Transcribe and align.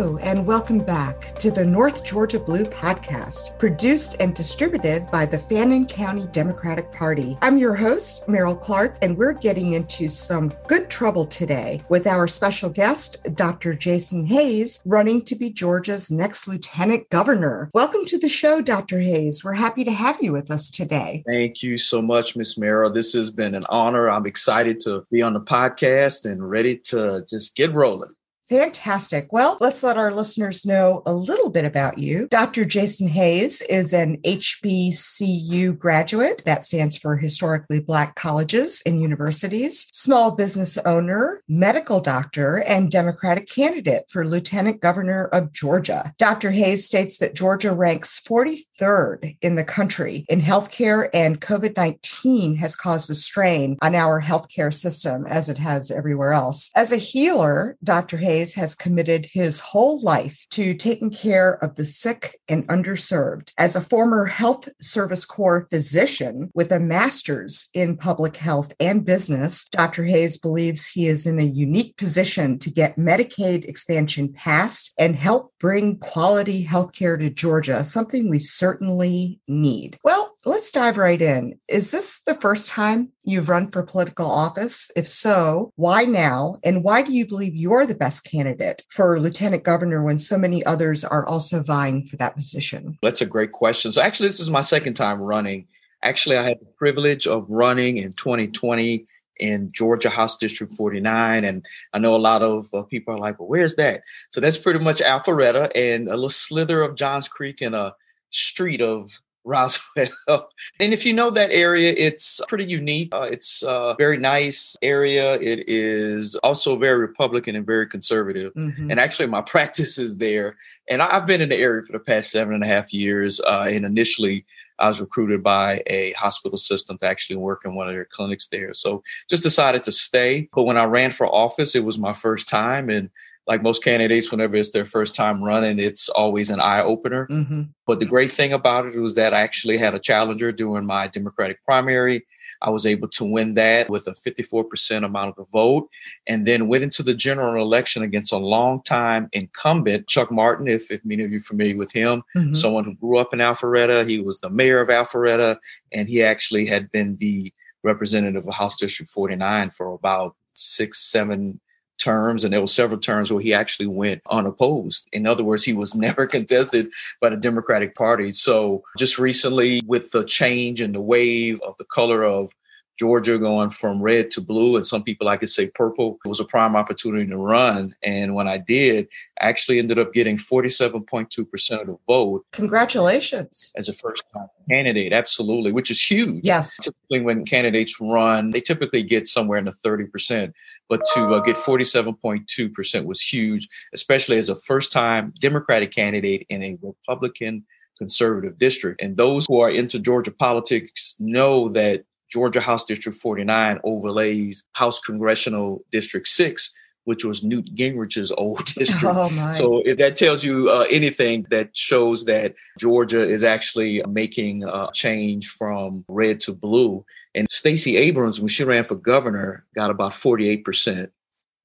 Hello, 0.00 0.16
and 0.22 0.46
welcome 0.46 0.78
back 0.78 1.20
to 1.36 1.50
the 1.50 1.62
North 1.66 2.06
Georgia 2.06 2.40
Blue 2.40 2.64
podcast, 2.64 3.58
produced 3.58 4.16
and 4.18 4.34
distributed 4.34 5.06
by 5.10 5.26
the 5.26 5.36
Fannin 5.36 5.84
County 5.84 6.26
Democratic 6.32 6.90
Party. 6.90 7.36
I'm 7.42 7.58
your 7.58 7.74
host, 7.74 8.26
Meryl 8.26 8.58
Clark, 8.58 8.96
and 9.02 9.14
we're 9.14 9.34
getting 9.34 9.74
into 9.74 10.08
some 10.08 10.54
good 10.68 10.88
trouble 10.88 11.26
today 11.26 11.82
with 11.90 12.06
our 12.06 12.26
special 12.28 12.70
guest, 12.70 13.18
Dr. 13.34 13.74
Jason 13.74 14.24
Hayes, 14.24 14.82
running 14.86 15.20
to 15.20 15.36
be 15.36 15.50
Georgia's 15.50 16.10
next 16.10 16.48
lieutenant 16.48 17.06
governor. 17.10 17.70
Welcome 17.74 18.06
to 18.06 18.16
the 18.16 18.30
show, 18.30 18.62
Dr. 18.62 19.00
Hayes. 19.00 19.44
We're 19.44 19.52
happy 19.52 19.84
to 19.84 19.92
have 19.92 20.16
you 20.22 20.32
with 20.32 20.50
us 20.50 20.70
today. 20.70 21.22
Thank 21.26 21.62
you 21.62 21.76
so 21.76 22.00
much, 22.00 22.36
Miss 22.36 22.58
Meryl. 22.58 22.94
This 22.94 23.12
has 23.12 23.30
been 23.30 23.54
an 23.54 23.66
honor. 23.68 24.08
I'm 24.08 24.24
excited 24.24 24.80
to 24.80 25.04
be 25.12 25.20
on 25.20 25.34
the 25.34 25.40
podcast 25.40 26.24
and 26.24 26.48
ready 26.48 26.78
to 26.86 27.22
just 27.28 27.54
get 27.54 27.74
rolling. 27.74 28.14
Fantastic. 28.50 29.32
Well, 29.32 29.58
let's 29.60 29.84
let 29.84 29.96
our 29.96 30.10
listeners 30.10 30.66
know 30.66 31.04
a 31.06 31.14
little 31.14 31.50
bit 31.50 31.64
about 31.64 31.98
you. 31.98 32.26
Dr. 32.32 32.64
Jason 32.64 33.06
Hayes 33.06 33.62
is 33.62 33.92
an 33.92 34.16
HBCU 34.22 35.78
graduate. 35.78 36.42
That 36.46 36.64
stands 36.64 36.96
for 36.96 37.16
Historically 37.16 37.78
Black 37.78 38.16
Colleges 38.16 38.82
and 38.84 39.00
Universities, 39.00 39.86
small 39.92 40.34
business 40.34 40.76
owner, 40.78 41.44
medical 41.46 42.00
doctor, 42.00 42.64
and 42.66 42.90
Democratic 42.90 43.48
candidate 43.48 44.06
for 44.10 44.26
Lieutenant 44.26 44.80
Governor 44.80 45.28
of 45.32 45.52
Georgia. 45.52 46.12
Dr. 46.18 46.50
Hayes 46.50 46.84
states 46.84 47.18
that 47.18 47.36
Georgia 47.36 47.72
ranks 47.72 48.18
43rd 48.18 49.36
in 49.42 49.54
the 49.54 49.64
country 49.64 50.26
in 50.28 50.40
healthcare, 50.40 51.08
and 51.14 51.40
COVID 51.40 51.76
19 51.76 52.56
has 52.56 52.74
caused 52.74 53.08
a 53.10 53.14
strain 53.14 53.78
on 53.80 53.94
our 53.94 54.20
healthcare 54.20 54.74
system 54.74 55.24
as 55.28 55.48
it 55.48 55.58
has 55.58 55.92
everywhere 55.92 56.32
else. 56.32 56.72
As 56.74 56.90
a 56.90 56.96
healer, 56.96 57.76
Dr. 57.84 58.16
Hayes 58.16 58.39
has 58.54 58.74
committed 58.74 59.26
his 59.32 59.60
whole 59.60 60.02
life 60.02 60.46
to 60.50 60.74
taking 60.74 61.10
care 61.10 61.62
of 61.62 61.74
the 61.76 61.84
sick 61.84 62.36
and 62.48 62.66
underserved. 62.68 63.52
As 63.58 63.76
a 63.76 63.80
former 63.80 64.26
Health 64.26 64.68
Service 64.80 65.24
Corps 65.24 65.66
physician 65.70 66.50
with 66.54 66.72
a 66.72 66.80
master's 66.80 67.68
in 67.74 67.96
public 67.96 68.36
health 68.36 68.72
and 68.80 69.04
business, 69.04 69.68
Dr. 69.68 70.04
Hayes 70.04 70.38
believes 70.38 70.88
he 70.88 71.08
is 71.08 71.26
in 71.26 71.38
a 71.40 71.44
unique 71.44 71.96
position 71.96 72.58
to 72.58 72.70
get 72.70 72.96
Medicaid 72.96 73.64
expansion 73.64 74.32
passed 74.32 74.92
and 74.98 75.16
help 75.16 75.52
bring 75.58 75.98
quality 75.98 76.64
healthcare 76.64 77.18
to 77.18 77.30
Georgia, 77.30 77.84
something 77.84 78.28
we 78.28 78.38
certainly 78.38 79.38
need. 79.48 79.96
Well, 80.04 80.19
let's 80.46 80.72
dive 80.72 80.96
right 80.96 81.20
in. 81.20 81.58
Is 81.68 81.90
this 81.90 82.22
the 82.22 82.34
first 82.34 82.70
time 82.70 83.10
you've 83.24 83.48
run 83.48 83.70
for 83.70 83.84
political 83.84 84.26
office? 84.26 84.90
If 84.96 85.06
so, 85.08 85.72
why 85.76 86.04
now? 86.04 86.56
And 86.64 86.82
why 86.82 87.02
do 87.02 87.12
you 87.12 87.26
believe 87.26 87.54
you're 87.54 87.86
the 87.86 87.94
best 87.94 88.24
candidate 88.24 88.82
for 88.90 89.20
lieutenant 89.20 89.64
governor 89.64 90.04
when 90.04 90.18
so 90.18 90.38
many 90.38 90.64
others 90.64 91.04
are 91.04 91.26
also 91.26 91.62
vying 91.62 92.06
for 92.06 92.16
that 92.16 92.34
position? 92.34 92.98
That's 93.02 93.20
a 93.20 93.26
great 93.26 93.52
question. 93.52 93.92
So, 93.92 94.02
actually, 94.02 94.28
this 94.28 94.40
is 94.40 94.50
my 94.50 94.60
second 94.60 94.94
time 94.94 95.20
running. 95.20 95.66
Actually, 96.02 96.38
I 96.38 96.44
had 96.44 96.60
the 96.60 96.72
privilege 96.78 97.26
of 97.26 97.44
running 97.48 97.98
in 97.98 98.12
2020 98.12 99.06
in 99.38 99.70
Georgia 99.72 100.10
House 100.10 100.36
District 100.36 100.72
49. 100.72 101.44
And 101.44 101.66
I 101.92 101.98
know 101.98 102.14
a 102.14 102.18
lot 102.18 102.42
of 102.42 102.68
uh, 102.72 102.82
people 102.82 103.14
are 103.14 103.18
like, 103.18 103.38
well, 103.38 103.48
where's 103.48 103.74
that? 103.76 104.02
So 104.30 104.40
that's 104.40 104.58
pretty 104.58 104.78
much 104.78 105.00
Alpharetta 105.00 105.70
and 105.74 106.06
a 106.08 106.14
little 106.14 106.28
slither 106.28 106.82
of 106.82 106.94
Johns 106.94 107.26
Creek 107.26 107.60
and 107.60 107.74
a 107.74 107.94
street 108.30 108.80
of 108.80 109.10
Roswell. 109.44 110.08
and 110.28 110.92
if 110.92 111.06
you 111.06 111.12
know 111.12 111.30
that 111.30 111.52
area, 111.52 111.94
it's 111.96 112.40
pretty 112.48 112.66
unique. 112.66 113.14
Uh, 113.14 113.28
it's 113.30 113.62
a 113.62 113.94
very 113.98 114.16
nice 114.16 114.76
area. 114.82 115.34
It 115.34 115.64
is 115.68 116.36
also 116.36 116.76
very 116.76 116.98
Republican 116.98 117.56
and 117.56 117.66
very 117.66 117.86
conservative. 117.86 118.52
Mm-hmm. 118.54 118.90
And 118.90 119.00
actually, 119.00 119.26
my 119.26 119.40
practice 119.46 119.98
is 119.98 120.16
there. 120.18 120.56
And 120.88 121.02
I've 121.02 121.26
been 121.26 121.40
in 121.40 121.48
the 121.48 121.58
area 121.58 121.82
for 121.82 121.92
the 121.92 121.98
past 121.98 122.30
seven 122.30 122.54
and 122.54 122.64
a 122.64 122.66
half 122.66 122.92
years. 122.92 123.40
Uh, 123.40 123.66
and 123.68 123.84
initially, 123.84 124.44
I 124.78 124.88
was 124.88 125.00
recruited 125.00 125.42
by 125.42 125.82
a 125.86 126.12
hospital 126.12 126.58
system 126.58 126.98
to 126.98 127.06
actually 127.06 127.36
work 127.36 127.64
in 127.64 127.74
one 127.74 127.86
of 127.86 127.94
their 127.94 128.06
clinics 128.06 128.48
there. 128.48 128.72
So 128.74 129.02
just 129.28 129.42
decided 129.42 129.84
to 129.84 129.92
stay. 129.92 130.48
But 130.54 130.64
when 130.64 130.78
I 130.78 130.84
ran 130.84 131.10
for 131.10 131.26
office, 131.26 131.74
it 131.74 131.84
was 131.84 131.98
my 131.98 132.14
first 132.14 132.48
time. 132.48 132.88
And 132.88 133.10
like 133.50 133.64
most 133.64 133.82
candidates, 133.82 134.30
whenever 134.30 134.54
it's 134.54 134.70
their 134.70 134.86
first 134.86 135.12
time 135.12 135.42
running, 135.42 135.80
it's 135.80 136.08
always 136.08 136.50
an 136.50 136.60
eye 136.60 136.82
opener. 136.82 137.26
Mm-hmm. 137.26 137.62
But 137.84 137.98
the 137.98 138.06
great 138.06 138.30
thing 138.30 138.52
about 138.52 138.86
it 138.86 138.94
was 138.96 139.16
that 139.16 139.34
I 139.34 139.40
actually 139.40 139.76
had 139.76 139.92
a 139.92 139.98
challenger 139.98 140.52
during 140.52 140.86
my 140.86 141.08
Democratic 141.08 141.60
primary. 141.64 142.24
I 142.62 142.70
was 142.70 142.86
able 142.86 143.08
to 143.08 143.24
win 143.24 143.54
that 143.54 143.90
with 143.90 144.06
a 144.06 144.12
54% 144.12 145.04
amount 145.04 145.30
of 145.30 145.34
the 145.34 145.46
vote 145.52 145.88
and 146.28 146.46
then 146.46 146.68
went 146.68 146.84
into 146.84 147.02
the 147.02 147.12
general 147.12 147.60
election 147.60 148.04
against 148.04 148.32
a 148.32 148.36
longtime 148.36 149.28
incumbent, 149.32 150.06
Chuck 150.06 150.30
Martin, 150.30 150.68
if, 150.68 150.88
if 150.88 151.04
many 151.04 151.24
of 151.24 151.32
you 151.32 151.38
are 151.38 151.40
familiar 151.40 151.76
with 151.76 151.90
him, 151.90 152.22
mm-hmm. 152.36 152.52
someone 152.52 152.84
who 152.84 152.94
grew 152.94 153.16
up 153.16 153.34
in 153.34 153.40
Alpharetta. 153.40 154.08
He 154.08 154.20
was 154.20 154.38
the 154.38 154.50
mayor 154.50 154.80
of 154.80 154.90
Alpharetta, 154.90 155.56
and 155.92 156.08
he 156.08 156.22
actually 156.22 156.66
had 156.66 156.92
been 156.92 157.16
the 157.16 157.52
representative 157.82 158.46
of 158.46 158.54
House 158.54 158.78
District 158.78 159.10
49 159.10 159.70
for 159.70 159.92
about 159.92 160.36
six, 160.54 161.10
seven 161.10 161.60
terms, 162.00 162.42
and 162.42 162.52
there 162.52 162.60
were 162.60 162.66
several 162.66 162.98
terms 162.98 163.32
where 163.32 163.42
he 163.42 163.54
actually 163.54 163.86
went 163.86 164.22
unopposed. 164.30 165.08
In 165.12 165.26
other 165.26 165.44
words, 165.44 165.64
he 165.64 165.72
was 165.72 165.94
never 165.96 166.26
contested 166.26 166.88
by 167.20 167.30
the 167.30 167.36
Democratic 167.36 167.94
Party. 167.94 168.32
So 168.32 168.82
just 168.98 169.18
recently, 169.18 169.82
with 169.86 170.10
the 170.10 170.24
change 170.24 170.80
and 170.80 170.94
the 170.94 171.00
wave 171.00 171.60
of 171.62 171.76
the 171.78 171.84
color 171.84 172.24
of 172.24 172.52
Georgia 173.00 173.38
going 173.38 173.70
from 173.70 174.02
red 174.02 174.30
to 174.30 174.42
blue, 174.42 174.76
and 174.76 174.84
some 174.84 175.02
people 175.02 175.26
I 175.30 175.38
could 175.38 175.48
say 175.48 175.68
purple. 175.68 176.18
It 176.22 176.28
was 176.28 176.38
a 176.38 176.44
prime 176.44 176.76
opportunity 176.76 177.26
to 177.28 177.36
run. 177.38 177.94
And 178.04 178.34
when 178.34 178.46
I 178.46 178.58
did, 178.58 179.08
I 179.40 179.48
actually 179.48 179.78
ended 179.78 179.98
up 179.98 180.12
getting 180.12 180.36
47.2% 180.36 181.80
of 181.80 181.86
the 181.86 181.96
vote. 182.06 182.44
Congratulations. 182.52 183.72
As 183.74 183.88
a 183.88 183.94
first 183.94 184.22
time 184.34 184.48
candidate, 184.68 185.14
absolutely, 185.14 185.72
which 185.72 185.90
is 185.90 186.04
huge. 186.04 186.44
Yes. 186.44 186.76
Typically, 186.76 187.22
when 187.22 187.46
candidates 187.46 187.98
run, 188.02 188.50
they 188.50 188.60
typically 188.60 189.02
get 189.02 189.26
somewhere 189.26 189.58
in 189.58 189.64
the 189.64 189.72
30%. 189.72 190.52
But 190.90 191.00
to 191.14 191.28
uh, 191.28 191.40
get 191.40 191.56
47.2% 191.56 193.04
was 193.06 193.22
huge, 193.22 193.66
especially 193.94 194.36
as 194.36 194.50
a 194.50 194.56
first 194.56 194.92
time 194.92 195.32
Democratic 195.40 195.90
candidate 195.90 196.44
in 196.50 196.62
a 196.62 196.76
Republican 196.82 197.64
conservative 197.96 198.58
district. 198.58 199.00
And 199.00 199.16
those 199.16 199.46
who 199.46 199.60
are 199.60 199.70
into 199.70 199.98
Georgia 199.98 200.32
politics 200.32 201.16
know 201.18 201.68
that 201.70 202.04
Georgia 202.30 202.60
House 202.60 202.84
District 202.84 203.16
49 203.16 203.80
overlays 203.84 204.64
House 204.72 205.00
Congressional 205.00 205.84
District 205.90 206.26
6, 206.26 206.72
which 207.04 207.24
was 207.24 207.42
Newt 207.42 207.74
Gingrich's 207.74 208.30
old 208.32 208.64
district. 208.74 209.04
Oh 209.04 209.54
so 209.54 209.82
if 209.84 209.98
that 209.98 210.16
tells 210.16 210.44
you 210.44 210.68
uh, 210.70 210.86
anything, 210.90 211.46
that 211.50 211.76
shows 211.76 212.24
that 212.26 212.54
Georgia 212.78 213.22
is 213.22 213.44
actually 213.44 214.02
making 214.08 214.64
a 214.64 214.88
change 214.92 215.48
from 215.48 216.04
red 216.08 216.40
to 216.40 216.52
blue. 216.52 217.04
And 217.34 217.46
Stacey 217.50 217.96
Abrams, 217.96 218.40
when 218.40 218.48
she 218.48 218.64
ran 218.64 218.84
for 218.84 218.96
governor, 218.96 219.64
got 219.74 219.90
about 219.90 220.12
48% 220.12 221.10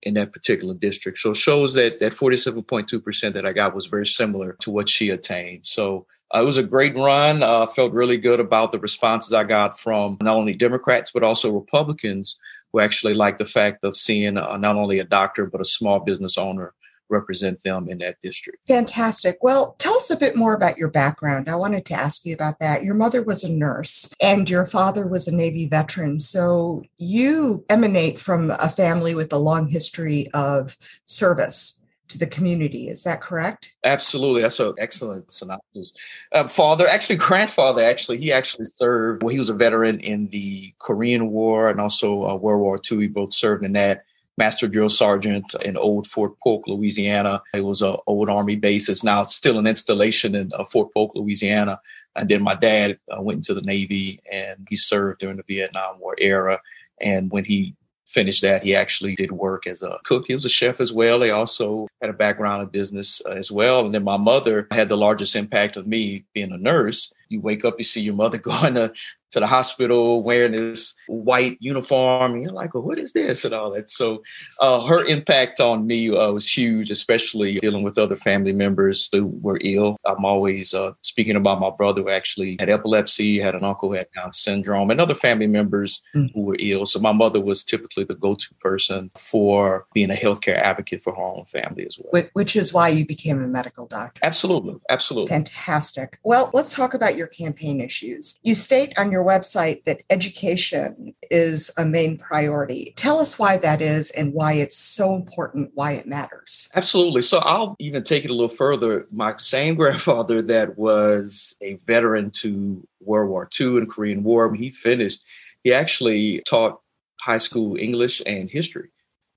in 0.04 0.14
that 0.14 0.32
particular 0.32 0.76
district. 0.76 1.18
So 1.18 1.32
it 1.32 1.38
shows 1.38 1.74
that 1.74 2.00
that 2.00 2.14
47.2% 2.14 3.34
that 3.34 3.46
I 3.46 3.54
got 3.54 3.74
was 3.74 3.88
very 3.88 4.06
similar 4.06 4.54
to 4.62 4.70
what 4.70 4.88
she 4.88 5.10
attained. 5.10 5.66
So 5.66 6.06
uh, 6.36 6.42
it 6.42 6.46
was 6.46 6.58
a 6.58 6.64
great 6.64 6.96
run. 6.96 7.42
Uh, 7.42 7.66
felt 7.66 7.94
really 7.94 8.18
good 8.18 8.40
about 8.40 8.72
the 8.72 8.80
responses 8.80 9.34
I 9.34 9.44
got 9.44 9.80
from 9.80 10.18
not 10.22 10.36
only 10.36 10.54
Democrats, 10.54 11.12
but 11.12 11.24
also 11.24 11.54
Republicans 11.54 12.38
who 12.74 12.80
actually 12.82 13.14
liked 13.14 13.38
the 13.38 13.46
fact 13.46 13.84
of 13.86 13.96
seeing 13.96 14.38
uh, 14.38 14.58
not 14.58 14.76
only 14.76 15.00
a 15.00 15.06
doctor, 15.06 15.46
but 15.46 15.62
a 15.62 15.66
small 15.66 16.00
business 16.00 16.38
owner 16.38 16.74
represent 17.10 17.62
them 17.64 17.88
in 17.88 18.00
that 18.00 18.20
district. 18.22 18.66
Fantastic. 18.68 19.38
Well, 19.42 19.76
tell 19.78 19.94
us 19.94 20.10
a 20.10 20.18
bit 20.18 20.36
more 20.36 20.56
about 20.56 20.78
your 20.78 20.90
background. 20.90 21.48
I 21.48 21.56
wanted 21.56 21.86
to 21.86 21.94
ask 21.94 22.26
you 22.26 22.34
about 22.34 22.60
that. 22.60 22.84
Your 22.84 22.96
mother 22.96 23.24
was 23.24 23.44
a 23.44 23.54
nurse 23.54 24.12
and 24.20 24.50
your 24.50 24.66
father 24.66 25.08
was 25.08 25.28
a 25.28 25.36
Navy 25.36 25.68
veteran. 25.68 26.20
So 26.20 26.82
you 26.98 27.64
emanate 27.70 28.20
from 28.20 28.50
a 28.52 28.70
family 28.70 29.14
with 29.14 29.32
a 29.32 29.38
long 29.38 29.68
history 29.68 30.28
of 30.34 30.76
service 31.06 31.80
to 32.10 32.18
the 32.18 32.28
community. 32.28 32.88
Is 32.88 33.04
that 33.04 33.22
correct? 33.22 33.74
Absolutely. 33.84 34.42
That's 34.42 34.60
an 34.60 34.74
excellent 34.78 35.32
synopsis. 35.32 35.94
Uh, 36.32 36.48
father, 36.48 36.86
actually, 36.88 37.16
grandfather, 37.18 37.84
actually, 37.84 38.18
he 38.18 38.32
actually 38.32 38.66
served, 38.76 39.24
well, 39.24 39.32
he 39.32 39.40
was 39.40 39.50
a 39.50 39.56
veteran 39.56 40.00
in 40.00 40.28
the 40.30 40.74
Korean 40.80 41.32
War 41.32 41.70
and 41.70 41.82
also 41.82 42.28
uh, 42.28 42.36
World 42.36 42.62
War 42.62 42.80
II. 42.92 43.00
He 43.00 43.08
both 43.08 43.34
served 43.34 43.64
in 43.64 43.74
that. 43.74 44.06
Master 44.38 44.68
Drill 44.68 44.90
Sergeant 44.90 45.56
in 45.64 45.78
Old 45.78 46.08
Fort 46.08 46.34
Polk, 46.44 46.68
Louisiana. 46.68 47.42
It 47.54 47.64
was 47.64 47.82
an 47.82 47.96
old 48.06 48.30
Army 48.30 48.58
base. 48.58 48.90
It's 48.90 49.02
now 49.02 49.24
still 49.24 49.58
an 49.58 49.66
installation 49.66 50.36
in 50.36 50.52
uh, 50.54 50.66
Fort 50.66 50.94
Polk, 50.94 51.14
Louisiana. 51.16 51.80
And 52.18 52.28
then 52.28 52.44
my 52.44 52.56
dad 52.56 53.00
uh, 53.16 53.22
went 53.22 53.38
into 53.38 53.54
the 53.54 53.62
Navy 53.62 54.20
and 54.30 54.68
he 54.70 54.76
served 54.76 55.22
during 55.22 55.38
the 55.38 55.44
Vietnam 55.48 56.00
War 56.00 56.16
era. 56.18 56.60
And 57.00 57.32
when 57.32 57.46
he 57.46 57.76
finished 58.06 58.42
that, 58.44 58.64
he 58.64 58.76
actually 58.76 59.16
did 59.16 59.32
work 59.32 59.68
as 59.68 59.82
a 59.82 60.00
cook. 60.04 60.26
He 60.28 60.34
was 60.34 60.46
a 60.46 60.50
chef 60.50 60.80
as 60.80 60.94
well. 60.94 61.22
He 61.22 61.32
also 61.32 61.88
had 62.02 62.10
a 62.10 62.14
background 62.14 62.64
in 62.64 62.70
business 62.70 63.22
uh, 63.26 63.32
as 63.32 63.52
well. 63.52 63.86
And 63.86 63.94
then 63.94 64.04
my 64.04 64.18
mother 64.18 64.68
had 64.72 64.90
the 64.90 64.98
largest 64.98 65.36
impact 65.36 65.76
of 65.78 65.88
me 65.88 66.26
being 66.34 66.52
a 66.52 66.58
nurse. 66.58 67.12
You 67.30 67.42
wake 67.42 67.66
up, 67.66 67.76
you 67.78 67.84
see 67.84 68.02
your 68.02 68.16
mother 68.16 68.38
going 68.46 68.76
to 68.76 68.94
to 69.36 69.42
the 69.42 69.48
hospital 69.48 70.24
wearing 70.24 70.54
this 70.54 70.96
white 71.08 71.58
uniform. 71.60 72.34
And 72.34 72.44
you're 72.44 72.54
like, 72.54 72.74
well, 72.74 72.84
what 72.84 72.98
is 72.98 73.12
this 73.12 73.44
and 73.44 73.54
all 73.54 73.70
that? 73.72 73.90
So 73.90 74.24
uh, 74.62 74.86
her 74.86 75.04
impact 75.04 75.60
on 75.60 75.86
me 75.86 76.10
uh, 76.10 76.32
was 76.32 76.50
huge, 76.50 76.90
especially 76.90 77.60
dealing 77.60 77.84
with 77.84 77.98
other 77.98 78.16
family 78.16 78.54
members 78.54 79.10
who 79.12 79.26
were 79.42 79.60
ill. 79.62 79.98
I'm 80.06 80.24
always 80.24 80.74
uh, 80.74 80.94
speaking 81.02 81.36
about 81.36 81.60
my 81.60 81.70
brother 81.70 82.02
who 82.02 82.10
actually 82.10 82.56
had 82.62 82.70
epilepsy, 82.70 83.38
had 83.38 83.56
an 83.56 83.66
uncle 83.66 83.90
who 83.90 83.96
had 83.96 84.08
Down 84.16 84.32
syndrome, 84.32 84.90
and 84.90 85.02
other 85.02 85.14
family 85.14 85.48
members 85.48 86.02
mm. 86.16 86.32
who 86.34 86.42
were 86.42 86.58
ill. 86.60 86.86
So 86.86 87.02
my 87.02 87.12
mother 87.12 87.42
was 87.42 87.64
typically 87.66 88.06
the 88.06 88.16
go-to 88.16 88.54
person 88.56 89.12
for 89.18 89.86
being 89.94 90.12
a 90.12 90.16
healthcare 90.16 90.58
advocate 90.58 91.04
for 91.04 91.14
her 91.14 91.22
own 91.22 91.44
family 91.44 91.86
as 91.86 91.98
well. 92.00 92.24
Which 92.32 92.56
is 92.56 92.74
why 92.74 92.88
you 92.88 93.06
became 93.06 93.44
a 93.44 93.48
medical 93.48 93.86
doctor. 93.86 94.22
Absolutely. 94.24 94.76
Absolutely. 94.90 95.30
Fantastic. 95.30 96.20
Well, 96.24 96.50
let's 96.54 96.74
talk 96.74 96.94
about 96.94 97.15
your 97.18 97.28
campaign 97.28 97.82
issues. 97.82 98.40
You 98.44 98.56
state 98.56 98.94
on 98.98 99.12
your 99.12 99.26
website 99.26 99.84
that 99.86 100.02
education 100.10 101.14
is 101.32 101.72
a 101.78 101.86
main 101.86 102.18
priority. 102.18 102.94
Tell 102.96 103.20
us 103.20 103.40
why 103.40 103.58
that 103.58 103.82
is 103.82 104.12
and 104.12 104.34
why 104.34 104.54
it's 104.54 104.78
so 104.78 105.16
important, 105.16 105.72
why 105.74 105.94
it 105.94 106.08
matters. 106.08 106.70
Absolutely. 106.76 107.22
So 107.22 107.40
I'll 107.40 107.76
even 107.80 108.04
take 108.04 108.26
it 108.26 108.32
a 108.32 108.34
little 108.34 108.50
further. 108.50 109.04
My 109.12 109.36
same 109.38 109.76
grandfather 109.86 110.42
that 110.44 110.78
was 110.78 111.58
a 111.62 111.76
veteran 111.86 112.32
to 112.32 112.86
World 113.02 113.30
War 113.30 113.50
II 113.60 113.78
and 113.78 113.90
Korean 113.90 114.24
War, 114.24 114.48
when 114.48 114.60
he 114.60 114.70
finished, 114.70 115.24
he 115.64 115.74
actually 115.74 116.42
taught 116.48 116.82
high 117.22 117.38
school 117.38 117.76
English 117.78 118.22
and 118.26 118.50
history. 118.50 118.90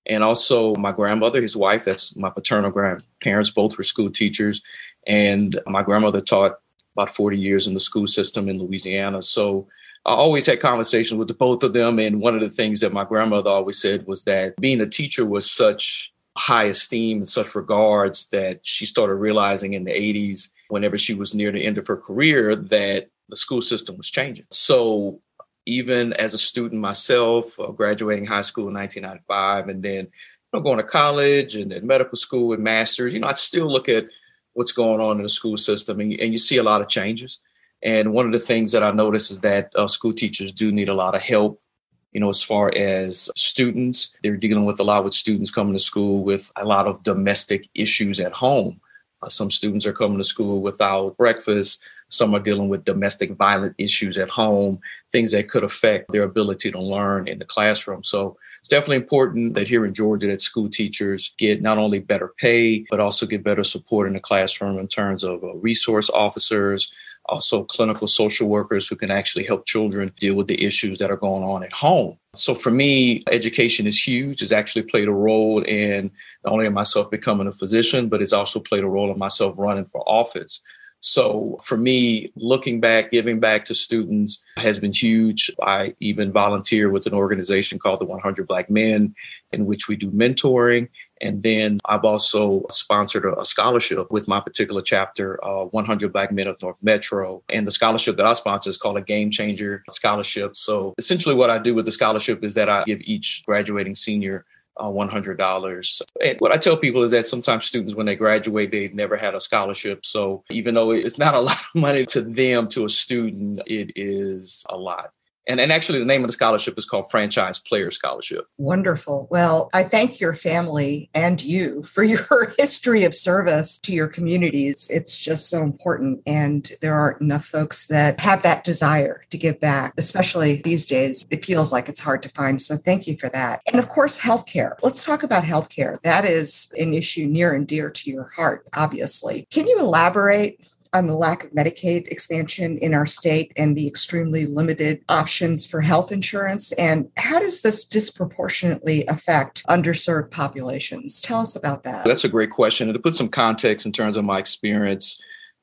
And 0.06 0.24
also 0.24 0.74
my 0.76 0.92
grandmother, 0.92 1.40
his 1.40 1.56
wife, 1.56 1.84
that's 1.84 2.16
my 2.16 2.30
paternal 2.30 2.70
grandparents, 2.70 3.50
both 3.50 3.76
were 3.76 3.84
school 3.84 4.10
teachers. 4.10 4.62
And 5.06 5.58
my 5.66 5.82
grandmother 5.82 6.20
taught 6.20 6.58
about 6.98 7.14
40 7.14 7.38
years 7.38 7.66
in 7.66 7.74
the 7.74 7.80
school 7.80 8.06
system 8.06 8.48
in 8.48 8.58
Louisiana. 8.58 9.22
So 9.22 9.68
I 10.04 10.14
always 10.14 10.46
had 10.46 10.60
conversations 10.60 11.16
with 11.16 11.28
the 11.28 11.34
both 11.34 11.62
of 11.62 11.72
them. 11.72 11.98
And 11.98 12.20
one 12.20 12.34
of 12.34 12.40
the 12.40 12.50
things 12.50 12.80
that 12.80 12.92
my 12.92 13.04
grandmother 13.04 13.50
always 13.50 13.80
said 13.80 14.06
was 14.06 14.24
that 14.24 14.56
being 14.56 14.80
a 14.80 14.86
teacher 14.86 15.24
was 15.24 15.48
such 15.48 16.12
high 16.36 16.64
esteem 16.64 17.18
and 17.18 17.28
such 17.28 17.54
regards 17.54 18.28
that 18.28 18.60
she 18.62 18.84
started 18.84 19.14
realizing 19.14 19.74
in 19.74 19.84
the 19.84 19.92
80s, 19.92 20.48
whenever 20.68 20.98
she 20.98 21.14
was 21.14 21.34
near 21.34 21.52
the 21.52 21.64
end 21.64 21.78
of 21.78 21.86
her 21.86 21.96
career, 21.96 22.56
that 22.56 23.08
the 23.28 23.36
school 23.36 23.60
system 23.60 23.96
was 23.96 24.10
changing. 24.10 24.46
So 24.50 25.20
even 25.66 26.14
as 26.14 26.34
a 26.34 26.38
student 26.38 26.80
myself, 26.80 27.58
uh, 27.60 27.70
graduating 27.70 28.24
high 28.24 28.42
school 28.42 28.68
in 28.68 28.74
1995, 28.74 29.68
and 29.68 29.82
then 29.82 30.04
you 30.04 30.10
know, 30.52 30.60
going 30.60 30.78
to 30.78 30.84
college 30.84 31.54
and 31.54 31.70
then 31.70 31.86
medical 31.86 32.16
school 32.16 32.54
and 32.54 32.62
masters, 32.64 33.12
you 33.12 33.20
know, 33.20 33.28
I 33.28 33.34
still 33.34 33.70
look 33.70 33.88
at 33.88 34.08
what's 34.58 34.72
going 34.72 35.00
on 35.00 35.18
in 35.18 35.22
the 35.22 35.28
school 35.28 35.56
system, 35.56 36.00
and, 36.00 36.12
and 36.20 36.32
you 36.32 36.38
see 36.38 36.56
a 36.56 36.64
lot 36.64 36.80
of 36.80 36.88
changes. 36.88 37.38
And 37.80 38.12
one 38.12 38.26
of 38.26 38.32
the 38.32 38.40
things 38.40 38.72
that 38.72 38.82
I 38.82 38.90
notice 38.90 39.30
is 39.30 39.40
that 39.42 39.72
uh, 39.76 39.86
school 39.86 40.12
teachers 40.12 40.50
do 40.50 40.72
need 40.72 40.88
a 40.88 40.94
lot 40.94 41.14
of 41.14 41.22
help. 41.22 41.62
You 42.10 42.18
know, 42.18 42.28
as 42.28 42.42
far 42.42 42.72
as 42.74 43.30
students, 43.36 44.10
they're 44.20 44.36
dealing 44.36 44.64
with 44.64 44.80
a 44.80 44.82
lot 44.82 45.04
with 45.04 45.14
students 45.14 45.52
coming 45.52 45.74
to 45.74 45.78
school 45.78 46.24
with 46.24 46.50
a 46.56 46.64
lot 46.64 46.88
of 46.88 47.04
domestic 47.04 47.68
issues 47.76 48.18
at 48.18 48.32
home. 48.32 48.80
Uh, 49.22 49.28
some 49.28 49.48
students 49.48 49.86
are 49.86 49.92
coming 49.92 50.18
to 50.18 50.24
school 50.24 50.60
without 50.60 51.16
breakfast. 51.16 51.80
Some 52.08 52.34
are 52.34 52.40
dealing 52.40 52.68
with 52.68 52.84
domestic 52.84 53.36
violent 53.36 53.76
issues 53.78 54.18
at 54.18 54.28
home, 54.28 54.80
things 55.12 55.30
that 55.30 55.48
could 55.48 55.62
affect 55.62 56.10
their 56.10 56.24
ability 56.24 56.72
to 56.72 56.80
learn 56.80 57.28
in 57.28 57.38
the 57.38 57.44
classroom. 57.44 58.02
So 58.02 58.36
it's 58.58 58.68
definitely 58.68 58.96
important 58.96 59.54
that 59.54 59.68
here 59.68 59.84
in 59.84 59.94
Georgia 59.94 60.26
that 60.26 60.40
school 60.40 60.68
teachers 60.68 61.32
get 61.38 61.62
not 61.62 61.78
only 61.78 62.00
better 62.00 62.32
pay, 62.38 62.84
but 62.90 63.00
also 63.00 63.26
get 63.26 63.42
better 63.42 63.64
support 63.64 64.06
in 64.06 64.14
the 64.14 64.20
classroom 64.20 64.78
in 64.78 64.88
terms 64.88 65.24
of 65.24 65.42
uh, 65.42 65.54
resource 65.54 66.10
officers, 66.10 66.92
also 67.26 67.64
clinical 67.64 68.06
social 68.06 68.48
workers 68.48 68.88
who 68.88 68.96
can 68.96 69.10
actually 69.10 69.44
help 69.44 69.66
children 69.66 70.12
deal 70.18 70.34
with 70.34 70.48
the 70.48 70.64
issues 70.64 70.98
that 70.98 71.10
are 71.10 71.16
going 71.16 71.44
on 71.44 71.62
at 71.62 71.72
home. 71.72 72.16
So 72.34 72.54
for 72.54 72.70
me, 72.70 73.22
education 73.30 73.86
is 73.86 74.06
huge. 74.06 74.42
It's 74.42 74.52
actually 74.52 74.82
played 74.82 75.08
a 75.08 75.12
role 75.12 75.62
in 75.62 76.10
not 76.44 76.52
only 76.52 76.68
myself 76.68 77.10
becoming 77.10 77.46
a 77.46 77.52
physician, 77.52 78.08
but 78.08 78.22
it's 78.22 78.32
also 78.32 78.60
played 78.60 78.84
a 78.84 78.88
role 78.88 79.12
in 79.12 79.18
myself 79.18 79.54
running 79.58 79.86
for 79.86 80.08
office. 80.08 80.60
So 81.00 81.58
for 81.62 81.76
me, 81.76 82.32
looking 82.36 82.80
back, 82.80 83.10
giving 83.10 83.40
back 83.40 83.64
to 83.66 83.74
students 83.74 84.42
has 84.56 84.80
been 84.80 84.92
huge. 84.92 85.50
I 85.62 85.94
even 86.00 86.32
volunteer 86.32 86.90
with 86.90 87.06
an 87.06 87.14
organization 87.14 87.78
called 87.78 88.00
the 88.00 88.04
100 88.04 88.46
Black 88.48 88.68
Men, 88.68 89.14
in 89.52 89.66
which 89.66 89.88
we 89.88 89.96
do 89.96 90.10
mentoring. 90.10 90.88
And 91.20 91.42
then 91.42 91.80
I've 91.84 92.04
also 92.04 92.64
sponsored 92.70 93.24
a, 93.24 93.44
scholarship 93.44 94.10
with 94.10 94.28
my 94.28 94.40
particular 94.40 94.80
chapter, 94.80 95.44
uh, 95.44 95.64
100 95.64 96.12
Black 96.12 96.32
Men 96.32 96.46
of 96.46 96.60
North 96.62 96.78
Metro. 96.82 97.42
And 97.48 97.66
the 97.66 97.72
scholarship 97.72 98.16
that 98.16 98.26
I 98.26 98.32
sponsor 98.34 98.70
is 98.70 98.76
called 98.76 98.98
a 98.98 99.02
Game 99.02 99.30
Changer 99.30 99.82
Scholarship. 99.90 100.56
So 100.56 100.94
essentially, 100.98 101.34
what 101.34 101.50
I 101.50 101.58
do 101.58 101.74
with 101.74 101.86
the 101.86 101.92
scholarship 101.92 102.44
is 102.44 102.54
that 102.54 102.68
I 102.68 102.84
give 102.84 103.00
each 103.02 103.42
graduating 103.46 103.94
senior 103.94 104.44
Uh, 104.78 104.84
$100. 104.84 106.02
And 106.24 106.38
what 106.38 106.52
I 106.52 106.56
tell 106.56 106.76
people 106.76 107.02
is 107.02 107.10
that 107.10 107.26
sometimes 107.26 107.66
students, 107.66 107.96
when 107.96 108.06
they 108.06 108.14
graduate, 108.14 108.70
they've 108.70 108.94
never 108.94 109.16
had 109.16 109.34
a 109.34 109.40
scholarship. 109.40 110.06
So 110.06 110.44
even 110.50 110.74
though 110.74 110.92
it's 110.92 111.18
not 111.18 111.34
a 111.34 111.40
lot 111.40 111.56
of 111.56 111.74
money 111.74 112.06
to 112.06 112.20
them, 112.20 112.68
to 112.68 112.84
a 112.84 112.88
student, 112.88 113.60
it 113.66 113.92
is 113.96 114.64
a 114.68 114.76
lot. 114.76 115.10
And, 115.48 115.60
and 115.60 115.72
actually, 115.72 115.98
the 115.98 116.04
name 116.04 116.22
of 116.22 116.28
the 116.28 116.32
scholarship 116.32 116.76
is 116.76 116.84
called 116.84 117.10
Franchise 117.10 117.58
Player 117.58 117.90
Scholarship. 117.90 118.46
Wonderful. 118.58 119.28
Well, 119.30 119.70
I 119.72 119.82
thank 119.82 120.20
your 120.20 120.34
family 120.34 121.08
and 121.14 121.42
you 121.42 121.82
for 121.84 122.04
your 122.04 122.20
history 122.58 123.04
of 123.04 123.14
service 123.14 123.80
to 123.80 123.92
your 123.92 124.08
communities. 124.08 124.88
It's 124.92 125.18
just 125.18 125.48
so 125.48 125.62
important. 125.62 126.20
And 126.26 126.70
there 126.82 126.92
aren't 126.92 127.22
enough 127.22 127.46
folks 127.46 127.88
that 127.88 128.20
have 128.20 128.42
that 128.42 128.64
desire 128.64 129.24
to 129.30 129.38
give 129.38 129.58
back, 129.58 129.94
especially 129.96 130.60
these 130.62 130.84
days. 130.84 131.26
It 131.30 131.46
feels 131.46 131.72
like 131.72 131.88
it's 131.88 132.00
hard 132.00 132.22
to 132.24 132.28
find. 132.30 132.60
So 132.60 132.76
thank 132.76 133.06
you 133.06 133.16
for 133.16 133.30
that. 133.30 133.62
And 133.72 133.78
of 133.78 133.88
course, 133.88 134.20
healthcare. 134.20 134.72
Let's 134.82 135.04
talk 135.04 135.22
about 135.22 135.44
healthcare. 135.44 136.00
That 136.02 136.26
is 136.26 136.72
an 136.78 136.92
issue 136.92 137.26
near 137.26 137.54
and 137.54 137.66
dear 137.66 137.90
to 137.90 138.10
your 138.10 138.28
heart, 138.36 138.66
obviously. 138.76 139.46
Can 139.50 139.66
you 139.66 139.78
elaborate 139.80 140.60
on 140.94 141.06
the 141.06 141.14
lack 141.14 141.44
of 141.44 141.50
Medicaid 141.50 142.08
expansion 142.08 142.78
in 142.78 142.94
our 142.94 143.06
state 143.06 143.52
and 143.56 143.76
the 143.76 143.86
extremely 143.86 144.46
limited 144.46 145.02
options 145.08 145.66
for 145.66 145.80
health 145.80 146.12
insurance? 146.12 146.72
And 146.72 147.10
how 147.16 147.38
does 147.38 147.62
this 147.62 147.84
disproportionately 147.84 149.04
affect 149.06 149.64
underserved 149.66 150.30
populations? 150.30 151.20
Tell 151.20 151.40
us 151.40 151.56
about 151.56 151.84
that. 151.84 152.04
That's 152.04 152.24
a 152.24 152.28
great 152.28 152.50
question. 152.50 152.88
And 152.88 152.94
to 152.94 153.00
put 153.00 153.14
some 153.14 153.28
context 153.28 153.86
in 153.86 153.92
terms 153.92 154.16
of 154.16 154.24
my 154.24 154.38
experience, 154.38 155.20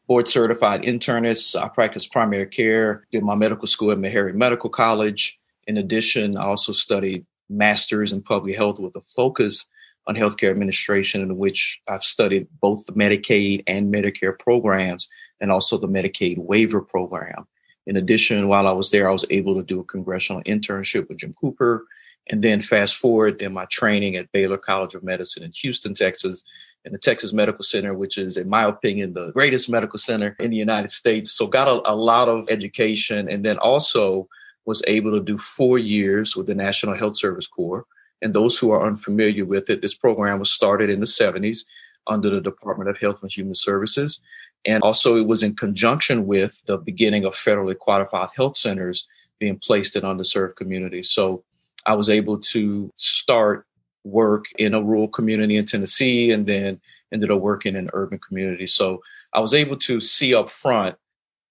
board 0.07 0.27
certified 0.27 0.83
internist, 0.83 1.59
I 1.59 1.67
practice 1.67 2.07
primary 2.07 2.47
care, 2.47 3.05
did 3.11 3.23
my 3.23 3.35
medical 3.35 3.67
school 3.67 3.91
at 3.91 3.97
Meharry 3.97 4.33
Medical 4.33 4.69
College. 4.69 5.39
In 5.67 5.77
addition, 5.77 6.37
I 6.37 6.43
also 6.43 6.71
studied 6.71 7.25
master's 7.49 8.13
in 8.13 8.21
public 8.21 8.55
health 8.55 8.79
with 8.79 8.95
a 8.95 9.01
focus 9.15 9.67
on 10.07 10.15
healthcare 10.15 10.51
administration, 10.51 11.21
in 11.21 11.37
which 11.37 11.81
I've 11.87 12.03
studied 12.03 12.47
both 12.61 12.85
the 12.85 12.93
Medicaid 12.93 13.63
and 13.67 13.93
Medicare 13.93 14.37
programs 14.37 15.07
and 15.41 15.51
also 15.51 15.77
the 15.77 15.87
Medicaid 15.87 16.37
waiver 16.37 16.81
program. 16.81 17.47
In 17.87 17.97
addition, 17.97 18.47
while 18.47 18.67
I 18.67 18.71
was 18.71 18.91
there, 18.91 19.07
I 19.09 19.11
was 19.11 19.25
able 19.29 19.55
to 19.55 19.63
do 19.63 19.79
a 19.79 19.83
congressional 19.83 20.41
internship 20.43 21.07
with 21.07 21.19
Jim 21.19 21.35
Cooper. 21.39 21.85
And 22.31 22.41
then 22.41 22.59
fast 22.59 22.95
forward 22.95 23.39
in 23.39 23.53
my 23.53 23.65
training 23.65 24.15
at 24.15 24.31
Baylor 24.31 24.57
College 24.57 24.95
of 24.95 25.03
Medicine 25.03 25.43
in 25.43 25.51
Houston, 25.61 25.93
Texas, 25.93 26.43
in 26.83 26.91
the 26.91 26.97
Texas 26.97 27.33
Medical 27.33 27.61
Center, 27.63 27.93
which 27.93 28.17
is, 28.17 28.37
in 28.37 28.49
my 28.49 28.63
opinion, 28.63 29.11
the 29.11 29.31
greatest 29.31 29.69
medical 29.69 29.99
center 29.99 30.35
in 30.39 30.49
the 30.49 30.57
United 30.57 30.89
States. 30.89 31.31
So 31.31 31.45
got 31.45 31.67
a, 31.67 31.91
a 31.91 31.93
lot 31.93 32.27
of 32.27 32.47
education 32.49 33.29
and 33.29 33.45
then 33.45 33.59
also 33.59 34.27
was 34.65 34.81
able 34.87 35.11
to 35.11 35.21
do 35.21 35.37
four 35.37 35.77
years 35.77 36.35
with 36.35 36.47
the 36.47 36.55
National 36.55 36.95
Health 36.95 37.15
Service 37.15 37.47
Corps 37.47 37.85
and 38.21 38.33
those 38.33 38.57
who 38.57 38.71
are 38.71 38.85
unfamiliar 38.85 39.45
with 39.45 39.69
it, 39.69 39.81
this 39.81 39.95
program 39.95 40.39
was 40.39 40.51
started 40.51 40.89
in 40.89 40.99
the 40.99 41.05
70s 41.05 41.65
under 42.07 42.29
the 42.29 42.41
Department 42.41 42.89
of 42.89 42.97
Health 42.97 43.21
and 43.21 43.31
Human 43.31 43.55
Services. 43.55 44.19
And 44.65 44.81
also, 44.83 45.15
it 45.15 45.27
was 45.27 45.43
in 45.43 45.55
conjunction 45.55 46.25
with 46.25 46.61
the 46.65 46.77
beginning 46.77 47.25
of 47.25 47.35
federally 47.35 47.77
qualified 47.77 48.29
health 48.35 48.57
centers 48.57 49.05
being 49.39 49.59
placed 49.59 49.95
in 49.95 50.03
underserved 50.03 50.55
communities. 50.55 51.09
So 51.09 51.43
I 51.85 51.93
was 51.93 52.09
able 52.09 52.39
to 52.39 52.91
start 52.95 53.67
work 54.03 54.45
in 54.57 54.73
a 54.73 54.81
rural 54.81 55.07
community 55.07 55.57
in 55.57 55.65
Tennessee 55.65 56.31
and 56.31 56.47
then 56.47 56.79
ended 57.13 57.31
up 57.31 57.41
working 57.41 57.75
in 57.75 57.85
an 57.85 57.89
urban 57.93 58.19
communities. 58.19 58.73
So 58.73 59.01
I 59.33 59.39
was 59.39 59.53
able 59.53 59.77
to 59.77 59.99
see 59.99 60.33
up 60.33 60.49
front 60.49 60.95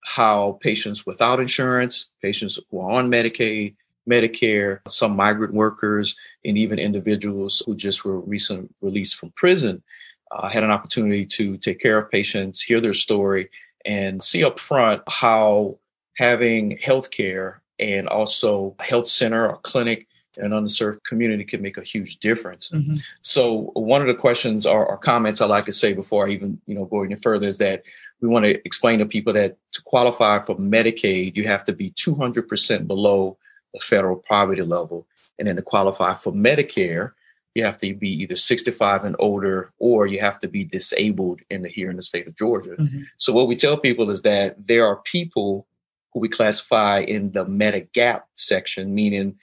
how 0.05 0.59
patients 0.61 1.07
without 1.07 1.41
insurance, 1.41 2.11
patients 2.23 2.59
who 2.71 2.81
are 2.81 2.93
on 2.93 3.11
Medicaid, 3.11 3.75
Medicare, 4.09 4.81
some 4.89 5.17
migrant 5.17 5.55
workers, 5.55 6.17
and 6.45 6.59
even 6.59 6.79
individuals 6.79 7.63
who 7.67 7.75
just 7.75 8.05
were 8.05 8.21
recently 8.21 8.69
released 8.81 9.17
from 9.17 9.33
prison 9.37 9.83
uh, 10.31 10.49
had 10.49 10.65
an 10.65 10.71
opportunity 10.71 11.25
to 11.25 11.57
take 11.57 11.81
care 11.81 11.99
of 11.99 12.11
patients, 12.11 12.61
hear 12.61 12.81
their 12.81 12.95
story, 12.95 13.49
and 13.85 14.23
see 14.23 14.45
up 14.45 14.59
front 14.59 15.03
how 15.09 15.79
having 16.17 16.77
healthcare 16.79 17.57
and 17.79 18.09
also 18.09 18.75
a 18.79 18.83
health 18.83 19.07
center 19.07 19.49
or 19.49 19.59
clinic 19.59 20.07
in 20.37 20.45
an 20.45 20.53
underserved 20.53 21.03
community 21.05 21.45
can 21.45 21.63
make 21.63 21.77
a 21.77 21.83
huge 21.83 22.19
difference. 22.19 22.71
Mm-hmm. 22.71 22.95
So 23.21 23.71
one 23.75 24.01
of 24.01 24.09
the 24.09 24.15
questions 24.15 24.67
or, 24.67 24.85
or 24.85 24.97
comments 24.97 25.41
I 25.41 25.47
like 25.47 25.67
to 25.67 25.73
say 25.73 25.93
before 25.93 26.27
I 26.27 26.31
even 26.31 26.61
you 26.67 26.75
know 26.75 26.85
go 26.87 27.03
any 27.03 27.15
further 27.17 27.47
is 27.47 27.59
that 27.59 27.85
we 28.21 28.29
want 28.29 28.45
to 28.47 28.59
explain 28.67 28.99
to 29.01 29.07
people 29.07 29.33
that 29.35 29.57
to 29.73 29.83
qualify 29.83 30.41
for 30.41 30.57
Medicaid, 30.57 31.37
you 31.37 31.45
have 31.45 31.65
to 31.67 31.73
be 31.73 31.91
200% 31.93 32.87
below 32.87 33.37
the 33.75 33.81
federal 33.81 34.17
poverty 34.17 34.63
level. 34.63 35.07
And 35.39 35.49
then 35.49 35.57
to 35.57 35.63
qualify 35.63 36.15
for 36.15 36.33
Medicare, 36.33 37.13
you 37.55 37.65
have 37.65 37.79
to 37.79 37.95
be 37.95 38.11
either 38.11 38.37
65 38.37 39.05
and 39.05 39.17
older 39.19 39.73
or 39.79 40.07
you 40.07 40.21
have 40.21 40.39
to 40.41 40.49
be 40.49 40.65
disabled 40.65 41.41
in 41.51 41.63
the 41.63 41.69
here 41.69 41.91
in 41.91 41.97
the 41.97 42.03
state 42.03 42.27
of 42.27 42.37
Georgia. 42.37 42.77
Mm-hmm. 42.79 43.03
So 43.17 43.33
what 43.33 43.49
we 43.49 43.57
tell 43.57 43.77
people 43.77 44.11
is 44.11 44.23
that 44.23 44.67
there 44.67 44.87
are 44.87 44.97
people 44.97 45.67
who 46.13 46.21
we 46.21 46.29
classify 46.29 47.01
in 47.01 47.33
the 47.33 47.45
Medigap 47.45 48.23
section, 48.35 48.95
meaning 48.95 49.37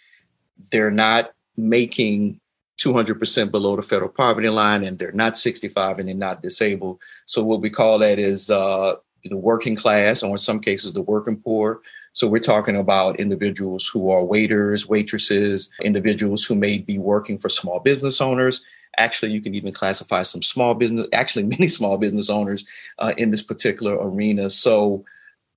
they're 0.72 0.92
not 0.92 1.32
making 1.56 2.40
200% 2.80 3.52
below 3.52 3.76
the 3.76 3.82
federal 3.82 4.10
poverty 4.10 4.50
line 4.50 4.84
and 4.84 4.98
they're 4.98 5.12
not 5.12 5.38
65 5.38 6.00
and 6.00 6.08
they're 6.08 6.16
not 6.16 6.42
disabled. 6.42 7.00
So 7.28 7.44
what 7.44 7.62
we 7.62 7.70
call 7.70 8.00
that 8.00 8.20
is 8.20 8.50
uh, 8.50 8.96
the 9.24 9.38
working 9.38 9.76
class, 9.76 10.24
or 10.24 10.32
in 10.32 10.38
some 10.38 10.60
cases, 10.60 10.94
the 10.94 11.02
working 11.02 11.38
poor. 11.38 11.82
So 12.14 12.28
we're 12.28 12.40
talking 12.40 12.76
about 12.76 13.20
individuals 13.20 13.88
who 13.88 14.10
are 14.10 14.24
waiters, 14.24 14.88
waitresses, 14.88 15.70
individuals 15.82 16.44
who 16.44 16.56
may 16.56 16.80
be 16.80 16.98
working 16.98 17.38
for 17.38 17.50
small 17.50 17.80
business 17.80 18.20
owners. 18.20 18.62
Actually, 18.98 19.32
you 19.32 19.42
can 19.42 19.56
even 19.56 19.72
classify 19.72 20.22
some 20.24 20.42
small 20.42 20.74
business, 20.74 21.08
actually 21.14 21.44
many 21.58 21.68
small 21.68 21.98
business 21.98 22.30
owners 22.30 22.66
uh, 23.00 23.14
in 23.18 23.32
this 23.32 23.44
particular 23.44 23.96
arena. 23.96 24.50
So 24.50 25.06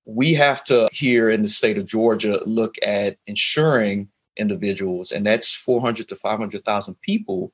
we 0.05 0.33
have 0.35 0.63
to 0.65 0.87
here 0.91 1.29
in 1.29 1.41
the 1.41 1.47
state 1.47 1.77
of 1.77 1.85
Georgia 1.85 2.39
look 2.45 2.75
at 2.83 3.17
ensuring 3.27 4.07
individuals, 4.37 5.11
and 5.11 5.25
that's 5.25 5.53
400 5.53 6.07
to 6.09 6.15
500,000 6.15 7.01
people 7.01 7.51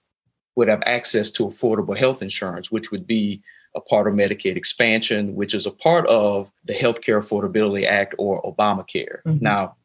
would 0.56 0.68
have 0.68 0.84
access 0.86 1.32
to 1.32 1.46
affordable 1.46 1.98
health 1.98 2.22
insurance, 2.22 2.72
which 2.72 2.92
would 2.92 3.08
be 3.08 3.42
a 3.76 3.82
part 3.82 4.08
of 4.08 4.14
Medicaid 4.14 4.56
expansion, 4.56 5.36
which 5.36 5.54
is 5.54 5.66
a 5.66 5.72
part 5.72 6.06
of 6.08 6.52
the 6.66 6.74
Healthcare 6.74 7.20
Affordability 7.20 7.86
Act 7.86 8.16
or 8.18 8.42
Obamacare. 8.44 9.22
Mm-hmm. 9.26 9.38
Now, 9.42 9.76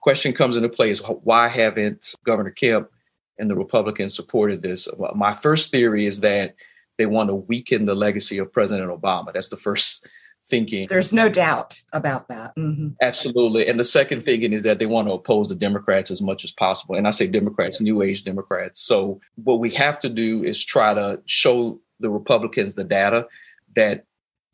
question 0.00 0.32
comes 0.32 0.56
into 0.56 0.68
play 0.68 0.90
is 0.90 1.02
why 1.22 1.48
haven't 1.48 2.14
Governor 2.24 2.50
Kemp 2.50 2.88
and 3.38 3.48
the 3.48 3.56
Republicans 3.56 4.14
supported 4.14 4.62
this? 4.62 4.88
My 5.14 5.34
first 5.34 5.70
theory 5.70 6.06
is 6.06 6.20
that 6.20 6.54
they 6.96 7.06
want 7.06 7.28
to 7.28 7.34
weaken 7.34 7.84
the 7.84 7.94
legacy 7.94 8.38
of 8.38 8.52
President 8.52 8.90
Obama. 8.90 9.32
That's 9.32 9.50
the 9.50 9.56
first 9.56 10.08
thinking. 10.44 10.86
There's 10.88 11.12
no 11.12 11.28
doubt 11.28 11.80
about 11.92 12.28
that. 12.28 12.56
Mm-hmm. 12.56 12.88
Absolutely. 13.02 13.68
And 13.68 13.78
the 13.78 13.84
second 13.84 14.22
thinking 14.22 14.52
is 14.52 14.62
that 14.62 14.78
they 14.78 14.86
want 14.86 15.06
to 15.06 15.12
oppose 15.12 15.48
the 15.48 15.54
Democrats 15.54 16.10
as 16.10 16.22
much 16.22 16.42
as 16.42 16.52
possible. 16.52 16.96
And 16.96 17.06
I 17.06 17.10
say 17.10 17.26
Democrats, 17.26 17.80
New 17.80 18.02
Age 18.02 18.24
Democrats. 18.24 18.80
So 18.80 19.20
what 19.44 19.60
we 19.60 19.70
have 19.70 19.98
to 20.00 20.08
do 20.08 20.42
is 20.42 20.64
try 20.64 20.94
to 20.94 21.22
show 21.26 21.80
the 22.00 22.10
Republicans 22.10 22.74
the 22.74 22.84
data 22.84 23.26
that 23.74 24.04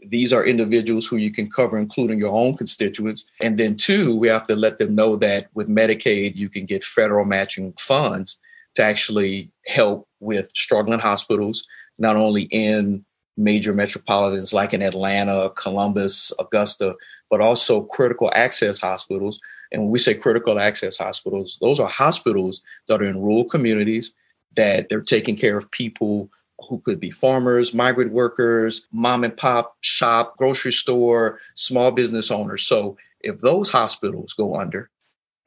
these 0.08 0.32
are 0.32 0.44
individuals 0.44 1.06
who 1.06 1.16
you 1.16 1.30
can 1.30 1.50
cover, 1.50 1.78
including 1.78 2.20
your 2.20 2.34
own 2.34 2.56
constituents. 2.56 3.24
And 3.40 3.58
then, 3.58 3.76
two, 3.76 4.16
we 4.16 4.28
have 4.28 4.46
to 4.48 4.56
let 4.56 4.78
them 4.78 4.94
know 4.94 5.16
that 5.16 5.48
with 5.54 5.68
Medicaid, 5.68 6.36
you 6.36 6.48
can 6.48 6.66
get 6.66 6.84
federal 6.84 7.24
matching 7.24 7.72
funds 7.78 8.38
to 8.74 8.82
actually 8.82 9.50
help 9.66 10.08
with 10.20 10.50
struggling 10.54 10.98
hospitals, 10.98 11.66
not 11.98 12.16
only 12.16 12.42
in 12.50 13.04
major 13.36 13.72
metropolitans 13.72 14.52
like 14.52 14.74
in 14.74 14.82
Atlanta, 14.82 15.50
Columbus, 15.50 16.32
Augusta, 16.38 16.94
but 17.30 17.40
also 17.40 17.82
critical 17.82 18.30
access 18.34 18.78
hospitals. 18.78 19.40
And 19.72 19.82
when 19.82 19.90
we 19.90 19.98
say 19.98 20.14
critical 20.14 20.60
access 20.60 20.96
hospitals, 20.96 21.58
those 21.60 21.80
are 21.80 21.88
hospitals 21.88 22.62
that 22.86 23.00
are 23.00 23.06
in 23.06 23.20
rural 23.20 23.44
communities 23.44 24.14
that 24.54 24.88
they're 24.88 25.00
taking 25.00 25.34
care 25.34 25.56
of 25.56 25.70
people 25.72 26.30
who 26.68 26.80
could 26.80 27.00
be 27.00 27.10
farmers, 27.10 27.74
migrant 27.74 28.12
workers, 28.12 28.86
mom 28.92 29.24
and 29.24 29.36
pop 29.36 29.76
shop, 29.80 30.36
grocery 30.36 30.72
store, 30.72 31.40
small 31.54 31.90
business 31.90 32.30
owners. 32.30 32.66
So 32.66 32.96
if 33.20 33.38
those 33.38 33.70
hospitals 33.70 34.34
go 34.34 34.56
under, 34.56 34.90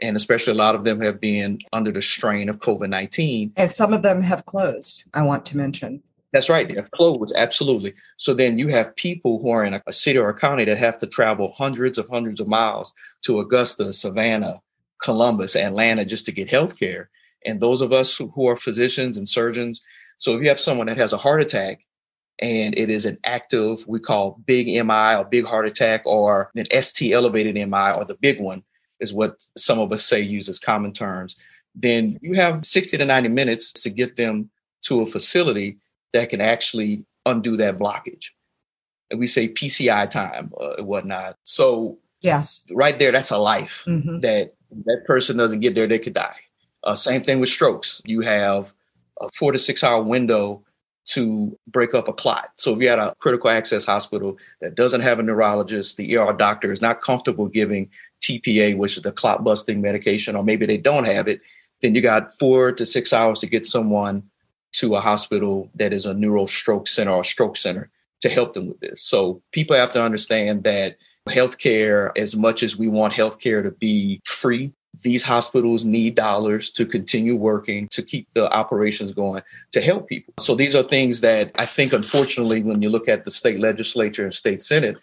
and 0.02 0.16
especially 0.16 0.54
a 0.54 0.58
lot 0.58 0.76
of 0.76 0.84
them 0.84 1.02
have 1.02 1.20
been 1.20 1.60
under 1.74 1.92
the 1.92 2.02
strain 2.02 2.50
of 2.50 2.60
COVID 2.60 2.90
19. 2.90 3.54
And 3.56 3.70
some 3.70 3.94
of 3.94 4.04
them 4.04 4.22
have 4.22 4.46
closed, 4.46 5.06
I 5.14 5.24
want 5.24 5.46
to 5.48 5.58
mention. 5.58 6.02
That's 6.34 6.50
right. 6.50 6.68
They 6.68 6.76
have 6.76 6.92
closed, 6.92 7.34
absolutely. 7.36 7.94
So 8.18 8.34
then 8.34 8.60
you 8.60 8.68
have 8.68 8.96
people 8.96 9.42
who 9.42 9.50
are 9.50 9.64
in 9.64 9.74
a, 9.74 9.94
city 9.94 10.20
or 10.20 10.30
a 10.30 10.38
county 10.38 10.66
that 10.66 10.78
have 10.78 10.98
to 11.00 11.08
travel 11.08 11.54
hundreds 11.58 11.98
of 11.98 12.10
hundreds 12.10 12.42
of 12.42 12.48
miles 12.48 12.94
to 13.24 13.40
Augusta, 13.40 13.94
Savannah, 13.94 14.62
Columbus, 15.02 15.56
Atlanta 15.56 16.06
just 16.06 16.26
to 16.26 16.32
get 16.32 16.50
health 16.50 16.78
care. 16.78 17.10
And 17.46 17.62
those 17.62 17.82
of 17.82 17.94
us 17.94 18.18
who 18.18 18.48
are 18.48 18.58
physicians 18.58 19.18
and 19.18 19.28
surgeons, 19.28 19.82
so 20.18 20.36
if 20.36 20.42
you 20.42 20.50
have 20.50 20.60
someone 20.60 20.88
that 20.88 20.98
has 20.98 21.14
a 21.14 21.18
heart 21.18 21.42
attack 21.42 21.86
and 22.40 22.78
it 22.78 22.90
is 22.90 23.06
an 23.06 23.18
active, 23.24 23.88
we 23.88 24.00
call 24.00 24.40
big 24.46 24.68
MI 24.68 25.16
or 25.16 25.26
big 25.26 25.46
heart 25.46 25.68
attack 25.68 26.02
or 26.06 26.52
an 26.56 26.66
ST 26.82 27.12
elevated 27.12 27.56
MI 27.56 27.92
or 27.92 28.06
the 28.06 28.18
big 28.20 28.40
one 28.40 28.64
is 29.00 29.14
what 29.14 29.46
some 29.56 29.80
of 29.80 29.92
us 29.92 30.04
say 30.04 30.22
uses 30.22 30.60
common 30.60 30.92
terms, 30.92 31.36
then 31.76 32.18
you 32.22 32.34
have 32.34 32.66
60 32.66 32.98
to 32.98 33.06
90 33.06 33.30
minutes 33.30 33.72
to 33.72 33.90
get 33.90 34.16
them 34.16 34.50
to 34.84 35.02
a 35.02 35.06
facility 35.06 35.78
that 36.14 36.30
can 36.30 36.42
actually 36.42 37.06
undo 37.26 37.58
that 37.58 37.78
blockage. 37.78 38.30
And 39.12 39.20
we 39.20 39.28
say 39.28 39.48
PCI 39.48 40.10
time 40.10 40.52
uh, 40.60 40.76
and 40.78 40.88
whatnot. 40.88 41.38
So 41.44 42.00
yes, 42.22 42.66
right 42.72 42.98
there, 42.98 43.12
that's 43.12 43.32
a 43.32 43.38
life 43.38 43.84
mm-hmm. 43.88 44.20
that 44.20 44.56
that 44.86 45.04
person 45.06 45.38
doesn't 45.38 45.62
get 45.62 45.76
there, 45.76 45.88
they 45.88 46.00
could 46.00 46.14
die. 46.14 46.36
Uh, 46.84 46.96
same 46.96 47.22
thing 47.22 47.40
with 47.40 47.50
strokes. 47.50 48.02
You 48.06 48.22
have 48.22 48.74
a 49.22 49.30
four 49.34 49.52
to 49.52 49.60
six 49.60 49.84
hour 49.84 50.02
window 50.02 50.64
to 51.08 51.58
break 51.68 51.94
up 51.94 52.08
a 52.08 52.14
clot. 52.14 52.50
So 52.58 52.74
if 52.74 52.82
you 52.82 52.90
had 52.90 53.00
a 53.00 53.16
critical 53.20 53.50
access 53.50 53.86
hospital 53.86 54.38
that 54.60 54.76
doesn't 54.76 55.02
have 55.02 55.20
a 55.20 55.24
neurologist, 55.24 55.96
the 55.96 56.18
ER 56.18 56.34
doctor 56.34 56.72
is 56.72 56.82
not 56.82 57.02
comfortable 57.02 57.48
giving 57.48 57.90
TPA, 58.22 58.78
which 58.78 58.98
is 58.98 59.04
the 59.04 59.12
clot 59.12 59.44
busting 59.44 59.82
medication, 59.82 60.36
or 60.36 60.44
maybe 60.44 60.66
they 60.66 60.78
don't 60.78 61.06
have 61.06 61.28
it, 61.28 61.40
then 61.82 61.96
you 61.96 62.02
got 62.02 62.38
four 62.38 62.72
to 62.74 62.86
six 62.86 63.14
hours 63.14 63.40
to 63.40 63.48
get 63.48 63.66
someone 63.66 64.24
to 64.74 64.96
a 64.96 65.02
hospital 65.02 65.70
that 65.76 65.94
is 65.94 66.06
a 66.06 66.14
neuro 66.14 66.46
stroke 66.46 66.88
center 66.88 67.12
or 67.12 67.24
stroke 67.24 67.56
center 67.56 67.90
to 68.22 68.30
help 68.30 68.54
them 68.54 68.68
with 68.68 68.80
this. 68.80 69.02
So 69.02 69.42
people 69.52 69.76
have 69.76 69.92
to 69.92 70.04
understand 70.04 70.64
that 70.64 70.98
healthcare, 71.30 72.12
as 72.18 72.36
much 72.36 72.64
as 72.64 72.78
we 72.78 72.88
want 72.88 73.14
healthcare 73.14 73.64
to 73.64 73.72
be 73.72 74.20
free, 74.26 74.74
these 75.02 75.24
hospitals 75.24 75.86
need 75.86 76.16
dollars 76.16 76.72
to 76.72 76.86
continue 76.86 77.36
working 77.36 77.88
to 77.90 78.02
keep 78.02 78.28
the 78.34 78.52
operations 78.52 79.14
going 79.14 79.44
to 79.72 79.82
help 79.82 80.08
people. 80.08 80.34
So 80.40 80.56
these 80.56 80.76
are 80.76 80.84
things 80.84 81.22
that 81.22 81.52
I 81.56 81.66
think, 81.66 81.94
unfortunately, 81.94 82.64
when 82.64 82.82
you 82.82 82.90
look 82.90 83.08
at 83.08 83.26
the 83.26 83.32
state 83.32 83.60
legislature 83.60 84.24
and 84.24 84.34
state 84.34 84.62
senate, 84.62 84.98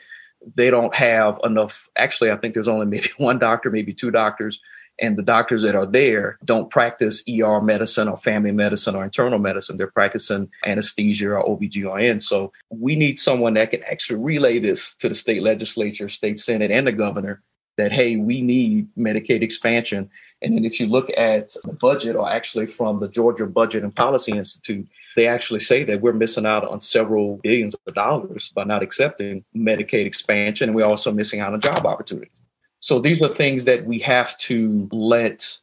they 0.56 0.70
don't 0.70 0.94
have 0.94 1.38
enough. 1.44 1.88
Actually, 1.96 2.30
I 2.30 2.36
think 2.36 2.54
there's 2.54 2.68
only 2.68 2.86
maybe 2.94 3.08
one 3.18 3.38
doctor, 3.38 3.70
maybe 3.70 3.92
two 3.92 4.10
doctors 4.10 4.58
and 5.00 5.16
the 5.16 5.22
doctors 5.22 5.62
that 5.62 5.74
are 5.74 5.86
there 5.86 6.38
don't 6.44 6.70
practice 6.70 7.24
ER 7.28 7.60
medicine 7.60 8.08
or 8.08 8.16
family 8.16 8.52
medicine 8.52 8.94
or 8.94 9.04
internal 9.04 9.38
medicine. 9.38 9.76
They're 9.76 9.88
practicing 9.88 10.48
anesthesia 10.66 11.30
or 11.32 11.58
OBGYN. 11.58 12.22
So 12.22 12.52
we 12.70 12.94
need 12.94 13.18
someone 13.18 13.54
that 13.54 13.70
can 13.70 13.82
actually 13.90 14.20
relay 14.20 14.58
this 14.58 14.94
to 14.96 15.08
the 15.08 15.14
state 15.14 15.42
legislature, 15.42 16.08
state 16.08 16.38
senate, 16.38 16.70
and 16.70 16.86
the 16.86 16.92
governor 16.92 17.42
that, 17.76 17.92
hey, 17.92 18.16
we 18.16 18.40
need 18.42 18.88
Medicaid 18.96 19.42
expansion. 19.42 20.10
And 20.42 20.56
then 20.56 20.64
if 20.64 20.78
you 20.78 20.86
look 20.86 21.10
at 21.16 21.54
the 21.64 21.72
budget, 21.72 22.16
or 22.16 22.30
actually 22.30 22.66
from 22.66 22.98
the 22.98 23.08
Georgia 23.08 23.46
Budget 23.46 23.82
and 23.82 23.94
Policy 23.94 24.32
Institute, 24.32 24.86
they 25.16 25.26
actually 25.26 25.60
say 25.60 25.84
that 25.84 26.00
we're 26.00 26.12
missing 26.12 26.46
out 26.46 26.64
on 26.64 26.80
several 26.80 27.38
billions 27.38 27.74
of 27.86 27.94
dollars 27.94 28.50
by 28.50 28.64
not 28.64 28.82
accepting 28.82 29.44
Medicaid 29.56 30.06
expansion. 30.06 30.68
And 30.68 30.76
we're 30.76 30.86
also 30.86 31.12
missing 31.12 31.40
out 31.40 31.54
on 31.54 31.60
job 31.60 31.86
opportunities. 31.86 32.40
So 32.80 33.00
these 33.00 33.22
are 33.22 33.28
things 33.28 33.64
that 33.64 33.86
we 33.86 33.98
have 34.00 34.36
to 34.38 34.88
let 34.92 35.58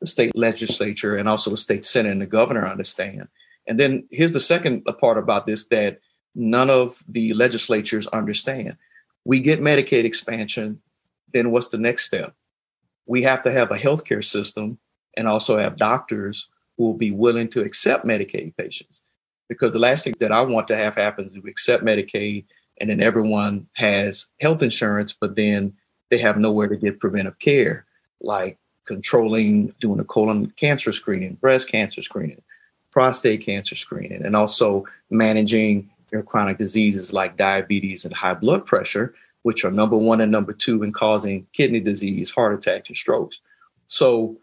the 0.00 0.06
state 0.06 0.36
legislature 0.36 1.16
and 1.16 1.28
also 1.28 1.50
the 1.50 1.56
state 1.56 1.84
senate 1.84 2.12
and 2.12 2.20
the 2.20 2.26
governor 2.26 2.66
understand. 2.66 3.28
And 3.66 3.80
then 3.80 4.06
here's 4.10 4.32
the 4.32 4.40
second 4.40 4.84
part 4.98 5.18
about 5.18 5.46
this 5.46 5.66
that 5.68 6.00
none 6.34 6.70
of 6.70 7.02
the 7.08 7.34
legislatures 7.34 8.06
understand. 8.08 8.76
We 9.24 9.40
get 9.40 9.60
Medicaid 9.60 10.04
expansion, 10.04 10.80
then 11.32 11.50
what's 11.50 11.68
the 11.68 11.78
next 11.78 12.04
step? 12.04 12.34
We 13.06 13.22
have 13.22 13.42
to 13.42 13.52
have 13.52 13.70
a 13.70 13.76
healthcare 13.76 14.24
system 14.24 14.78
and 15.16 15.26
also 15.26 15.58
have 15.58 15.76
doctors 15.76 16.48
who 16.76 16.84
will 16.84 16.94
be 16.94 17.10
willing 17.10 17.48
to 17.48 17.62
accept 17.62 18.06
Medicaid 18.06 18.56
patients. 18.56 19.02
Because 19.48 19.72
the 19.72 19.78
last 19.78 20.04
thing 20.04 20.14
that 20.20 20.32
I 20.32 20.42
want 20.42 20.68
to 20.68 20.76
have 20.76 20.94
happen 20.94 21.24
is 21.24 21.38
we 21.38 21.50
accept 21.50 21.84
Medicaid 21.84 22.44
and 22.80 22.88
then 22.88 23.00
everyone 23.00 23.66
has 23.74 24.26
health 24.40 24.62
insurance, 24.62 25.12
but 25.12 25.36
then 25.36 25.72
they 26.10 26.18
have 26.18 26.36
nowhere 26.36 26.68
to 26.68 26.76
get 26.76 27.00
preventive 27.00 27.38
care, 27.38 27.84
like 28.20 28.58
controlling, 28.86 29.74
doing 29.80 30.00
a 30.00 30.04
colon 30.04 30.50
cancer 30.56 30.92
screening, 30.92 31.34
breast 31.34 31.68
cancer 31.68 32.02
screening, 32.02 32.42
prostate 32.92 33.42
cancer 33.42 33.74
screening, 33.74 34.24
and 34.24 34.36
also 34.36 34.84
managing 35.10 35.90
your 36.12 36.22
chronic 36.22 36.58
diseases 36.58 37.12
like 37.12 37.36
diabetes 37.36 38.04
and 38.04 38.14
high 38.14 38.34
blood 38.34 38.64
pressure, 38.64 39.14
which 39.42 39.64
are 39.64 39.70
number 39.70 39.96
one 39.96 40.20
and 40.20 40.32
number 40.32 40.52
two 40.52 40.82
in 40.82 40.92
causing 40.92 41.46
kidney 41.52 41.80
disease, 41.80 42.30
heart 42.30 42.54
attacks, 42.54 42.88
and 42.88 42.96
strokes. 42.96 43.38
So 43.86 44.36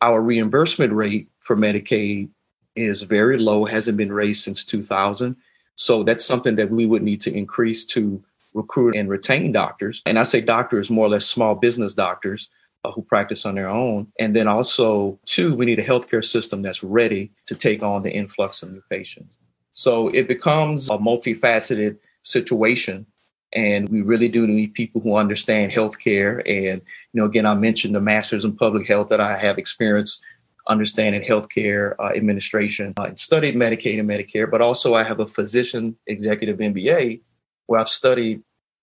our 0.00 0.20
reimbursement 0.20 0.92
rate 0.92 1.28
for 1.40 1.56
Medicaid 1.56 2.28
is 2.76 3.02
very 3.02 3.38
low, 3.38 3.64
hasn't 3.64 3.96
been 3.96 4.12
raised 4.12 4.42
since 4.42 4.64
2000. 4.64 5.36
So 5.76 6.02
that's 6.02 6.24
something 6.24 6.56
that 6.56 6.70
we 6.70 6.86
would 6.86 7.02
need 7.02 7.20
to 7.22 7.34
increase 7.34 7.84
to 7.86 8.22
recruit 8.52 8.94
and 8.94 9.08
retain 9.08 9.52
doctors. 9.52 10.02
And 10.06 10.18
I 10.18 10.22
say 10.22 10.40
doctors, 10.40 10.90
more 10.90 11.06
or 11.06 11.10
less 11.10 11.26
small 11.26 11.54
business 11.54 11.94
doctors 11.94 12.48
uh, 12.84 12.92
who 12.92 13.02
practice 13.02 13.44
on 13.44 13.54
their 13.54 13.68
own. 13.68 14.06
And 14.18 14.34
then 14.36 14.46
also, 14.46 15.18
two, 15.24 15.54
we 15.54 15.66
need 15.66 15.78
a 15.78 15.84
healthcare 15.84 16.24
system 16.24 16.62
that's 16.62 16.84
ready 16.84 17.32
to 17.46 17.54
take 17.54 17.82
on 17.82 18.02
the 18.02 18.12
influx 18.12 18.62
of 18.62 18.72
new 18.72 18.82
patients. 18.90 19.36
So 19.72 20.08
it 20.08 20.28
becomes 20.28 20.88
a 20.88 20.98
multifaceted 20.98 21.98
situation. 22.22 23.06
And 23.54 23.88
we 23.88 24.02
really 24.02 24.28
do 24.28 24.46
need 24.46 24.74
people 24.74 25.00
who 25.00 25.16
understand 25.16 25.70
healthcare. 25.70 26.38
And, 26.40 26.82
you 27.12 27.20
know, 27.20 27.24
again, 27.24 27.46
I 27.46 27.54
mentioned 27.54 27.94
the 27.94 28.00
master's 28.00 28.44
in 28.44 28.56
public 28.56 28.88
health 28.88 29.08
that 29.08 29.20
I 29.20 29.36
have 29.36 29.58
experience 29.58 30.20
understanding 30.66 31.22
healthcare 31.22 31.94
uh, 31.98 32.10
administration 32.14 32.94
uh, 32.98 33.04
and 33.04 33.18
studied 33.18 33.54
Medicaid 33.54 34.00
and 34.00 34.08
Medicare, 34.08 34.50
but 34.50 34.60
also 34.60 34.94
I 34.94 35.02
have 35.02 35.20
a 35.20 35.26
physician 35.26 35.96
executive 36.06 36.58
MBA 36.58 37.20
where 37.66 37.80
I've 37.80 37.88
studied 37.88 38.42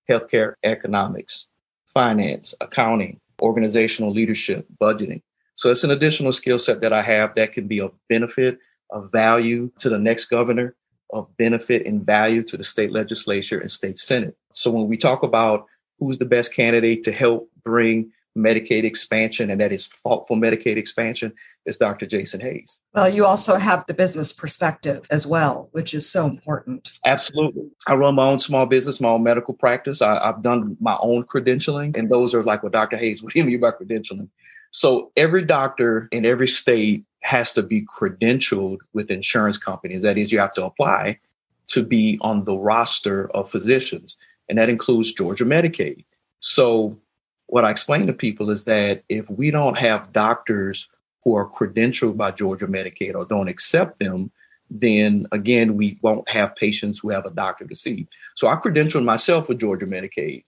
healthcare 0.10 0.54
economics, 0.64 1.48
finance, 1.94 2.54
accounting, 2.62 3.20
organizational 3.42 4.12
leadership, 4.12 4.66
budgeting. 4.80 5.22
So 5.56 5.70
it's 5.70 5.84
an 5.84 5.92
additional 5.92 6.34
skill 6.34 6.60
set 6.60 6.82
that 6.82 6.94
I 6.94 7.02
have 7.02 7.34
that 7.36 7.54
can 7.54 7.68
be 7.68 7.80
of 7.82 7.94
benefit, 8.10 8.60
of 8.90 9.12
value 9.12 9.72
to 9.80 9.90
the 9.90 9.98
next 9.98 10.26
governor, 10.26 10.76
of 11.12 11.36
benefit 11.38 11.86
and 11.86 12.06
value 12.06 12.44
to 12.44 12.58
the 12.58 12.64
state 12.64 12.92
legislature 12.92 13.60
and 13.60 13.70
state 13.70 13.98
senate. 13.98 14.36
So 14.54 14.72
when 14.72 14.88
we 14.88 14.98
talk 14.98 15.24
about 15.24 15.66
who's 16.00 16.18
the 16.18 16.26
best 16.26 16.54
candidate 16.54 17.04
to 17.04 17.12
help 17.12 17.50
bring 17.64 18.12
Medicaid 18.38 18.84
expansion, 18.84 19.50
and 19.50 19.60
that 19.60 19.72
is 19.72 19.88
thoughtful 19.88 20.38
Medicaid 20.38 20.78
expansion, 20.78 21.34
is 21.66 21.78
Dr. 21.78 22.06
Jason 22.06 22.40
Hayes. 22.40 22.80
Well, 22.96 23.10
you 23.10 23.26
also 23.26 23.58
have 23.58 23.86
the 23.88 23.94
business 23.94 24.32
perspective 24.32 25.06
as 25.12 25.28
well, 25.28 25.70
which 25.74 25.94
is 25.94 26.10
so 26.10 26.26
important. 26.26 26.92
Absolutely. 27.06 27.70
I 27.88 27.96
run 27.96 28.16
my 28.16 28.24
own 28.24 28.40
small 28.40 28.66
business, 28.66 29.02
my 29.02 29.10
own 29.10 29.24
medical 29.24 29.54
practice. 29.54 30.02
I, 30.02 30.26
have 30.26 30.42
done 30.42 30.78
my 30.80 30.98
own 31.02 31.24
credentialing, 31.24 31.96
and 31.98 32.10
those 32.10 32.34
are 32.34 32.42
like, 32.44 32.64
well, 32.64 32.72
Dr. 32.72 32.98
Hayes, 32.98 33.22
what 33.22 33.34
do 33.34 33.40
you 33.40 33.46
mean 33.46 33.60
by 33.60 33.72
credentialing? 33.72 34.30
So 34.72 35.12
every 35.18 35.44
doctor 35.44 36.08
in 36.12 36.26
every 36.26 36.48
state 36.48 37.04
has 37.20 37.54
to 37.54 37.64
be 37.64 37.86
credentialed 37.86 38.78
with 38.94 39.12
insurance 39.12 39.58
companies. 39.58 40.02
That 40.02 40.18
is, 40.18 40.32
you 40.32 40.40
have 40.40 40.54
to 40.54 40.66
apply 40.66 41.20
to 41.68 41.84
be 41.84 42.18
on 42.22 42.46
the 42.46 42.58
roster 42.58 43.30
of 43.32 43.50
physicians, 43.50 44.18
and 44.52 44.60
that 44.60 44.70
includes 44.70 45.14
Georgia 45.14 45.46
Medicaid. 45.46 46.04
So 46.42 47.00
what 47.48 47.64
I 47.64 47.72
explain 47.72 48.06
to 48.08 48.14
people 48.14 48.50
is 48.50 48.66
that 48.66 49.02
if 49.08 49.30
we 49.30 49.50
don't 49.50 49.78
have 49.78 50.12
doctors 50.12 50.90
who 51.24 51.36
are 51.36 51.50
credentialed 51.50 52.18
by 52.18 52.32
Georgia 52.32 52.68
Medicaid 52.68 53.16
or 53.16 53.24
don't 53.24 53.48
accept 53.48 54.00
them, 54.00 54.30
then 54.70 55.26
again, 55.32 55.78
we 55.78 55.98
won't 56.02 56.28
have 56.28 56.54
patients 56.58 57.00
who 57.00 57.12
have 57.12 57.26
a 57.26 57.32
doctor 57.32 57.66
to 57.66 57.76
see. 57.78 58.10
So 58.36 58.50
I 58.50 58.58
credentialed 58.58 59.06
myself 59.06 59.48
with 59.48 59.60
Georgia 59.60 59.86
Medicaid. 59.86 60.44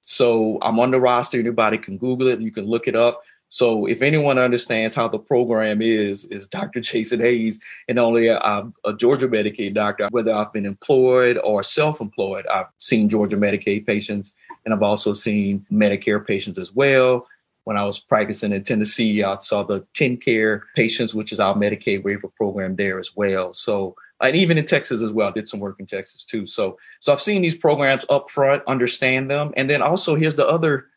So 0.00 0.58
I'm 0.60 0.80
on 0.80 0.90
the 0.90 1.00
roster. 1.00 1.38
Anybody 1.38 1.78
can 1.78 1.96
Google 1.96 2.26
it. 2.26 2.40
You 2.40 2.50
can 2.50 2.64
look 2.66 2.88
it 2.88 2.96
up. 2.96 3.22
So 3.48 3.86
if 3.86 4.02
anyone 4.02 4.38
understands 4.38 4.96
how 4.96 5.06
the 5.06 5.18
program 5.18 5.80
is, 5.80 6.24
is 6.24 6.48
Dr. 6.48 6.80
Jason 6.80 7.20
Hayes, 7.20 7.60
and 7.88 7.98
only 7.98 8.26
a, 8.26 8.38
a 8.38 8.94
Georgia 8.96 9.28
Medicaid 9.28 9.74
doctor, 9.74 10.08
whether 10.10 10.32
I've 10.32 10.52
been 10.52 10.66
employed 10.66 11.38
or 11.44 11.62
self-employed, 11.62 12.46
I've 12.48 12.66
seen 12.78 13.08
Georgia 13.08 13.36
Medicaid 13.36 13.86
patients 13.86 14.32
and 14.64 14.72
I've 14.72 14.82
also 14.82 15.12
seen 15.12 15.64
Medicare 15.72 16.24
patients 16.26 16.58
as 16.58 16.72
well. 16.72 17.26
When 17.64 17.76
I 17.76 17.84
was 17.84 17.98
practicing 17.98 18.52
in 18.52 18.62
Tennessee, 18.62 19.22
I 19.22 19.38
saw 19.40 19.62
the 19.62 19.80
TennCare 19.94 20.62
patients, 20.76 21.14
which 21.14 21.32
is 21.32 21.40
our 21.40 21.54
Medicaid 21.54 22.04
waiver 22.04 22.28
program 22.28 22.76
there 22.76 22.98
as 22.98 23.10
well. 23.16 23.54
So, 23.54 23.94
and 24.20 24.36
even 24.36 24.58
in 24.58 24.64
Texas 24.64 25.00
as 25.00 25.12
well, 25.12 25.28
I 25.28 25.32
did 25.32 25.48
some 25.48 25.60
work 25.60 25.76
in 25.78 25.86
Texas 25.86 26.24
too. 26.24 26.46
So, 26.46 26.78
so 27.00 27.12
I've 27.12 27.20
seen 27.20 27.40
these 27.40 27.56
programs 27.56 28.04
up 28.10 28.28
front, 28.30 28.62
understand 28.66 29.30
them, 29.30 29.52
and 29.56 29.68
then 29.70 29.80
also 29.80 30.14
here's 30.14 30.36
the 30.36 30.46
other 30.46 30.88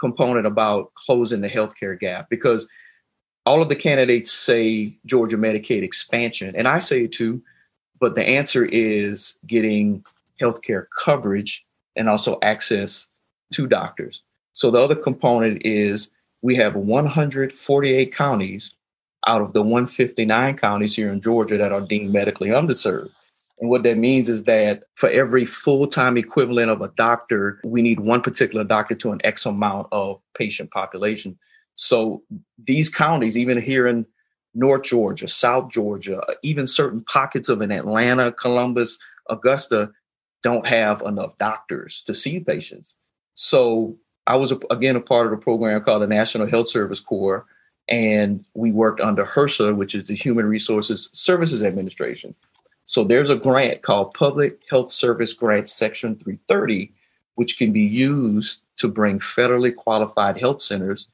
component 0.00 0.46
about 0.46 0.92
closing 0.94 1.42
the 1.42 1.48
healthcare 1.48 1.98
gap 1.98 2.28
because 2.30 2.66
all 3.46 3.62
of 3.62 3.68
the 3.68 3.76
candidates 3.76 4.32
say 4.32 4.96
Georgia 5.06 5.36
Medicaid 5.36 5.82
expansion, 5.82 6.54
and 6.56 6.66
I 6.66 6.78
say 6.78 7.04
it 7.04 7.12
too, 7.12 7.42
but 8.00 8.14
the 8.14 8.26
answer 8.26 8.64
is 8.64 9.36
getting 9.46 10.04
healthcare 10.40 10.86
coverage 10.98 11.64
and 11.96 12.08
also 12.08 12.38
access 12.42 13.06
to 13.52 13.66
doctors. 13.66 14.22
So 14.52 14.70
the 14.70 14.80
other 14.80 14.96
component 14.96 15.62
is 15.64 16.10
we 16.42 16.54
have 16.56 16.74
148 16.74 18.14
counties 18.14 18.72
out 19.26 19.42
of 19.42 19.52
the 19.52 19.62
159 19.62 20.56
counties 20.56 20.96
here 20.96 21.12
in 21.12 21.20
Georgia 21.20 21.58
that 21.58 21.72
are 21.72 21.80
deemed 21.80 22.12
medically 22.12 22.48
underserved. 22.48 23.10
And 23.60 23.68
what 23.68 23.82
that 23.82 23.98
means 23.98 24.28
is 24.28 24.44
that 24.44 24.84
for 24.94 25.08
every 25.10 25.44
full 25.44 25.86
time 25.86 26.16
equivalent 26.16 26.70
of 26.70 26.80
a 26.80 26.88
doctor, 26.96 27.60
we 27.64 27.82
need 27.82 28.00
one 28.00 28.22
particular 28.22 28.64
doctor 28.64 28.94
to 28.96 29.12
an 29.12 29.20
X 29.22 29.44
amount 29.44 29.88
of 29.92 30.20
patient 30.34 30.70
population. 30.70 31.38
So 31.76 32.22
these 32.58 32.88
counties, 32.88 33.36
even 33.36 33.60
here 33.60 33.86
in 33.86 34.06
North 34.54 34.84
Georgia, 34.84 35.28
South 35.28 35.70
Georgia, 35.70 36.22
even 36.42 36.66
certain 36.66 37.02
pockets 37.02 37.48
of 37.48 37.60
in 37.60 37.70
Atlanta, 37.70 38.32
Columbus, 38.32 38.98
Augusta, 39.28 39.90
don't 40.42 40.66
have 40.66 41.02
enough 41.02 41.36
doctors 41.38 42.02
to 42.02 42.14
see 42.14 42.40
patients. 42.40 42.94
So 43.34 43.96
I 44.26 44.36
was, 44.36 44.52
again, 44.70 44.96
a 44.96 45.00
part 45.00 45.26
of 45.26 45.32
a 45.32 45.36
program 45.36 45.82
called 45.82 46.02
the 46.02 46.06
National 46.06 46.46
Health 46.46 46.68
Service 46.68 47.00
Corps, 47.00 47.46
and 47.88 48.46
we 48.54 48.72
worked 48.72 49.00
under 49.00 49.24
HRSA, 49.24 49.76
which 49.76 49.94
is 49.94 50.04
the 50.04 50.14
Human 50.14 50.46
Resources 50.46 51.10
Services 51.12 51.62
Administration. 51.62 52.34
So 52.90 53.04
there's 53.04 53.30
a 53.30 53.36
grant 53.36 53.82
called 53.82 54.14
Public 54.14 54.62
Health 54.68 54.90
Service 54.90 55.32
Grant 55.32 55.68
Section 55.68 56.16
330, 56.16 56.92
which 57.36 57.56
can 57.56 57.72
be 57.72 57.82
used 57.82 58.64
to 58.78 58.88
bring 58.88 59.20
federally 59.20 59.72
qualified 59.72 60.36
health 60.36 60.60
centers 60.60 61.06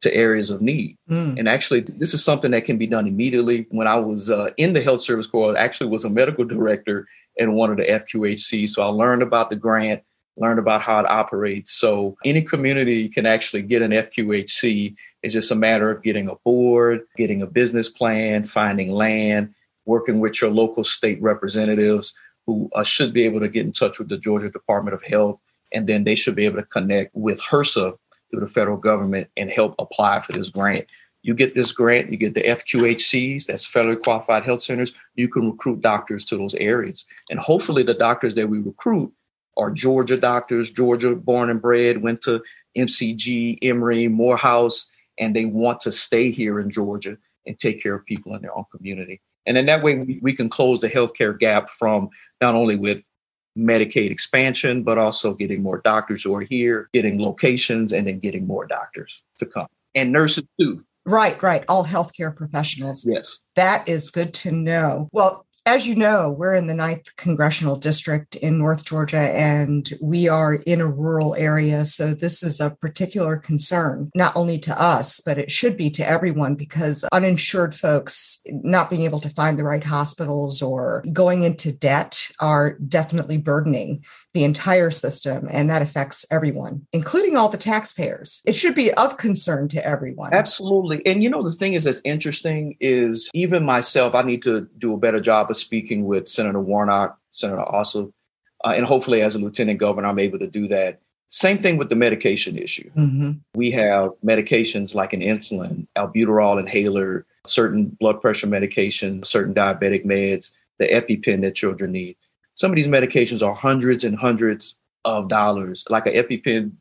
to 0.00 0.12
areas 0.12 0.50
of 0.50 0.60
need. 0.60 0.96
Mm. 1.08 1.38
And 1.38 1.48
actually, 1.48 1.82
this 1.82 2.14
is 2.14 2.24
something 2.24 2.50
that 2.50 2.64
can 2.64 2.78
be 2.78 2.88
done 2.88 3.06
immediately. 3.06 3.68
When 3.70 3.86
I 3.86 3.94
was 3.94 4.28
uh, 4.28 4.50
in 4.56 4.72
the 4.72 4.82
Health 4.82 5.02
Service 5.02 5.28
Corps, 5.28 5.56
I 5.56 5.60
actually 5.60 5.88
was 5.88 6.04
a 6.04 6.10
medical 6.10 6.44
director 6.44 7.06
in 7.36 7.52
one 7.52 7.70
of 7.70 7.76
the 7.76 7.84
FQHC. 7.84 8.68
So 8.68 8.82
I 8.82 8.86
learned 8.86 9.22
about 9.22 9.50
the 9.50 9.56
grant, 9.56 10.02
learned 10.36 10.58
about 10.58 10.82
how 10.82 10.98
it 10.98 11.08
operates. 11.08 11.70
So 11.70 12.16
any 12.24 12.42
community 12.42 13.08
can 13.08 13.24
actually 13.24 13.62
get 13.62 13.82
an 13.82 13.92
FQHC. 13.92 14.96
It's 15.22 15.32
just 15.32 15.52
a 15.52 15.54
matter 15.54 15.92
of 15.92 16.02
getting 16.02 16.26
a 16.26 16.34
board, 16.44 17.02
getting 17.16 17.40
a 17.40 17.46
business 17.46 17.88
plan, 17.88 18.42
finding 18.42 18.90
land, 18.90 19.54
working 19.90 20.20
with 20.20 20.40
your 20.40 20.50
local 20.50 20.84
state 20.84 21.20
representatives 21.20 22.14
who 22.46 22.70
uh, 22.76 22.84
should 22.84 23.12
be 23.12 23.24
able 23.24 23.40
to 23.40 23.48
get 23.48 23.66
in 23.66 23.72
touch 23.72 23.98
with 23.98 24.08
the 24.08 24.16
Georgia 24.16 24.48
Department 24.48 24.94
of 24.94 25.02
Health. 25.02 25.40
And 25.72 25.88
then 25.88 26.04
they 26.04 26.14
should 26.14 26.36
be 26.36 26.44
able 26.44 26.58
to 26.58 26.66
connect 26.66 27.12
with 27.12 27.40
HRSA 27.40 27.98
through 28.30 28.40
the 28.40 28.46
federal 28.46 28.76
government 28.76 29.28
and 29.36 29.50
help 29.50 29.74
apply 29.80 30.20
for 30.20 30.32
this 30.32 30.48
grant. 30.48 30.86
You 31.22 31.34
get 31.34 31.54
this 31.54 31.72
grant, 31.72 32.10
you 32.10 32.16
get 32.16 32.34
the 32.34 32.42
FQHCs, 32.42 33.46
that's 33.46 33.66
federally 33.66 34.00
qualified 34.00 34.44
health 34.44 34.62
centers. 34.62 34.94
You 35.16 35.28
can 35.28 35.50
recruit 35.50 35.80
doctors 35.80 36.24
to 36.26 36.36
those 36.36 36.54
areas. 36.54 37.04
And 37.28 37.40
hopefully, 37.40 37.82
the 37.82 37.94
doctors 37.94 38.36
that 38.36 38.48
we 38.48 38.58
recruit 38.60 39.12
are 39.58 39.70
Georgia 39.72 40.16
doctors, 40.16 40.70
Georgia 40.70 41.16
born 41.16 41.50
and 41.50 41.60
bred, 41.60 42.02
went 42.02 42.20
to 42.22 42.42
MCG, 42.78 43.58
Emory, 43.60 44.06
Morehouse, 44.08 44.88
and 45.18 45.34
they 45.34 45.44
want 45.44 45.80
to 45.80 45.92
stay 45.92 46.30
here 46.30 46.60
in 46.60 46.70
Georgia 46.70 47.18
and 47.46 47.58
take 47.58 47.82
care 47.82 47.94
of 47.94 48.06
people 48.06 48.34
in 48.34 48.42
their 48.42 48.56
own 48.56 48.64
community. 48.74 49.20
And 49.46 49.56
then 49.56 49.66
that 49.66 49.82
way 49.82 49.96
we, 49.96 50.18
we 50.22 50.32
can 50.32 50.48
close 50.48 50.80
the 50.80 50.88
healthcare 50.88 51.38
gap 51.38 51.68
from 51.70 52.10
not 52.40 52.54
only 52.54 52.76
with 52.76 53.02
Medicaid 53.58 54.10
expansion, 54.10 54.82
but 54.82 54.98
also 54.98 55.34
getting 55.34 55.62
more 55.62 55.78
doctors 55.78 56.22
who 56.22 56.34
are 56.34 56.42
here, 56.42 56.88
getting 56.92 57.20
locations, 57.20 57.92
and 57.92 58.06
then 58.06 58.18
getting 58.18 58.46
more 58.46 58.66
doctors 58.66 59.22
to 59.38 59.46
come. 59.46 59.66
And 59.94 60.12
nurses 60.12 60.44
too. 60.58 60.84
Right, 61.06 61.42
right. 61.42 61.64
All 61.68 61.84
healthcare 61.84 62.34
professionals. 62.34 63.08
Yes. 63.10 63.38
That 63.56 63.88
is 63.88 64.10
good 64.10 64.32
to 64.34 64.52
know. 64.52 65.08
Well, 65.12 65.46
as 65.66 65.86
you 65.86 65.94
know, 65.94 66.34
we're 66.36 66.54
in 66.54 66.66
the 66.66 66.74
ninth 66.74 67.14
congressional 67.16 67.76
district 67.76 68.36
in 68.36 68.58
North 68.58 68.84
Georgia, 68.84 69.30
and 69.34 69.90
we 70.02 70.28
are 70.28 70.58
in 70.66 70.80
a 70.80 70.90
rural 70.90 71.34
area. 71.36 71.84
So, 71.84 72.14
this 72.14 72.42
is 72.42 72.60
a 72.60 72.70
particular 72.70 73.36
concern, 73.36 74.10
not 74.14 74.34
only 74.36 74.58
to 74.60 74.82
us, 74.82 75.20
but 75.20 75.38
it 75.38 75.50
should 75.50 75.76
be 75.76 75.90
to 75.90 76.08
everyone 76.08 76.54
because 76.54 77.04
uninsured 77.12 77.74
folks 77.74 78.42
not 78.48 78.90
being 78.90 79.02
able 79.02 79.20
to 79.20 79.28
find 79.30 79.58
the 79.58 79.64
right 79.64 79.84
hospitals 79.84 80.62
or 80.62 81.02
going 81.12 81.42
into 81.42 81.72
debt 81.72 82.28
are 82.40 82.78
definitely 82.88 83.38
burdening 83.38 84.04
the 84.34 84.44
entire 84.44 84.90
system. 84.90 85.48
And 85.50 85.68
that 85.70 85.82
affects 85.82 86.24
everyone, 86.30 86.86
including 86.92 87.36
all 87.36 87.48
the 87.48 87.56
taxpayers. 87.56 88.42
It 88.46 88.54
should 88.54 88.74
be 88.74 88.92
of 88.94 89.16
concern 89.16 89.68
to 89.68 89.84
everyone. 89.84 90.32
Absolutely. 90.32 91.04
And 91.06 91.22
you 91.22 91.30
know, 91.30 91.42
the 91.42 91.52
thing 91.52 91.72
is 91.72 91.84
that's 91.84 92.00
interesting 92.04 92.76
is 92.80 93.30
even 93.34 93.64
myself, 93.64 94.14
I 94.14 94.22
need 94.22 94.42
to 94.42 94.68
do 94.78 94.94
a 94.94 94.98
better 94.98 95.20
job 95.20 95.50
of 95.50 95.56
speaking 95.56 96.04
with 96.04 96.28
Senator 96.28 96.60
Warnock, 96.60 97.18
Senator 97.30 97.62
Ossoff, 97.62 98.12
uh, 98.64 98.74
and 98.76 98.84
hopefully 98.84 99.22
as 99.22 99.34
a 99.34 99.38
lieutenant 99.38 99.78
governor, 99.78 100.08
I'm 100.08 100.18
able 100.18 100.38
to 100.38 100.46
do 100.46 100.68
that. 100.68 101.00
Same 101.32 101.58
thing 101.58 101.76
with 101.76 101.88
the 101.88 101.96
medication 101.96 102.58
issue. 102.58 102.90
Mm-hmm. 102.90 103.32
We 103.54 103.70
have 103.70 104.10
medications 104.24 104.96
like 104.96 105.12
an 105.12 105.20
insulin, 105.20 105.86
albuterol 105.96 106.58
inhaler, 106.58 107.24
certain 107.46 107.96
blood 108.00 108.20
pressure 108.20 108.48
medications, 108.48 109.26
certain 109.26 109.54
diabetic 109.54 110.04
meds, 110.04 110.50
the 110.78 110.88
EpiPen 110.88 111.42
that 111.42 111.54
children 111.54 111.92
need. 111.92 112.16
Some 112.60 112.72
of 112.72 112.76
these 112.76 112.88
medications 112.88 113.42
are 113.42 113.54
hundreds 113.54 114.04
and 114.04 114.14
hundreds 114.14 114.76
of 115.06 115.28
dollars. 115.28 115.82
Like 115.88 116.04
an 116.04 116.12
EpiPen 116.12 116.72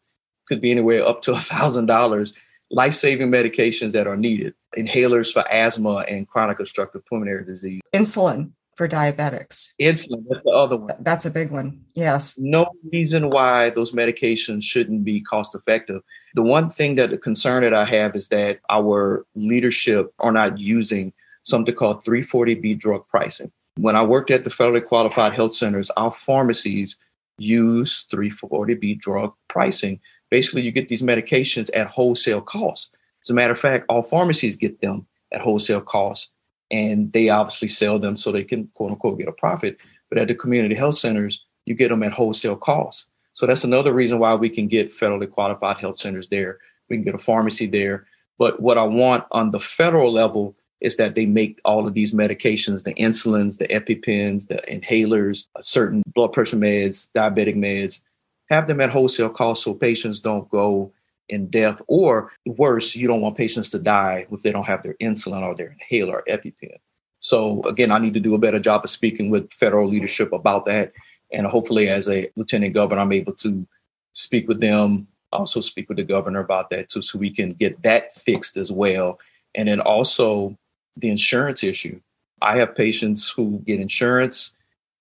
could 0.50 0.60
be 0.60 0.72
anywhere 0.72 1.08
up 1.08 1.22
to 1.22 1.32
a 1.32 1.38
thousand 1.38 1.86
dollars. 1.86 2.34
Life 2.70 2.96
saving 2.96 3.32
medications 3.32 3.94
that 3.94 4.06
are 4.06 4.18
needed, 4.18 4.54
inhalers 4.78 5.32
for 5.32 5.50
asthma 5.50 6.04
and 6.10 6.28
chronic 6.28 6.60
obstructive 6.60 7.06
pulmonary 7.06 7.46
disease, 7.46 7.80
insulin 7.96 8.52
for 8.76 8.90
diabetics. 8.90 9.74
Insulin, 9.82 10.26
that's 10.30 10.44
the 10.44 10.52
other 10.52 10.76
one. 10.76 10.92
That's 11.00 11.26
a 11.26 11.32
big 11.32 11.50
one. 11.50 11.82
Yes. 11.96 12.38
No 12.38 12.70
reason 12.92 13.30
why 13.30 13.70
those 13.70 13.94
medications 13.94 14.64
shouldn't 14.64 15.06
be 15.06 15.22
cost 15.22 15.56
effective. 15.56 16.02
The 16.36 16.44
one 16.44 16.70
thing 16.70 16.96
that 16.96 17.10
the 17.10 17.18
concern 17.18 17.64
that 17.64 17.74
I 17.74 17.86
have 17.86 18.18
is 18.18 18.28
that 18.28 18.60
our 18.70 19.26
leadership 19.34 20.14
are 20.20 20.34
not 20.34 20.60
using 20.60 21.14
something 21.44 21.74
called 21.74 22.04
340B 22.04 22.78
drug 22.78 23.08
pricing. 23.08 23.52
When 23.82 23.96
I 23.96 24.04
worked 24.04 24.32
at 24.32 24.44
the 24.44 24.50
federally 24.50 24.86
qualified 24.86 25.34
health 25.34 25.54
centers, 25.54 25.90
our 25.92 26.12
pharmacies 26.12 26.98
use 27.38 28.06
340B 28.12 29.00
drug 29.00 29.34
pricing 29.48 30.00
basically 30.30 30.62
you 30.62 30.72
get 30.72 30.90
these 30.90 31.02
medications 31.02 31.70
at 31.74 31.88
wholesale 31.88 32.42
cost. 32.42 32.96
As 33.24 33.30
a 33.30 33.34
matter 33.34 33.54
of 33.54 33.60
fact, 33.60 33.86
all 33.90 34.04
pharmacies 34.04 34.56
get 34.56 34.82
them 34.82 35.06
at 35.32 35.42
wholesale 35.42 35.82
cost, 35.82 36.32
and 36.72 37.12
they 37.14 37.30
obviously 37.30 37.68
sell 37.68 38.00
them 38.00 38.18
so 38.18 38.32
they 38.32 38.44
can 38.44 38.68
quote 38.74 38.92
unquote 38.92 39.20
get 39.20 39.28
a 39.28 39.34
profit. 39.34 39.80
But 40.10 40.18
at 40.18 40.28
the 40.28 40.36
community 40.36 40.76
health 40.76 40.96
centers, 40.96 41.44
you 41.66 41.76
get 41.76 41.90
them 41.90 42.04
at 42.04 42.14
wholesale 42.14 42.56
cost. 42.56 43.08
So 43.34 43.46
that's 43.46 43.64
another 43.64 43.94
reason 43.94 44.20
why 44.20 44.36
we 44.36 44.50
can 44.50 44.68
get 44.68 44.92
federally 44.92 45.30
qualified 45.30 45.78
health 45.78 45.98
centers 45.98 46.30
there. 46.30 46.58
We 46.90 46.98
can 46.98 47.04
get 47.04 47.16
a 47.16 47.20
pharmacy 47.20 47.68
there. 47.68 48.08
But 48.38 48.62
what 48.62 48.78
I 48.78 48.84
want 48.84 49.26
on 49.32 49.52
the 49.52 49.60
federal 49.60 50.12
level 50.12 50.56
is 50.82 50.98
that 50.98 51.16
they 51.16 51.26
make 51.26 51.60
all 51.66 51.88
of 51.88 51.94
these 51.94 52.14
medications, 52.14 52.84
the 52.84 52.94
insulins, 52.94 53.58
the 53.58 53.68
EpiPens, 53.68 54.48
the 54.48 54.62
inhalers, 54.72 55.46
uh, 55.56 55.62
certain 55.62 56.04
blood 56.14 56.32
pressure 56.32 56.58
meds, 56.58 57.10
diabetic 57.16 57.56
meds, 57.56 58.02
have 58.50 58.68
them 58.68 58.82
at 58.82 58.90
wholesale 58.90 59.30
cost 59.30 59.64
so 59.64 59.74
patients 59.74 60.20
don't 60.20 60.50
go 60.50 60.92
in 61.28 61.48
death 61.48 61.82
or 61.88 62.32
worse 62.48 62.96
you 62.96 63.08
don't 63.08 63.22
want 63.22 63.38
patients 63.38 63.70
to 63.70 63.78
die 63.78 64.26
if 64.32 64.42
they 64.42 64.52
don't 64.52 64.66
have 64.66 64.82
their 64.82 64.96
insulin 64.96 65.44
or 65.44 65.54
their 65.54 65.76
inhaler 65.80 66.16
or 66.16 66.24
epipen. 66.28 66.76
So 67.20 67.62
again 67.64 67.92
i 67.92 68.00
need 68.00 68.16
to 68.16 68.20
do 68.20 68.34
a 68.34 68.40
better 68.40 68.60
job 68.60 68.84
of 68.84 68.90
speaking 68.90 69.30
with 69.30 69.54
federal 69.54 69.88
leadership 69.88 70.34
about 70.34 70.66
that 70.66 70.92
and 71.32 71.46
hopefully 71.46 71.88
as 71.88 72.10
a 72.10 72.28
lieutenant 72.36 72.74
governor 72.74 73.02
i'm 73.02 73.12
able 73.12 73.34
to 73.34 73.68
speak 74.14 74.48
with 74.48 74.60
them 74.60 75.08
also 75.32 75.60
speak 75.62 75.88
with 75.90 75.98
the 75.98 76.04
governor 76.04 76.40
about 76.40 76.70
that 76.70 76.90
too 76.90 77.02
so 77.02 77.20
we 77.20 77.30
can 77.30 77.54
get 77.54 77.82
that 77.84 78.16
fixed 78.16 78.58
as 78.58 78.72
well. 78.72 79.20
And 79.56 79.68
then 79.68 79.80
also 79.80 80.58
the 81.00 81.10
insurance 81.10 81.64
issue 81.64 82.00
i 82.42 82.58
have 82.58 82.76
patients 82.76 83.30
who 83.30 83.62
get 83.66 83.80
insurance 83.80 84.52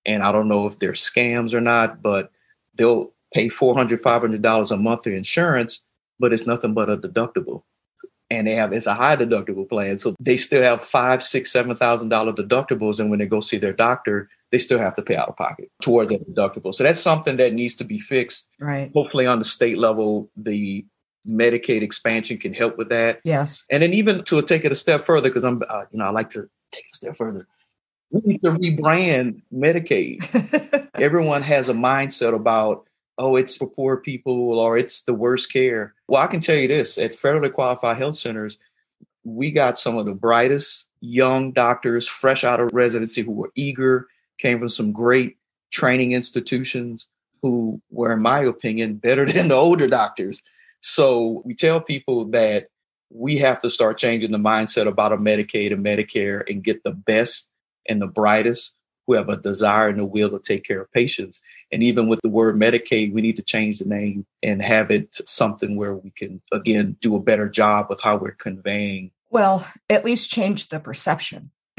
and 0.06 0.22
i 0.22 0.32
don't 0.32 0.48
know 0.48 0.66
if 0.66 0.78
they're 0.78 0.92
scams 0.92 1.52
or 1.54 1.60
not 1.60 2.02
but 2.02 2.30
they'll 2.74 3.12
pay 3.32 3.48
$400, 3.48 4.00
$500 4.00 4.70
a 4.70 4.76
month 4.76 5.04
for 5.04 5.10
insurance, 5.10 5.82
but 6.18 6.32
it's 6.32 6.46
nothing 6.46 6.74
but 6.74 6.90
a 6.90 6.96
deductible. 6.96 7.62
And 8.30 8.46
they 8.46 8.54
have 8.54 8.74
it's 8.74 8.86
a 8.86 8.94
high 8.94 9.16
deductible 9.16 9.66
plan. 9.66 9.96
So 9.96 10.14
they 10.20 10.36
still 10.36 10.62
have 10.62 10.84
five, 10.84 11.22
six, 11.22 11.50
seven 11.50 11.74
thousand 11.74 12.10
dollar 12.10 12.34
deductibles. 12.34 13.00
And 13.00 13.08
when 13.08 13.18
they 13.18 13.26
go 13.26 13.40
see 13.40 13.56
their 13.56 13.72
doctor, 13.72 14.28
they 14.52 14.58
still 14.58 14.78
have 14.78 14.94
to 14.96 15.02
pay 15.02 15.16
out 15.16 15.30
of 15.30 15.36
pocket 15.36 15.70
towards 15.80 16.10
that 16.10 16.28
deductible. 16.28 16.74
So 16.74 16.84
that's 16.84 17.00
something 17.00 17.38
that 17.38 17.54
needs 17.54 17.74
to 17.76 17.84
be 17.84 17.98
fixed. 17.98 18.50
Right. 18.60 18.90
Hopefully 18.92 19.26
on 19.26 19.38
the 19.38 19.44
state 19.44 19.78
level, 19.78 20.30
the 20.36 20.84
Medicaid 21.28 21.82
expansion 21.82 22.38
can 22.38 22.54
help 22.54 22.78
with 22.78 22.88
that. 22.88 23.20
Yes. 23.24 23.66
And 23.70 23.82
then 23.82 23.92
even 23.92 24.22
to 24.24 24.42
take 24.42 24.64
it 24.64 24.72
a 24.72 24.76
step 24.76 25.04
further, 25.04 25.28
because 25.28 25.44
I'm, 25.44 25.62
uh, 25.68 25.84
you 25.90 25.98
know, 25.98 26.06
I 26.06 26.10
like 26.10 26.30
to 26.30 26.46
take 26.72 26.84
it 26.84 26.94
a 26.94 26.96
step 26.96 27.16
further. 27.16 27.46
We 28.10 28.20
need 28.24 28.42
to 28.42 28.52
rebrand 28.52 29.42
Medicaid. 29.52 30.88
Everyone 31.00 31.42
has 31.42 31.68
a 31.68 31.74
mindset 31.74 32.34
about 32.34 32.88
oh, 33.18 33.36
it's 33.36 33.56
for 33.56 33.66
poor 33.66 33.96
people 33.96 34.58
or 34.58 34.78
it's 34.78 35.02
the 35.02 35.12
worst 35.12 35.52
care. 35.52 35.94
Well, 36.06 36.22
I 36.22 36.28
can 36.28 36.40
tell 36.40 36.56
you 36.56 36.68
this 36.68 36.98
at 36.98 37.12
federally 37.12 37.52
qualified 37.52 37.98
health 37.98 38.16
centers, 38.16 38.58
we 39.24 39.50
got 39.50 39.76
some 39.76 39.98
of 39.98 40.06
the 40.06 40.14
brightest 40.14 40.86
young 41.00 41.52
doctors 41.52 42.08
fresh 42.08 42.44
out 42.44 42.60
of 42.60 42.72
residency 42.72 43.22
who 43.22 43.32
were 43.32 43.50
eager, 43.54 44.06
came 44.38 44.60
from 44.60 44.68
some 44.68 44.92
great 44.92 45.36
training 45.70 46.12
institutions 46.12 47.08
who 47.42 47.80
were, 47.90 48.12
in 48.12 48.22
my 48.22 48.40
opinion, 48.40 48.94
better 48.94 49.26
than 49.32 49.48
the 49.48 49.54
older 49.54 49.88
doctors. 49.88 50.40
So 50.80 51.42
we 51.44 51.54
tell 51.54 51.80
people 51.80 52.26
that 52.26 52.68
we 53.10 53.38
have 53.38 53.60
to 53.60 53.70
start 53.70 53.98
changing 53.98 54.32
the 54.32 54.38
mindset 54.38 54.86
about 54.86 55.12
a 55.12 55.16
Medicaid 55.16 55.72
and 55.72 55.84
Medicare 55.84 56.48
and 56.48 56.62
get 56.62 56.84
the 56.84 56.92
best 56.92 57.50
and 57.88 58.02
the 58.02 58.06
brightest 58.06 58.74
who 59.06 59.14
have 59.14 59.30
a 59.30 59.38
desire 59.38 59.88
and 59.88 59.98
a 59.98 60.04
will 60.04 60.28
to 60.28 60.38
take 60.38 60.64
care 60.64 60.82
of 60.82 60.92
patients. 60.92 61.40
And 61.72 61.82
even 61.82 62.08
with 62.08 62.20
the 62.22 62.28
word 62.28 62.56
Medicaid, 62.56 63.12
we 63.12 63.22
need 63.22 63.36
to 63.36 63.42
change 63.42 63.78
the 63.78 63.86
name 63.86 64.26
and 64.42 64.60
have 64.60 64.90
it 64.90 65.14
something 65.26 65.76
where 65.76 65.94
we 65.94 66.10
can, 66.10 66.42
again, 66.52 66.96
do 67.00 67.16
a 67.16 67.20
better 67.20 67.48
job 67.48 67.86
with 67.88 68.02
how 68.02 68.16
we're 68.16 68.32
conveying. 68.32 69.10
Well, 69.30 69.66
at 69.88 70.04
least 70.04 70.30
change 70.30 70.68
the 70.68 70.78
perception 70.78 71.50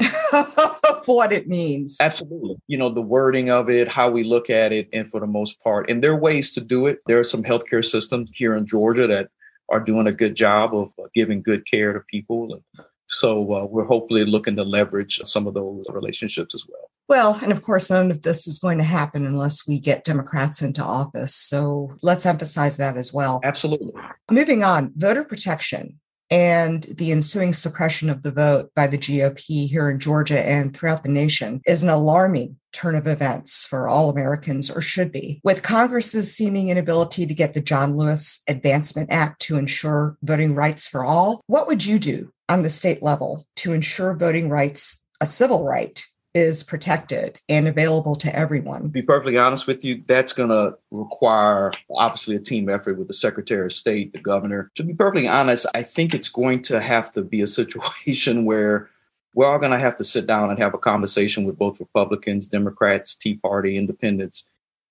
of 1.08 1.14
what 1.14 1.32
it 1.32 1.48
means. 1.48 1.98
Absolutely. 2.00 2.56
You 2.66 2.78
know, 2.78 2.90
the 2.90 3.02
wording 3.02 3.50
of 3.50 3.68
it, 3.70 3.88
how 3.88 4.10
we 4.10 4.24
look 4.24 4.50
at 4.50 4.72
it, 4.72 4.88
and 4.92 5.10
for 5.10 5.20
the 5.20 5.26
most 5.26 5.60
part. 5.62 5.90
And 5.90 6.02
there 6.02 6.12
are 6.12 6.20
ways 6.20 6.52
to 6.54 6.60
do 6.60 6.86
it. 6.86 7.00
There 7.06 7.18
are 7.18 7.24
some 7.24 7.42
healthcare 7.42 7.84
systems 7.84 8.32
here 8.34 8.54
in 8.54 8.66
Georgia 8.66 9.06
that 9.06 9.30
are 9.68 9.80
doing 9.80 10.06
a 10.06 10.12
good 10.12 10.34
job 10.34 10.74
of 10.74 10.92
giving 11.14 11.42
good 11.42 11.66
care 11.66 11.92
to 11.92 12.00
people. 12.00 12.52
And 12.52 12.86
so 13.06 13.52
uh, 13.52 13.64
we're 13.64 13.84
hopefully 13.84 14.24
looking 14.24 14.56
to 14.56 14.64
leverage 14.64 15.20
some 15.24 15.46
of 15.46 15.54
those 15.54 15.86
relationships 15.90 16.54
as 16.54 16.64
well. 16.68 16.90
Well, 17.08 17.38
and 17.42 17.50
of 17.50 17.62
course, 17.62 17.90
none 17.90 18.12
of 18.12 18.22
this 18.22 18.46
is 18.46 18.60
going 18.60 18.78
to 18.78 18.84
happen 18.84 19.26
unless 19.26 19.66
we 19.66 19.80
get 19.80 20.04
Democrats 20.04 20.62
into 20.62 20.82
office. 20.82 21.34
So 21.34 21.92
let's 22.02 22.24
emphasize 22.24 22.76
that 22.76 22.96
as 22.96 23.12
well. 23.12 23.40
Absolutely. 23.42 23.92
Moving 24.30 24.62
on, 24.62 24.92
voter 24.96 25.24
protection 25.24 25.98
and 26.30 26.84
the 26.84 27.12
ensuing 27.12 27.52
suppression 27.52 28.08
of 28.08 28.22
the 28.22 28.32
vote 28.32 28.70
by 28.74 28.86
the 28.86 28.98
GOP 28.98 29.68
here 29.68 29.90
in 29.90 29.98
Georgia 29.98 30.38
and 30.48 30.76
throughout 30.76 31.02
the 31.02 31.10
nation 31.10 31.60
is 31.66 31.82
an 31.82 31.88
alarming 31.88 32.56
turn 32.72 32.94
of 32.94 33.06
events 33.06 33.64
for 33.64 33.88
all 33.88 34.10
Americans, 34.10 34.70
or 34.70 34.80
should 34.80 35.10
be. 35.10 35.40
With 35.42 35.62
Congress's 35.62 36.34
seeming 36.34 36.68
inability 36.68 37.26
to 37.26 37.34
get 37.34 37.52
the 37.52 37.60
John 37.60 37.96
Lewis 37.96 38.42
Advancement 38.48 39.12
Act 39.12 39.40
to 39.42 39.56
ensure 39.56 40.16
voting 40.22 40.54
rights 40.54 40.86
for 40.86 41.04
all, 41.04 41.42
what 41.46 41.66
would 41.66 41.84
you 41.84 41.98
do 41.98 42.30
on 42.48 42.62
the 42.62 42.68
state 42.68 43.02
level 43.02 43.46
to 43.56 43.72
ensure 43.72 44.16
voting 44.16 44.48
rights, 44.48 45.04
a 45.20 45.26
civil 45.26 45.64
right, 45.64 46.04
is 46.34 46.62
protected 46.62 47.40
and 47.48 47.66
available 47.66 48.14
to 48.16 48.34
everyone. 48.36 48.82
To 48.82 48.88
be 48.88 49.02
perfectly 49.02 49.36
honest 49.36 49.66
with 49.66 49.84
you, 49.84 50.00
that's 50.02 50.32
going 50.32 50.50
to 50.50 50.76
require 50.90 51.72
obviously 51.90 52.36
a 52.36 52.40
team 52.40 52.68
effort 52.68 52.98
with 52.98 53.08
the 53.08 53.14
Secretary 53.14 53.66
of 53.66 53.72
State, 53.72 54.12
the 54.12 54.20
governor. 54.20 54.70
To 54.76 54.84
be 54.84 54.94
perfectly 54.94 55.28
honest, 55.28 55.66
I 55.74 55.82
think 55.82 56.14
it's 56.14 56.28
going 56.28 56.62
to 56.62 56.80
have 56.80 57.12
to 57.12 57.22
be 57.22 57.40
a 57.40 57.46
situation 57.46 58.44
where 58.44 58.88
we're 59.34 59.50
all 59.50 59.58
going 59.58 59.72
to 59.72 59.78
have 59.78 59.96
to 59.96 60.04
sit 60.04 60.26
down 60.26 60.50
and 60.50 60.58
have 60.58 60.74
a 60.74 60.78
conversation 60.78 61.44
with 61.44 61.58
both 61.58 61.80
Republicans, 61.80 62.48
Democrats, 62.48 63.14
Tea 63.14 63.34
Party, 63.36 63.76
Independents, 63.76 64.44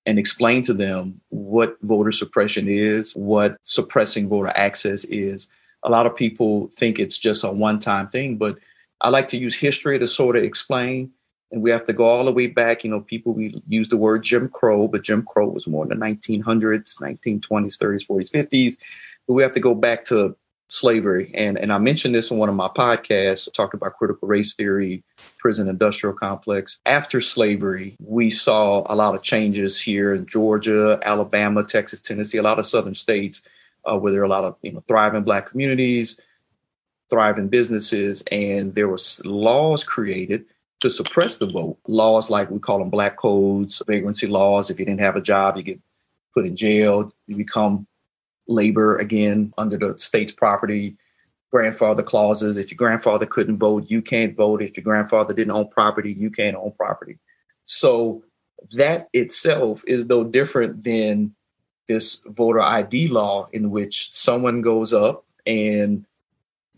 and 0.06 0.17
explain 0.17 0.62
to 0.63 0.73
them 0.73 1.19
what 1.30 1.78
voter 1.82 2.12
suppression 2.12 2.67
is, 2.67 3.13
what 3.15 3.58
suppressing 3.63 4.30
voter 4.30 4.52
access 4.56 5.04
is. 5.06 5.47
A 5.84 5.89
lot 5.89 6.06
of 6.06 6.15
people 6.15 6.67
think 6.75 6.99
it's 6.99 7.17
just 7.17 7.43
a 7.43 7.52
one 7.52 7.80
time 7.80 8.08
thing, 8.10 8.38
but 8.38 8.58
I 9.02 9.10
like 9.10 9.30
to 9.30 9.38
use 9.38 9.58
history 9.58 9.97
to 9.99 10.08
sort 10.08 10.36
of 10.36 10.43
explain 10.43 11.12
and 11.51 11.62
we 11.62 11.71
have 11.71 11.85
to 11.85 11.93
go 11.93 12.07
all 12.07 12.25
the 12.25 12.31
way 12.31 12.47
back. 12.47 12.83
You 12.83 12.91
know, 12.91 13.01
people 13.01 13.33
we 13.33 13.62
use 13.67 13.89
the 13.89 13.97
word 13.97 14.23
Jim 14.23 14.49
Crow, 14.49 14.88
but 14.88 15.03
Jim 15.03 15.23
Crow 15.23 15.49
was 15.49 15.67
more 15.67 15.83
in 15.83 15.89
the 15.89 16.05
1900s, 16.05 16.99
1920s, 17.01 17.77
30s, 17.77 18.07
40s, 18.07 18.31
50s. 18.31 18.77
But 19.27 19.33
we 19.33 19.43
have 19.43 19.51
to 19.53 19.59
go 19.59 19.73
back 19.73 20.05
to 20.05 20.35
slavery, 20.67 21.31
and 21.33 21.57
and 21.57 21.73
I 21.73 21.77
mentioned 21.79 22.13
this 22.13 22.31
in 22.31 22.38
one 22.38 22.49
of 22.49 22.55
my 22.55 22.67
podcasts. 22.67 23.51
Talked 23.51 23.73
about 23.73 23.95
critical 23.95 24.27
race 24.27 24.53
theory, 24.53 25.03
prison 25.38 25.67
industrial 25.67 26.15
complex. 26.15 26.79
After 26.85 27.19
slavery, 27.21 27.95
we 27.99 28.29
saw 28.29 28.83
a 28.85 28.95
lot 28.95 29.15
of 29.15 29.23
changes 29.23 29.81
here 29.81 30.13
in 30.13 30.25
Georgia, 30.25 30.99
Alabama, 31.03 31.63
Texas, 31.63 31.99
Tennessee, 31.99 32.38
a 32.38 32.43
lot 32.43 32.59
of 32.59 32.65
southern 32.65 32.95
states 32.95 33.41
uh, 33.85 33.97
where 33.97 34.12
there 34.12 34.21
are 34.21 34.25
a 34.25 34.29
lot 34.29 34.43
of 34.43 34.55
you 34.62 34.71
know 34.71 34.83
thriving 34.88 35.23
black 35.23 35.47
communities, 35.47 36.19
thriving 37.09 37.49
businesses, 37.49 38.23
and 38.31 38.75
there 38.75 38.89
was 38.89 39.23
laws 39.25 39.83
created 39.83 40.45
to 40.82 40.89
suppress 40.89 41.38
the 41.38 41.46
vote. 41.46 41.78
Laws 41.88 42.30
like 42.30 42.50
we 42.50 42.60
call 42.60 42.80
them 42.80 42.89
black 42.89 43.18
codes, 43.18 43.82
vagrancy 43.86 44.28
laws. 44.28 44.70
If 44.70 44.80
you 44.80 44.86
didn't 44.86 45.02
have 45.02 45.15
a 45.15 45.22
job, 45.22 45.58
you 45.58 45.63
get 45.63 45.80
put 46.34 46.46
in 46.46 46.56
jail. 46.56 47.12
You 47.28 47.36
become 47.36 47.88
labor 48.48 48.98
again 48.98 49.54
under 49.58 49.78
the 49.78 49.98
state's 49.98 50.32
property. 50.32 50.98
Grandfather 51.52 52.04
clauses. 52.04 52.58
If 52.58 52.72
your 52.72 52.78
grandfather 52.78 53.26
couldn't 53.26 53.58
vote, 53.58 53.89
you 53.89 54.02
can't 54.02 54.36
vote. 54.36 54.62
If 54.62 54.78
your 54.78 54.84
grandfather 54.84 55.34
didn't 55.34 55.52
own 55.52 55.68
property, 55.70 56.13
you 56.13 56.30
can't 56.30 56.56
own 56.56 56.74
property. 56.78 57.18
So 57.65 58.24
that 58.74 59.10
itself 59.13 59.84
is 59.88 60.06
no 60.06 60.24
different 60.24 60.84
than 60.84 61.36
this 61.88 62.24
voter 62.28 62.62
ID 62.62 63.08
law 63.08 63.48
in 63.52 63.72
which 63.72 64.13
someone 64.13 64.62
goes 64.62 64.94
up 64.94 65.26
and 65.46 66.06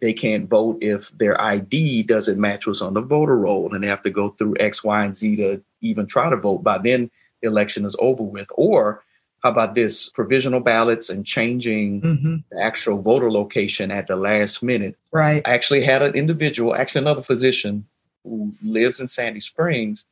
they 0.01 0.13
can't 0.13 0.49
vote 0.49 0.79
if 0.81 1.09
their 1.17 1.39
ID 1.39 2.03
doesn't 2.03 2.39
match 2.39 2.65
what's 2.65 2.81
on 2.81 2.95
the 2.95 3.01
voter 3.01 3.37
roll 3.37 3.73
and 3.73 3.83
they 3.83 3.87
have 3.87 4.01
to 4.01 4.09
go 4.09 4.29
through 4.31 4.55
X, 4.59 4.83
Y, 4.83 5.05
and 5.05 5.15
Z 5.15 5.35
to 5.37 5.61
even 5.81 6.07
try 6.07 6.29
to 6.29 6.37
vote. 6.37 6.63
By 6.63 6.79
then, 6.79 7.11
the 7.41 7.47
election 7.47 7.85
is 7.85 7.95
over 7.99 8.23
with. 8.23 8.47
Or 8.55 9.03
how 9.43 9.49
about 9.49 9.75
this 9.75 10.09
provisional 10.09 10.59
ballots 10.59 11.09
and 11.09 11.25
changing 11.25 12.01
mm-hmm. 12.01 12.35
the 12.51 12.61
actual 12.61 13.01
voter 13.01 13.31
location 13.31 13.91
at 13.91 14.07
the 14.07 14.15
last 14.15 14.63
minute? 14.63 14.97
Right. 15.13 15.41
I 15.45 15.53
actually 15.53 15.83
had 15.83 16.01
an 16.01 16.15
individual, 16.15 16.75
actually 16.75 17.01
another 17.01 17.23
physician 17.23 17.85
who 18.23 18.53
lives 18.63 18.99
in 18.99 19.07
Sandy 19.07 19.39
Springs, 19.39 20.03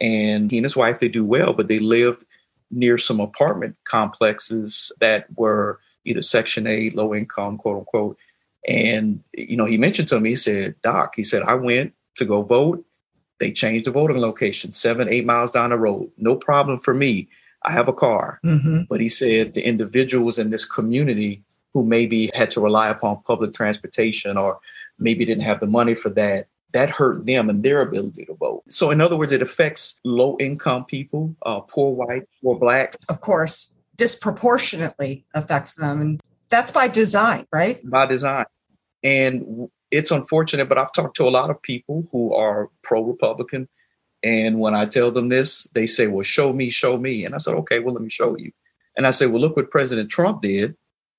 and 0.00 0.50
he 0.50 0.58
and 0.58 0.64
his 0.64 0.76
wife 0.76 1.00
they 1.00 1.08
do 1.08 1.24
well, 1.24 1.52
but 1.52 1.68
they 1.68 1.78
lived 1.78 2.24
near 2.70 2.96
some 2.96 3.20
apartment 3.20 3.76
complexes 3.84 4.90
that 5.00 5.26
were 5.36 5.78
either 6.04 6.22
Section 6.22 6.66
8, 6.66 6.96
low 6.96 7.14
income, 7.14 7.58
quote 7.58 7.78
unquote. 7.78 8.18
And 8.68 9.22
you 9.34 9.56
know, 9.56 9.64
he 9.64 9.78
mentioned 9.78 10.08
to 10.08 10.20
me, 10.20 10.30
he 10.30 10.36
said, 10.36 10.74
Doc, 10.82 11.14
he 11.16 11.22
said, 11.22 11.42
I 11.42 11.54
went 11.54 11.94
to 12.16 12.24
go 12.24 12.42
vote. 12.42 12.84
They 13.40 13.52
changed 13.52 13.86
the 13.86 13.90
voting 13.90 14.18
location 14.18 14.72
seven, 14.72 15.08
eight 15.10 15.26
miles 15.26 15.50
down 15.50 15.70
the 15.70 15.78
road. 15.78 16.10
No 16.16 16.36
problem 16.36 16.78
for 16.78 16.94
me. 16.94 17.28
I 17.64 17.72
have 17.72 17.88
a 17.88 17.92
car. 17.92 18.40
Mm-hmm. 18.44 18.82
But 18.88 19.00
he 19.00 19.08
said 19.08 19.54
the 19.54 19.66
individuals 19.66 20.38
in 20.38 20.50
this 20.50 20.64
community 20.64 21.42
who 21.74 21.84
maybe 21.84 22.30
had 22.34 22.50
to 22.52 22.60
rely 22.60 22.88
upon 22.88 23.22
public 23.22 23.54
transportation 23.54 24.36
or 24.36 24.60
maybe 24.98 25.24
didn't 25.24 25.44
have 25.44 25.60
the 25.60 25.66
money 25.66 25.94
for 25.94 26.10
that, 26.10 26.46
that 26.72 26.90
hurt 26.90 27.26
them 27.26 27.48
and 27.48 27.62
their 27.62 27.80
ability 27.80 28.24
to 28.26 28.34
vote. 28.34 28.62
So, 28.68 28.90
in 28.90 29.00
other 29.00 29.16
words, 29.16 29.32
it 29.32 29.42
affects 29.42 29.98
low 30.04 30.36
income 30.38 30.84
people, 30.84 31.34
uh, 31.42 31.60
poor 31.60 31.94
white, 31.94 32.28
poor 32.42 32.58
black. 32.58 32.94
Of 33.08 33.20
course, 33.20 33.74
disproportionately 33.96 35.24
affects 35.34 35.74
them. 35.74 36.00
And 36.00 36.20
that's 36.52 36.70
by 36.70 36.86
design, 36.86 37.46
right? 37.52 37.80
By 37.82 38.06
design. 38.06 38.44
And 39.02 39.68
it's 39.90 40.10
unfortunate, 40.12 40.68
but 40.68 40.78
I've 40.78 40.92
talked 40.92 41.16
to 41.16 41.26
a 41.26 41.30
lot 41.30 41.50
of 41.50 41.60
people 41.62 42.06
who 42.12 42.32
are 42.34 42.68
pro 42.82 43.02
Republican. 43.02 43.68
And 44.22 44.60
when 44.60 44.74
I 44.74 44.86
tell 44.86 45.10
them 45.10 45.30
this, 45.30 45.66
they 45.74 45.86
say, 45.86 46.06
Well, 46.06 46.22
show 46.22 46.52
me, 46.52 46.70
show 46.70 46.98
me. 46.98 47.24
And 47.24 47.34
I 47.34 47.38
said, 47.38 47.54
Okay, 47.54 47.80
well, 47.80 47.94
let 47.94 48.02
me 48.02 48.10
show 48.10 48.36
you. 48.36 48.52
And 48.96 49.06
I 49.06 49.10
say, 49.10 49.26
Well, 49.26 49.40
look 49.40 49.56
what 49.56 49.70
President 49.70 50.10
Trump 50.10 50.42
did 50.42 50.76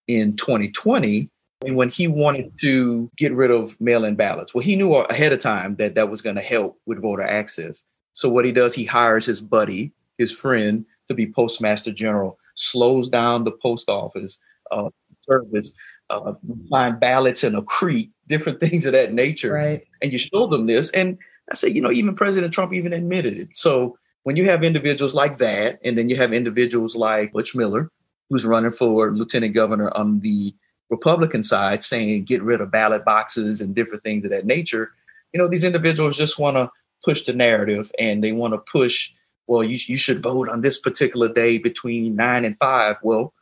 in 0.08 0.38
2020 0.38 1.30
when 1.64 1.90
he 1.90 2.08
wanted 2.08 2.52
to 2.62 3.10
get 3.18 3.34
rid 3.34 3.50
of 3.50 3.80
mail 3.82 4.06
in 4.06 4.16
ballots. 4.16 4.54
Well, 4.54 4.64
he 4.64 4.76
knew 4.76 4.94
ahead 4.94 5.34
of 5.34 5.40
time 5.40 5.76
that 5.78 5.96
that 5.96 6.10
was 6.10 6.22
going 6.22 6.36
to 6.36 6.42
help 6.42 6.80
with 6.86 7.02
voter 7.02 7.24
access. 7.24 7.84
So 8.14 8.30
what 8.30 8.46
he 8.46 8.52
does, 8.52 8.76
he 8.76 8.86
hires 8.86 9.26
his 9.26 9.42
buddy, 9.42 9.94
his 10.18 10.32
friend, 10.32 10.86
to 11.08 11.14
be 11.14 11.26
postmaster 11.26 11.92
general, 11.92 12.38
slows 12.56 13.10
down 13.10 13.44
the 13.44 13.52
post 13.52 13.90
office 13.90 14.40
uh, 14.72 14.90
service, 15.28 15.72
uh, 16.10 16.34
find 16.70 17.00
ballots 17.00 17.44
in 17.44 17.56
a 17.56 17.62
creek, 17.62 18.12
different 18.28 18.60
things 18.62 18.86
of 18.86 18.94
that 18.94 19.14
nature. 19.14 19.54
Right. 19.54 19.82
And 20.02 20.12
you 20.12 20.18
show 20.18 20.48
them 20.48 20.68
this. 20.68 20.90
And 20.92 21.18
I 21.52 21.56
say, 21.56 21.70
you 21.70 21.82
know, 21.82 21.92
even 21.92 22.16
President 22.16 22.54
Trump 22.54 22.74
even 22.74 22.94
admitted 22.94 23.38
it. 23.38 23.56
So 23.56 23.98
when 24.24 24.36
you 24.36 24.46
have 24.46 24.64
individuals 24.64 25.14
like 25.14 25.38
that, 25.40 25.80
and 25.84 25.98
then 25.98 26.10
you 26.10 26.16
have 26.16 26.34
individuals 26.34 26.96
like 26.96 27.34
Butch 27.34 27.56
Miller, 27.56 27.90
who's 28.30 28.46
running 28.46 28.72
for 28.72 29.12
lieutenant 29.12 29.54
governor 29.54 29.92
on 29.96 30.22
the 30.22 30.56
Republican 30.90 31.44
side, 31.44 31.84
saying 31.84 32.24
get 32.24 32.42
rid 32.42 32.62
of 32.62 32.72
ballot 32.72 33.04
boxes 33.04 33.62
and 33.62 33.76
different 33.76 34.04
things 34.04 34.24
of 34.24 34.32
that 34.32 34.46
nature, 34.46 34.92
you 35.34 35.38
know, 35.40 35.48
these 35.48 35.64
individuals 35.64 36.18
just 36.18 36.40
want 36.40 36.56
to 36.56 36.70
push 37.04 37.24
the 37.24 37.34
narrative 37.34 37.92
and 38.00 38.24
they 38.24 38.32
want 38.32 38.54
to 38.54 38.60
push, 38.60 39.12
well, 39.48 39.64
you, 39.64 39.78
you 39.88 39.98
should 39.98 40.24
vote 40.24 40.48
on 40.48 40.62
this 40.62 40.80
particular 40.80 41.28
day 41.28 41.58
between 41.58 42.16
nine 42.16 42.46
and 42.46 42.58
five. 42.60 42.96
Well, 43.04 43.34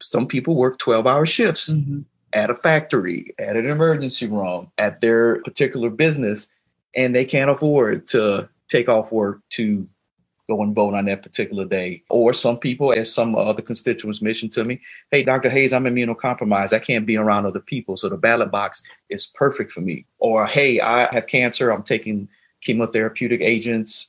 some 0.00 0.26
people 0.26 0.54
work 0.54 0.78
12 0.78 1.06
hour 1.06 1.26
shifts 1.26 1.72
mm-hmm. 1.72 2.00
at 2.32 2.50
a 2.50 2.54
factory, 2.54 3.30
at 3.38 3.56
an 3.56 3.68
emergency 3.68 4.26
room, 4.26 4.70
at 4.78 5.00
their 5.00 5.42
particular 5.42 5.90
business, 5.90 6.48
and 6.94 7.14
they 7.14 7.24
can't 7.24 7.50
afford 7.50 8.06
to 8.08 8.48
take 8.68 8.88
off 8.88 9.12
work 9.12 9.40
to 9.50 9.88
go 10.48 10.62
and 10.62 10.74
vote 10.74 10.94
on 10.94 11.04
that 11.04 11.22
particular 11.22 11.64
day. 11.64 12.02
Or 12.08 12.32
some 12.32 12.58
people, 12.58 12.92
as 12.92 13.12
some 13.12 13.34
other 13.34 13.62
constituents 13.62 14.22
mentioned 14.22 14.52
to 14.52 14.64
me, 14.64 14.80
hey, 15.10 15.22
Dr. 15.22 15.50
Hayes, 15.50 15.72
I'm 15.72 15.84
immunocompromised. 15.84 16.72
I 16.72 16.78
can't 16.78 17.06
be 17.06 17.16
around 17.16 17.44
other 17.44 17.60
people. 17.60 17.96
So 17.96 18.08
the 18.08 18.16
ballot 18.16 18.50
box 18.50 18.82
is 19.10 19.26
perfect 19.26 19.72
for 19.72 19.80
me. 19.82 20.06
Or, 20.18 20.46
hey, 20.46 20.80
I 20.80 21.12
have 21.12 21.26
cancer. 21.26 21.70
I'm 21.70 21.82
taking 21.82 22.28
chemotherapeutic 22.66 23.42
agents. 23.42 24.08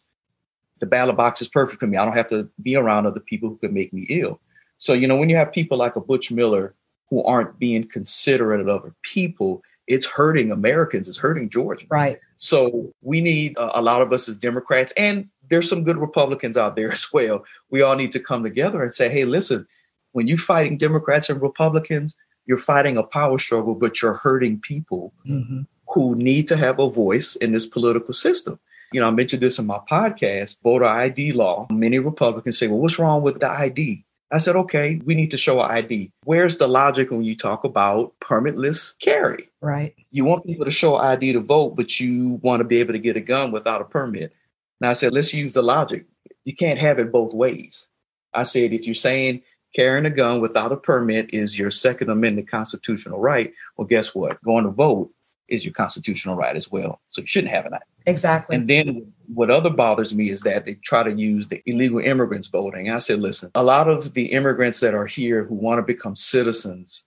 The 0.79 0.85
ballot 0.85 1.17
box 1.17 1.41
is 1.41 1.49
perfect 1.49 1.81
for 1.81 1.87
me. 1.87 1.97
I 1.97 2.05
don't 2.05 2.15
have 2.15 2.27
to 2.27 2.49
be 2.61 2.77
around 2.77 3.05
other 3.05 3.19
people 3.19 3.49
who 3.49 3.57
could 3.57 3.73
make 3.73 3.91
me 3.91 4.05
ill. 4.09 4.39
So, 4.79 4.93
you 4.93 5.07
know, 5.07 5.17
when 5.17 5.29
you 5.29 5.35
have 5.35 5.51
people 5.51 5.77
like 5.77 5.95
a 5.95 6.01
Butch 6.01 6.31
Miller 6.31 6.73
who 7.09 7.23
aren't 7.23 7.59
being 7.59 7.87
considerate 7.87 8.61
of 8.61 8.67
other 8.67 8.95
people, 9.03 9.61
it's 9.87 10.05
hurting 10.05 10.51
Americans, 10.51 11.07
it's 11.07 11.17
hurting 11.17 11.49
Georgia. 11.49 11.85
Right. 11.91 12.17
So 12.37 12.93
we 13.01 13.21
need 13.21 13.57
uh, 13.57 13.71
a 13.73 13.81
lot 13.81 14.01
of 14.01 14.13
us 14.13 14.29
as 14.29 14.37
Democrats, 14.37 14.93
and 14.95 15.27
there's 15.49 15.69
some 15.69 15.83
good 15.83 15.97
Republicans 15.97 16.57
out 16.57 16.75
there 16.75 16.91
as 16.93 17.07
well. 17.11 17.43
We 17.69 17.81
all 17.81 17.95
need 17.95 18.11
to 18.13 18.19
come 18.19 18.43
together 18.43 18.81
and 18.81 18.93
say, 18.93 19.09
hey, 19.09 19.25
listen, 19.25 19.67
when 20.13 20.27
you're 20.27 20.37
fighting 20.37 20.77
Democrats 20.77 21.29
and 21.29 21.41
Republicans, 21.41 22.15
you're 22.45 22.57
fighting 22.57 22.97
a 22.97 23.03
power 23.03 23.37
struggle, 23.37 23.75
but 23.75 24.01
you're 24.01 24.15
hurting 24.15 24.59
people 24.59 25.13
mm-hmm. 25.27 25.61
who 25.89 26.15
need 26.15 26.47
to 26.47 26.57
have 26.57 26.79
a 26.79 26.89
voice 26.89 27.35
in 27.35 27.51
this 27.51 27.67
political 27.67 28.13
system. 28.13 28.59
You 28.91 29.01
know, 29.01 29.07
I 29.07 29.11
mentioned 29.11 29.43
this 29.43 29.59
in 29.59 29.67
my 29.67 29.79
podcast, 29.89 30.61
voter 30.63 30.85
ID 30.85 31.33
law. 31.33 31.67
Many 31.71 31.99
Republicans 31.99 32.57
say, 32.57 32.67
well, 32.67 32.79
what's 32.79 32.97
wrong 32.97 33.21
with 33.21 33.39
the 33.39 33.49
ID? 33.49 34.03
I 34.31 34.37
said, 34.37 34.55
okay, 34.55 35.01
we 35.05 35.15
need 35.15 35.31
to 35.31 35.37
show 35.37 35.59
an 35.59 35.71
ID. 35.71 36.11
Where's 36.23 36.57
the 36.57 36.67
logic 36.67 37.09
when 37.09 37.23
you 37.23 37.35
talk 37.35 37.63
about 37.63 38.13
permitless 38.19 38.97
carry? 38.99 39.49
Right. 39.61 39.95
You 40.11 40.23
want 40.23 40.45
people 40.45 40.65
to 40.65 40.71
show 40.71 40.95
ID 40.95 41.33
to 41.33 41.39
vote, 41.39 41.75
but 41.75 41.99
you 41.99 42.39
want 42.43 42.59
to 42.59 42.63
be 42.63 42.77
able 42.77 42.93
to 42.93 42.99
get 42.99 43.17
a 43.17 43.21
gun 43.21 43.51
without 43.51 43.81
a 43.81 43.85
permit. 43.85 44.33
And 44.79 44.89
I 44.89 44.93
said, 44.93 45.13
let's 45.13 45.33
use 45.33 45.53
the 45.53 45.63
logic. 45.63 46.05
You 46.45 46.55
can't 46.55 46.79
have 46.79 46.99
it 46.99 47.11
both 47.11 47.33
ways. 47.33 47.87
I 48.33 48.43
said, 48.43 48.71
if 48.71 48.85
you're 48.85 48.93
saying 48.93 49.41
carrying 49.75 50.05
a 50.05 50.11
gun 50.11 50.41
without 50.41 50.71
a 50.71 50.77
permit 50.77 51.33
is 51.33 51.57
your 51.57 51.71
Second 51.71 52.09
Amendment 52.09 52.47
constitutional 52.47 53.19
right, 53.19 53.51
well, 53.77 53.87
guess 53.87 54.13
what? 54.13 54.41
Going 54.43 54.65
to 54.65 54.71
vote 54.71 55.11
is 55.47 55.65
your 55.65 55.73
constitutional 55.73 56.35
right 56.35 56.55
as 56.55 56.71
well. 56.71 57.01
So 57.07 57.21
you 57.21 57.27
shouldn't 57.27 57.53
have 57.53 57.65
an 57.65 57.73
ID. 57.73 57.83
Exactly. 58.05 58.55
And 58.55 58.67
then 58.67 59.11
what 59.33 59.51
other 59.51 59.69
bothers 59.69 60.15
me 60.15 60.29
is 60.29 60.41
that 60.41 60.65
they 60.65 60.75
try 60.75 61.03
to 61.03 61.13
use 61.13 61.47
the 61.47 61.61
illegal 61.65 61.99
immigrants 61.99 62.47
voting. 62.47 62.89
I 62.89 62.99
said, 62.99 63.19
listen, 63.19 63.51
a 63.55 63.63
lot 63.63 63.87
of 63.87 64.13
the 64.13 64.31
immigrants 64.31 64.79
that 64.79 64.95
are 64.95 65.05
here 65.05 65.43
who 65.43 65.55
want 65.55 65.77
to 65.79 65.83
become 65.83 66.15
citizens, 66.15 67.03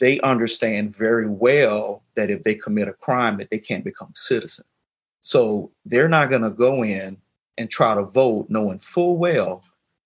they 0.00 0.20
understand 0.20 0.96
very 0.96 1.28
well 1.28 2.02
that 2.14 2.30
if 2.30 2.42
they 2.42 2.54
commit 2.54 2.88
a 2.88 2.92
crime 2.92 3.38
that 3.38 3.50
they 3.50 3.58
can't 3.58 3.84
become 3.84 4.08
a 4.08 4.18
citizen. 4.18 4.64
So 5.20 5.72
they're 5.84 6.08
not 6.08 6.30
going 6.30 6.42
to 6.42 6.50
go 6.50 6.84
in 6.84 7.16
and 7.58 7.70
try 7.70 7.94
to 7.94 8.02
vote 8.02 8.46
knowing 8.48 8.78
full 8.78 9.16
well 9.16 9.62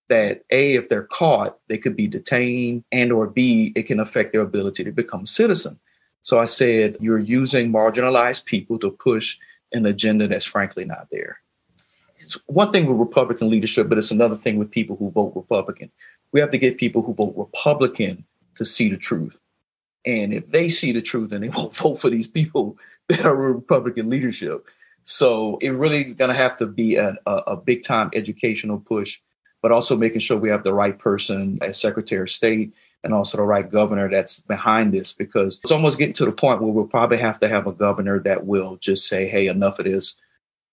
that 0.09 0.43
a 0.51 0.75
if 0.75 0.89
they're 0.89 1.03
caught 1.03 1.59
they 1.69 1.77
could 1.77 1.95
be 1.95 2.07
detained 2.07 2.83
and 2.93 3.13
or 3.13 3.27
b 3.27 3.73
it 3.77 3.83
can 3.83 4.01
affect 4.01 4.33
their 4.33 4.41
ability 4.41 4.83
to 4.85 4.93
become 4.93 5.23
a 5.23 5.27
citizen 5.27 5.79
so 6.23 6.39
I 6.39 6.45
said, 6.45 6.99
you're 7.01 7.19
using 7.19 7.73
marginalized 7.73 8.45
people 8.45 8.79
to 8.81 8.91
push 8.91 9.39
an 9.73 9.87
agenda 9.87 10.29
that's 10.29 10.45
frankly 10.45 10.85
not 10.85 11.09
there. 11.11 11.41
It's 12.19 12.35
one 12.47 12.71
thing 12.71 12.87
with 12.87 12.99
Republican 12.99 13.49
leadership, 13.49 13.89
but 13.89 13.99
it's 13.99 14.11
another 14.11 14.37
thing 14.37 14.59
with 14.59 14.71
people 14.71 14.97
who 14.97 15.11
vote 15.11 15.33
Republican. 15.35 15.91
We 16.33 16.41
have 16.41 16.51
to 16.51 16.59
get 16.59 16.79
people 16.79 17.03
who 17.03 17.15
vote 17.15 17.35
Republican 17.37 18.25
to 18.57 18.65
see 18.65 18.89
the 18.89 18.97
truth. 18.97 19.39
And 20.05 20.33
if 20.33 20.51
they 20.51 20.69
see 20.69 20.93
the 20.93 21.03
truth, 21.03 21.31
then 21.31 21.41
they 21.41 21.49
won't 21.49 21.75
vote 21.77 21.97
for 21.97 22.11
these 22.11 22.27
people 22.27 22.77
that 23.09 23.25
are 23.25 23.37
Republican 23.37 24.11
leadership. 24.11 24.67
So 25.05 25.57
it 25.63 25.71
really 25.71 26.05
is 26.05 26.15
going 26.15 26.29
to 26.29 26.37
have 26.37 26.57
to 26.59 26.67
be 26.67 26.97
a, 26.97 27.17
a, 27.25 27.33
a 27.33 27.57
big 27.57 27.83
time 27.83 28.11
educational 28.15 28.79
push, 28.79 29.21
but 29.63 29.73
also 29.73 29.97
making 29.97 30.21
sure 30.21 30.37
we 30.37 30.51
have 30.51 30.65
the 30.65 30.75
right 30.75 30.99
person 30.99 31.59
as 31.63 31.81
Secretary 31.81 32.23
of 32.23 32.31
State 32.31 32.75
and 33.05 33.15
also 33.15 33.37
the 33.37 33.43
right 33.43 33.71
governor 33.71 34.11
that's 34.11 34.41
behind 34.43 34.93
this 34.93 35.13
because 35.13 35.59
it's 35.63 35.73
almost 35.73 35.99
getting 35.99 36.15
to 36.15 36.25
the 36.25 36.33
point 36.33 36.61
where 36.61 36.73
we'll 36.73 36.87
probably 36.87 37.19
have 37.19 37.39
to 37.41 37.49
have 37.49 37.67
a 37.67 37.73
governor 37.73 38.19
that 38.21 38.47
will 38.47 38.77
just 38.77 39.07
say, 39.09 39.27
hey, 39.27 39.47
enough 39.47 39.79
of 39.79 39.85
this. 39.85 40.17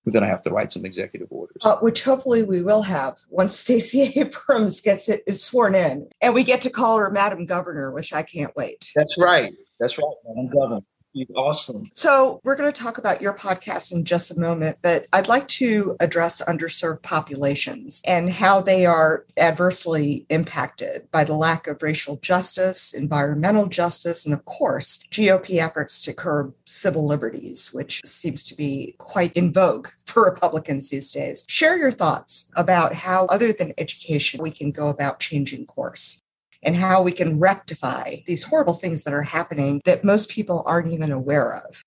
We're 0.05 0.11
going 0.11 0.23
to 0.23 0.29
have 0.29 0.43
to 0.43 0.51
write 0.51 0.71
some 0.71 0.85
executive 0.85 1.29
orders. 1.31 1.57
Uh, 1.63 1.77
which 1.77 2.03
hopefully 2.03 2.43
we 2.43 2.61
will 2.61 2.83
have 2.83 3.17
once 3.29 3.55
Stacey 3.59 4.13
Abrams 4.15 4.79
gets 4.79 5.09
it 5.09 5.23
is 5.25 5.43
sworn 5.43 5.73
in. 5.73 6.07
And 6.21 6.33
we 6.33 6.43
get 6.43 6.61
to 6.61 6.69
call 6.69 6.99
her 6.99 7.09
Madam 7.09 7.45
Governor, 7.45 7.91
which 7.91 8.13
I 8.13 8.21
can't 8.21 8.55
wait. 8.55 8.91
That's 8.95 9.17
right. 9.17 9.51
That's 9.79 9.97
right, 9.97 10.13
Madam 10.27 10.51
Governor 10.53 10.81
awesome. 11.35 11.89
So, 11.93 12.41
we're 12.43 12.55
going 12.55 12.71
to 12.71 12.81
talk 12.81 12.97
about 12.97 13.21
your 13.21 13.33
podcast 13.35 13.93
in 13.93 14.05
just 14.05 14.35
a 14.35 14.39
moment, 14.39 14.77
but 14.81 15.07
I'd 15.13 15.27
like 15.27 15.47
to 15.49 15.95
address 15.99 16.43
underserved 16.45 17.01
populations 17.03 18.01
and 18.05 18.29
how 18.29 18.61
they 18.61 18.85
are 18.85 19.25
adversely 19.37 20.25
impacted 20.29 21.09
by 21.11 21.23
the 21.23 21.35
lack 21.35 21.67
of 21.67 21.81
racial 21.81 22.17
justice, 22.17 22.93
environmental 22.93 23.67
justice, 23.67 24.25
and 24.25 24.33
of 24.33 24.43
course, 24.45 25.03
GOP 25.11 25.57
efforts 25.57 26.03
to 26.05 26.13
curb 26.13 26.53
civil 26.65 27.07
liberties, 27.07 27.71
which 27.73 28.03
seems 28.03 28.47
to 28.47 28.55
be 28.55 28.95
quite 28.97 29.33
in 29.33 29.53
vogue 29.53 29.87
for 30.03 30.29
Republicans 30.29 30.89
these 30.89 31.11
days. 31.11 31.45
Share 31.47 31.77
your 31.77 31.91
thoughts 31.91 32.51
about 32.55 32.93
how, 32.93 33.25
other 33.27 33.53
than 33.53 33.73
education, 33.77 34.41
we 34.41 34.51
can 34.51 34.71
go 34.71 34.89
about 34.89 35.19
changing 35.19 35.65
course 35.65 36.21
and 36.63 36.75
how 36.75 37.03
we 37.03 37.11
can 37.11 37.39
rectify 37.39 38.15
these 38.25 38.43
horrible 38.43 38.73
things 38.73 39.03
that 39.03 39.13
are 39.13 39.21
happening 39.21 39.81
that 39.85 40.03
most 40.03 40.29
people 40.29 40.63
aren't 40.65 40.91
even 40.91 41.11
aware 41.11 41.61
of. 41.67 41.83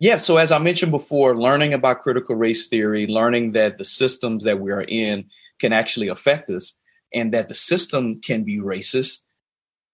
Yeah, 0.00 0.16
so 0.16 0.36
as 0.36 0.52
I 0.52 0.58
mentioned 0.58 0.92
before, 0.92 1.36
learning 1.36 1.72
about 1.72 2.00
critical 2.00 2.34
race 2.34 2.66
theory, 2.66 3.06
learning 3.06 3.52
that 3.52 3.78
the 3.78 3.84
systems 3.84 4.44
that 4.44 4.60
we 4.60 4.72
are 4.72 4.84
in 4.86 5.24
can 5.60 5.72
actually 5.72 6.08
affect 6.08 6.50
us. 6.50 6.76
and 7.14 7.32
that 7.32 7.48
the 7.48 7.54
system 7.54 8.20
can 8.20 8.42
be 8.42 8.58
racist 8.58 9.22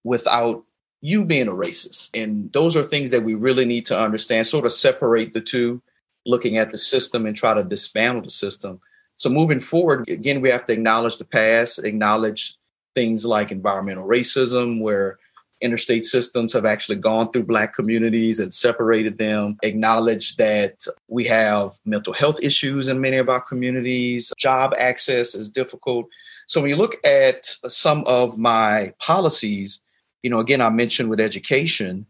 without 0.03 0.64
you 1.03 1.25
being 1.25 1.49
a 1.49 1.53
racist. 1.53 2.11
And 2.20 2.53
those 2.53 2.75
are 2.75 2.83
things 2.83 3.11
that 3.11 3.23
we 3.23 3.35
really 3.35 3.66
need 3.66 3.85
to 3.87 4.01
understand, 4.01 4.46
sort 4.46 4.64
of 4.64 4.73
separate 4.73 5.35
the 5.35 5.40
two, 5.40 5.83
looking 6.27 6.57
at 6.57 6.73
the 6.73 6.79
system 6.79 7.27
and 7.27 7.37
try 7.37 7.55
to 7.55 7.62
dismantle 7.62 8.23
the 8.23 8.31
system. 8.31 8.81
So 9.14 9.29
moving 9.29 9.61
forward, 9.61 10.09
again, 10.09 10.40
we 10.40 10.49
have 10.49 10.64
to 10.64 10.73
acknowledge 10.73 11.18
the 11.18 11.25
past, 11.25 11.85
acknowledge 11.85 12.55
things 12.94 13.24
like 13.24 13.53
environmental 13.53 14.07
racism, 14.07 14.81
where 14.81 15.18
interstate 15.61 16.05
systems 16.05 16.53
have 16.55 16.64
actually 16.64 16.96
gone 16.96 17.31
through 17.31 17.42
Black 17.42 17.74
communities 17.74 18.40
and 18.40 18.53
separated 18.53 19.18
them, 19.18 19.59
acknowledge 19.62 20.37
that 20.37 20.87
we 21.09 21.24
have 21.24 21.79
mental 21.85 22.14
health 22.14 22.38
issues 22.42 22.88
in 22.88 23.00
many 23.00 23.18
of 23.18 23.29
our 23.29 23.40
communities, 23.40 24.33
job 24.38 24.72
access 24.79 25.35
is 25.35 25.50
difficult. 25.50 26.07
So 26.46 26.61
when 26.61 26.70
you 26.70 26.76
look 26.76 26.96
at 27.05 27.44
some 27.68 28.03
of 28.07 28.38
my 28.38 28.94
policies, 28.98 29.81
you 30.22 30.31
know, 30.31 30.40
again, 30.40 30.61
I 30.61 30.70
mentioned 30.70 31.11
with 31.11 31.20
education, 31.20 32.07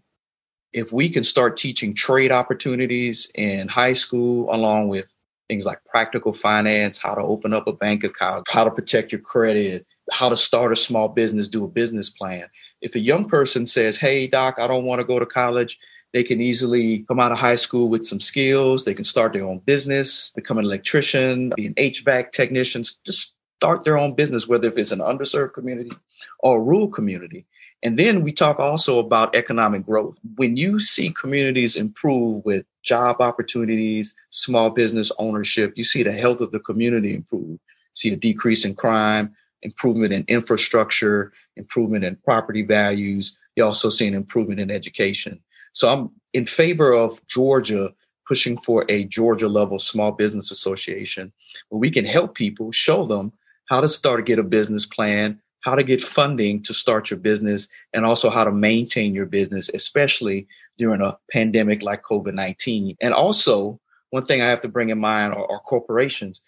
if 0.72 0.92
we 0.92 1.08
can 1.08 1.24
start 1.24 1.56
teaching 1.56 1.94
trade 1.94 2.30
opportunities 2.30 3.30
in 3.34 3.66
high 3.66 3.92
school, 3.92 4.48
along 4.54 4.88
with 4.88 5.12
things 5.48 5.66
like 5.66 5.84
practical 5.84 6.32
finance, 6.32 6.98
how 6.98 7.14
to 7.14 7.22
open 7.22 7.52
up 7.52 7.66
a 7.66 7.72
bank 7.72 8.04
account, 8.04 8.46
how 8.48 8.62
to 8.62 8.70
protect 8.70 9.10
your 9.10 9.20
credit, 9.20 9.84
how 10.10 10.28
to 10.28 10.36
start 10.36 10.72
a 10.72 10.76
small 10.76 11.08
business, 11.08 11.48
do 11.48 11.64
a 11.64 11.68
business 11.68 12.10
plan. 12.10 12.48
If 12.80 12.94
a 12.94 13.00
young 13.00 13.26
person 13.26 13.66
says, 13.66 13.98
Hey, 13.98 14.26
doc, 14.26 14.56
I 14.58 14.66
don't 14.66 14.84
want 14.84 15.00
to 15.00 15.04
go 15.04 15.18
to 15.18 15.26
college, 15.26 15.78
they 16.12 16.24
can 16.24 16.40
easily 16.40 17.00
come 17.00 17.20
out 17.20 17.32
of 17.32 17.38
high 17.38 17.56
school 17.56 17.88
with 17.88 18.04
some 18.04 18.20
skills. 18.20 18.84
They 18.84 18.94
can 18.94 19.04
start 19.04 19.32
their 19.32 19.46
own 19.46 19.58
business, 19.60 20.30
become 20.30 20.58
an 20.58 20.64
electrician, 20.64 21.52
be 21.56 21.66
an 21.66 21.74
HVAC 21.74 22.32
technician, 22.32 22.82
just 23.04 23.34
start 23.58 23.84
their 23.84 23.98
own 23.98 24.14
business, 24.14 24.48
whether 24.48 24.68
if 24.68 24.78
it's 24.78 24.90
an 24.90 25.00
underserved 25.00 25.52
community 25.52 25.92
or 26.40 26.58
a 26.58 26.62
rural 26.62 26.88
community. 26.88 27.46
And 27.82 27.98
then 27.98 28.22
we 28.22 28.32
talk 28.32 28.58
also 28.58 28.98
about 28.98 29.34
economic 29.34 29.86
growth. 29.86 30.18
When 30.36 30.56
you 30.56 30.80
see 30.80 31.10
communities 31.10 31.76
improve 31.76 32.44
with 32.44 32.66
job 32.82 33.20
opportunities, 33.20 34.14
small 34.30 34.70
business 34.70 35.12
ownership, 35.18 35.72
you 35.76 35.84
see 35.84 36.02
the 36.02 36.12
health 36.12 36.40
of 36.40 36.52
the 36.52 36.60
community 36.60 37.14
improve, 37.14 37.58
see 37.94 38.12
a 38.12 38.16
decrease 38.16 38.64
in 38.64 38.74
crime, 38.74 39.34
improvement 39.62 40.12
in 40.12 40.24
infrastructure, 40.28 41.32
improvement 41.56 42.04
in 42.04 42.16
property 42.16 42.62
values. 42.62 43.38
You 43.56 43.64
also 43.64 43.90
see 43.90 44.08
an 44.08 44.14
improvement 44.14 44.60
in 44.60 44.70
education. 44.70 45.40
So 45.72 45.92
I'm 45.92 46.10
in 46.32 46.46
favor 46.46 46.92
of 46.92 47.24
Georgia 47.26 47.92
pushing 48.26 48.56
for 48.56 48.84
a 48.88 49.04
Georgia 49.04 49.48
level 49.48 49.78
small 49.78 50.12
business 50.12 50.50
association 50.50 51.32
where 51.68 51.80
we 51.80 51.90
can 51.90 52.04
help 52.04 52.34
people 52.34 52.70
show 52.70 53.04
them 53.04 53.32
how 53.68 53.80
to 53.80 53.88
start 53.88 54.18
to 54.18 54.24
get 54.24 54.38
a 54.38 54.44
business 54.44 54.86
plan, 54.86 55.40
how 55.60 55.74
to 55.74 55.82
get 55.82 56.02
funding 56.02 56.62
to 56.62 56.74
start 56.74 57.10
your 57.10 57.18
business, 57.18 57.68
and 57.92 58.04
also 58.04 58.30
how 58.30 58.44
to 58.44 58.52
maintain 58.52 59.14
your 59.14 59.26
business, 59.26 59.68
especially 59.74 60.46
during 60.78 61.00
a 61.00 61.18
pandemic 61.32 61.82
like 61.82 62.02
COVID 62.02 62.34
19. 62.34 62.96
And 63.00 63.14
also, 63.14 63.80
one 64.10 64.24
thing 64.24 64.42
I 64.42 64.48
have 64.48 64.60
to 64.62 64.68
bring 64.68 64.88
in 64.88 64.98
mind 64.98 65.34
are, 65.34 65.50
are 65.50 65.60
corporations. 65.60 66.40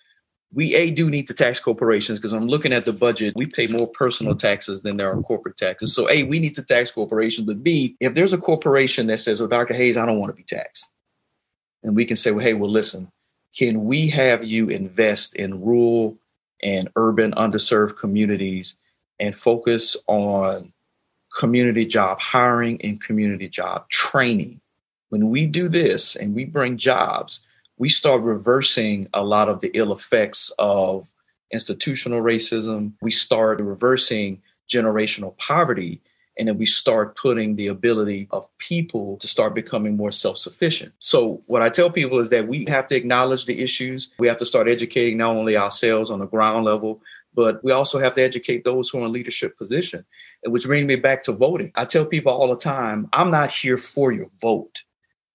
We 0.54 0.74
A 0.74 0.90
do 0.90 1.08
need 1.08 1.26
to 1.28 1.34
tax 1.34 1.60
corporations 1.60 2.18
because 2.18 2.32
I'm 2.32 2.46
looking 2.46 2.72
at 2.72 2.84
the 2.84 2.92
budget. 2.92 3.34
We 3.36 3.46
pay 3.46 3.66
more 3.66 3.86
personal 3.86 4.34
taxes 4.34 4.82
than 4.82 4.98
there 4.98 5.10
are 5.10 5.22
corporate 5.22 5.56
taxes. 5.56 5.94
So 5.94 6.10
A, 6.10 6.24
we 6.24 6.38
need 6.38 6.54
to 6.56 6.62
tax 6.62 6.90
corporations. 6.90 7.46
But 7.46 7.62
B, 7.62 7.96
if 8.00 8.14
there's 8.14 8.32
a 8.32 8.38
corporation 8.38 9.06
that 9.06 9.18
says, 9.18 9.40
Well, 9.40 9.48
Dr. 9.48 9.74
Hayes, 9.74 9.96
I 9.96 10.04
don't 10.04 10.18
want 10.18 10.30
to 10.30 10.36
be 10.36 10.44
taxed. 10.44 10.90
And 11.82 11.96
we 11.96 12.04
can 12.04 12.16
say, 12.16 12.32
Well, 12.32 12.44
hey, 12.44 12.54
well, 12.54 12.70
listen, 12.70 13.10
can 13.56 13.84
we 13.84 14.08
have 14.08 14.44
you 14.44 14.68
invest 14.68 15.34
in 15.34 15.62
rural 15.62 16.18
and 16.62 16.88
urban 16.96 17.32
underserved 17.32 17.96
communities 17.98 18.76
and 19.18 19.34
focus 19.34 19.96
on 20.06 20.72
community 21.34 21.86
job 21.86 22.20
hiring 22.20 22.80
and 22.82 23.00
community 23.00 23.48
job 23.48 23.88
training. 23.88 24.60
When 25.08 25.30
we 25.30 25.46
do 25.46 25.68
this 25.68 26.16
and 26.16 26.34
we 26.34 26.44
bring 26.44 26.76
jobs, 26.76 27.40
we 27.82 27.88
start 27.88 28.22
reversing 28.22 29.08
a 29.12 29.24
lot 29.24 29.48
of 29.48 29.58
the 29.58 29.68
ill 29.74 29.92
effects 29.92 30.52
of 30.56 31.04
institutional 31.50 32.22
racism. 32.22 32.92
We 33.02 33.10
start 33.10 33.60
reversing 33.60 34.40
generational 34.70 35.36
poverty. 35.36 36.00
And 36.38 36.46
then 36.46 36.58
we 36.58 36.64
start 36.64 37.16
putting 37.16 37.56
the 37.56 37.66
ability 37.66 38.28
of 38.30 38.48
people 38.58 39.16
to 39.16 39.26
start 39.26 39.56
becoming 39.56 39.96
more 39.96 40.12
self 40.12 40.38
sufficient. 40.38 40.92
So, 41.00 41.42
what 41.46 41.60
I 41.62 41.70
tell 41.70 41.90
people 41.90 42.20
is 42.20 42.30
that 42.30 42.46
we 42.46 42.66
have 42.66 42.86
to 42.86 42.94
acknowledge 42.94 43.46
the 43.46 43.58
issues. 43.60 44.12
We 44.16 44.28
have 44.28 44.36
to 44.36 44.46
start 44.46 44.68
educating 44.68 45.18
not 45.18 45.34
only 45.34 45.56
ourselves 45.56 46.08
on 46.12 46.20
the 46.20 46.26
ground 46.26 46.64
level, 46.64 47.00
but 47.34 47.64
we 47.64 47.72
also 47.72 47.98
have 47.98 48.14
to 48.14 48.22
educate 48.22 48.62
those 48.62 48.90
who 48.90 49.00
are 49.00 49.06
in 49.06 49.12
leadership 49.12 49.58
position, 49.58 50.04
which 50.44 50.66
brings 50.66 50.86
me 50.86 50.94
back 50.94 51.24
to 51.24 51.32
voting. 51.32 51.72
I 51.74 51.84
tell 51.84 52.04
people 52.04 52.32
all 52.32 52.48
the 52.48 52.56
time, 52.56 53.08
I'm 53.12 53.32
not 53.32 53.50
here 53.50 53.76
for 53.76 54.12
your 54.12 54.28
vote. 54.40 54.84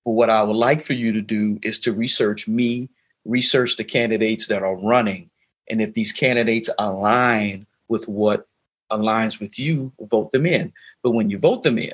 But 0.07 0.13
what 0.13 0.29
I 0.29 0.41
would 0.41 0.55
like 0.55 0.81
for 0.81 0.93
you 0.93 1.11
to 1.11 1.21
do 1.21 1.59
is 1.63 1.81
to 1.81 1.91
research 1.91 2.47
me, 2.47 2.87
research 3.25 3.75
the 3.75 3.83
candidates 3.83 4.47
that 4.47 4.63
are 4.63 4.77
running. 4.77 5.29
And 5.69 5.81
if 5.81 5.95
these 5.95 6.13
candidates 6.13 6.69
align 6.79 7.67
with 7.89 8.07
what 8.07 8.47
aligns 8.89 9.41
with 9.41 9.59
you, 9.59 9.91
vote 9.99 10.31
them 10.31 10.45
in. 10.45 10.71
But 11.03 11.11
when 11.11 11.29
you 11.29 11.37
vote 11.37 11.63
them 11.63 11.77
in, 11.77 11.91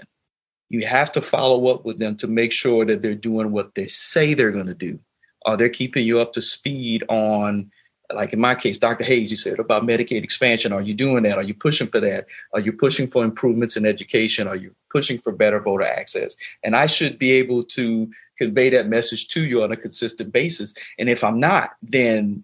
you 0.69 0.86
have 0.86 1.12
to 1.13 1.23
follow 1.23 1.73
up 1.73 1.86
with 1.86 1.97
them 1.97 2.15
to 2.17 2.28
make 2.28 2.52
sure 2.52 2.86
that 2.86 3.02
they're 3.02 3.15
doing 3.15 3.52
what 3.52 3.73
they 3.73 3.88
say 3.88 4.36
they're 4.36 4.52
going 4.52 4.67
to 4.67 4.76
do. 4.76 4.99
Are 5.47 5.58
they 5.58 5.71
keeping 5.71 6.06
you 6.06 6.19
up 6.19 6.34
to 6.34 6.41
speed 6.41 7.04
on 7.10 7.71
like 8.13 8.34
in 8.34 8.39
my 8.39 8.54
case, 8.54 8.78
Dr. 8.78 9.04
Hayes, 9.06 9.32
you 9.32 9.38
said 9.38 9.58
about 9.58 9.84
Medicaid 9.84 10.23
expansion. 10.23 10.71
Are 10.71 10.82
you 10.82 10.93
doing 10.93 11.23
that? 11.23 11.38
Are 11.38 11.43
you 11.43 11.54
pushing 11.54 11.88
for 11.88 11.99
that? 12.02 12.28
Are 12.54 12.60
you 12.60 12.73
pushing 12.73 13.08
for 13.08 13.23
improvements 13.23 13.76
in 13.76 13.86
education? 13.86 14.47
Are 14.47 14.56
you 14.56 14.76
pushing 14.94 15.20
for 15.20 15.32
better 15.34 15.60
voter 15.60 15.84
access? 15.84 16.36
And 16.64 16.76
I 16.76 16.86
should 16.86 17.18
be 17.20 17.32
able 17.32 17.64
to 17.64 18.10
convey 18.38 18.70
that 18.70 18.88
message 18.88 19.28
to 19.30 19.44
you 19.44 19.64
on 19.64 19.72
a 19.72 19.78
consistent 19.78 20.32
basis. 20.32 20.74
And 21.00 21.10
if 21.10 21.24
I'm 21.24 21.40
not, 21.40 21.72
then 21.82 22.44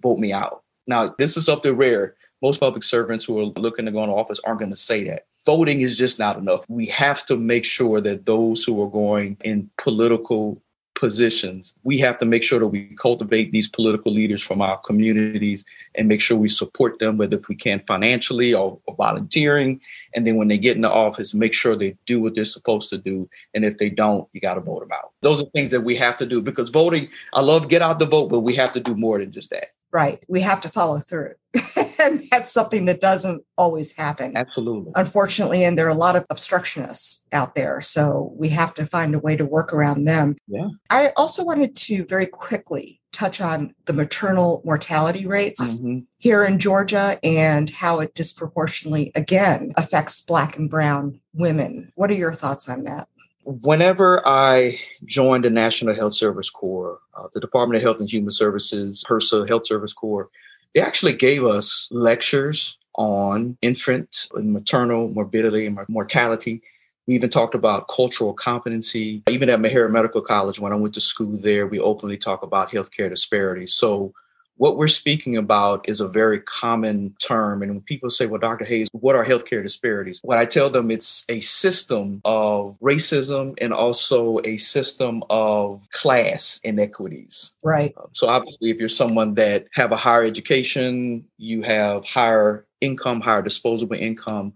vote 0.00 0.18
me 0.18 0.32
out. 0.32 0.62
Now, 0.86 1.14
this 1.18 1.36
is 1.36 1.44
something 1.44 1.76
rare. 1.76 2.14
Most 2.40 2.60
public 2.60 2.82
servants 2.82 3.24
who 3.24 3.38
are 3.38 3.44
looking 3.44 3.84
to 3.86 3.92
go 3.92 4.02
into 4.02 4.14
office 4.14 4.40
aren't 4.44 4.60
going 4.60 4.70
to 4.70 4.76
say 4.76 5.04
that. 5.04 5.26
Voting 5.44 5.80
is 5.80 5.96
just 5.96 6.18
not 6.18 6.38
enough. 6.38 6.64
We 6.68 6.86
have 6.86 7.24
to 7.26 7.36
make 7.36 7.64
sure 7.64 8.00
that 8.00 8.26
those 8.26 8.64
who 8.64 8.82
are 8.82 8.90
going 8.90 9.36
in 9.42 9.70
political 9.78 10.62
positions, 10.98 11.74
we 11.84 11.96
have 11.98 12.18
to 12.18 12.26
make 12.26 12.42
sure 12.42 12.58
that 12.58 12.66
we 12.66 12.86
cultivate 12.96 13.52
these 13.52 13.68
political 13.68 14.12
leaders 14.12 14.42
from 14.42 14.60
our 14.60 14.76
communities 14.78 15.64
and 15.94 16.08
make 16.08 16.20
sure 16.20 16.36
we 16.36 16.48
support 16.48 16.98
them, 16.98 17.16
whether 17.16 17.36
if 17.36 17.48
we 17.48 17.54
can 17.54 17.78
financially 17.78 18.52
or, 18.52 18.78
or, 18.86 18.96
volunteering. 18.96 19.80
And 20.14 20.26
then 20.26 20.36
when 20.36 20.48
they 20.48 20.58
get 20.58 20.76
into 20.76 20.90
office, 20.90 21.34
make 21.34 21.54
sure 21.54 21.76
they 21.76 21.96
do 22.04 22.20
what 22.20 22.34
they're 22.34 22.44
supposed 22.44 22.90
to 22.90 22.98
do. 22.98 23.28
And 23.54 23.64
if 23.64 23.78
they 23.78 23.90
don't, 23.90 24.28
you 24.32 24.40
got 24.40 24.54
to 24.54 24.60
vote 24.60 24.80
them 24.80 24.92
out. 24.92 25.12
Those 25.22 25.40
are 25.40 25.46
things 25.46 25.70
that 25.70 25.82
we 25.82 25.94
have 25.96 26.16
to 26.16 26.26
do 26.26 26.42
because 26.42 26.68
voting, 26.68 27.08
I 27.32 27.42
love 27.42 27.68
get 27.68 27.80
out 27.80 28.00
the 28.00 28.06
vote, 28.06 28.28
but 28.28 28.40
we 28.40 28.56
have 28.56 28.72
to 28.72 28.80
do 28.80 28.96
more 28.96 29.18
than 29.18 29.30
just 29.30 29.50
that. 29.50 29.68
Right. 29.92 30.22
We 30.28 30.40
have 30.42 30.60
to 30.62 30.68
follow 30.68 30.98
through. 30.98 31.32
and 32.00 32.20
that's 32.30 32.52
something 32.52 32.84
that 32.84 33.00
doesn't 33.00 33.42
always 33.56 33.96
happen. 33.96 34.36
Absolutely. 34.36 34.92
Unfortunately, 34.96 35.64
and 35.64 35.78
there 35.78 35.86
are 35.86 35.90
a 35.90 35.94
lot 35.94 36.16
of 36.16 36.26
obstructionists 36.30 37.26
out 37.32 37.54
there. 37.54 37.80
So 37.80 38.32
we 38.36 38.48
have 38.50 38.74
to 38.74 38.86
find 38.86 39.14
a 39.14 39.18
way 39.18 39.36
to 39.36 39.46
work 39.46 39.72
around 39.72 40.04
them. 40.04 40.36
Yeah. 40.46 40.68
I 40.90 41.08
also 41.16 41.44
wanted 41.44 41.74
to 41.76 42.04
very 42.04 42.26
quickly 42.26 43.00
touch 43.12 43.40
on 43.40 43.74
the 43.86 43.92
maternal 43.92 44.62
mortality 44.64 45.26
rates 45.26 45.80
mm-hmm. 45.80 46.00
here 46.18 46.44
in 46.44 46.58
Georgia 46.58 47.16
and 47.24 47.68
how 47.70 47.98
it 48.00 48.14
disproportionately, 48.14 49.10
again, 49.16 49.72
affects 49.76 50.20
Black 50.20 50.56
and 50.56 50.70
Brown 50.70 51.20
women. 51.32 51.90
What 51.96 52.10
are 52.10 52.14
your 52.14 52.34
thoughts 52.34 52.68
on 52.68 52.84
that? 52.84 53.08
Whenever 53.48 54.20
I 54.28 54.78
joined 55.06 55.42
the 55.42 55.48
National 55.48 55.94
Health 55.94 56.12
Service 56.12 56.50
Corps, 56.50 56.98
uh, 57.16 57.28
the 57.32 57.40
Department 57.40 57.76
of 57.76 57.82
Health 57.82 57.98
and 57.98 58.12
Human 58.12 58.30
Services, 58.30 59.02
HRSA 59.08 59.48
Health 59.48 59.66
Service 59.66 59.94
Corps, 59.94 60.28
they 60.74 60.82
actually 60.82 61.14
gave 61.14 61.42
us 61.44 61.88
lectures 61.90 62.76
on 62.96 63.56
infant 63.62 64.28
and 64.34 64.52
maternal 64.52 65.08
morbidity 65.08 65.64
and 65.64 65.78
mortality. 65.88 66.60
We 67.06 67.14
even 67.14 67.30
talked 67.30 67.54
about 67.54 67.88
cultural 67.88 68.34
competency. 68.34 69.22
Even 69.30 69.48
at 69.48 69.60
Meharry 69.60 69.90
Medical 69.90 70.20
College, 70.20 70.60
when 70.60 70.74
I 70.74 70.76
went 70.76 70.92
to 70.92 71.00
school 71.00 71.38
there, 71.38 71.66
we 71.66 71.80
openly 71.80 72.18
talk 72.18 72.42
about 72.42 72.70
healthcare 72.70 73.08
disparities. 73.08 73.72
So 73.72 74.12
what 74.58 74.76
we're 74.76 74.88
speaking 74.88 75.36
about 75.36 75.88
is 75.88 76.00
a 76.00 76.08
very 76.08 76.40
common 76.40 77.14
term. 77.20 77.62
And 77.62 77.72
when 77.72 77.80
people 77.80 78.10
say, 78.10 78.26
well, 78.26 78.40
Dr. 78.40 78.64
Hayes, 78.64 78.88
what 78.92 79.14
are 79.16 79.24
healthcare 79.24 79.62
disparities? 79.62 80.18
What 80.22 80.38
I 80.38 80.44
tell 80.44 80.68
them, 80.68 80.90
it's 80.90 81.24
a 81.28 81.40
system 81.40 82.20
of 82.24 82.76
racism 82.82 83.56
and 83.60 83.72
also 83.72 84.40
a 84.44 84.56
system 84.56 85.22
of 85.30 85.88
class 85.92 86.60
inequities. 86.64 87.54
Right. 87.62 87.94
Um, 87.96 88.08
so 88.12 88.28
obviously, 88.28 88.70
if 88.70 88.78
you're 88.78 88.88
someone 88.88 89.34
that 89.34 89.66
have 89.74 89.92
a 89.92 89.96
higher 89.96 90.24
education, 90.24 91.24
you 91.38 91.62
have 91.62 92.04
higher 92.04 92.66
income, 92.80 93.20
higher 93.20 93.42
disposable 93.42 93.96
income, 93.96 94.52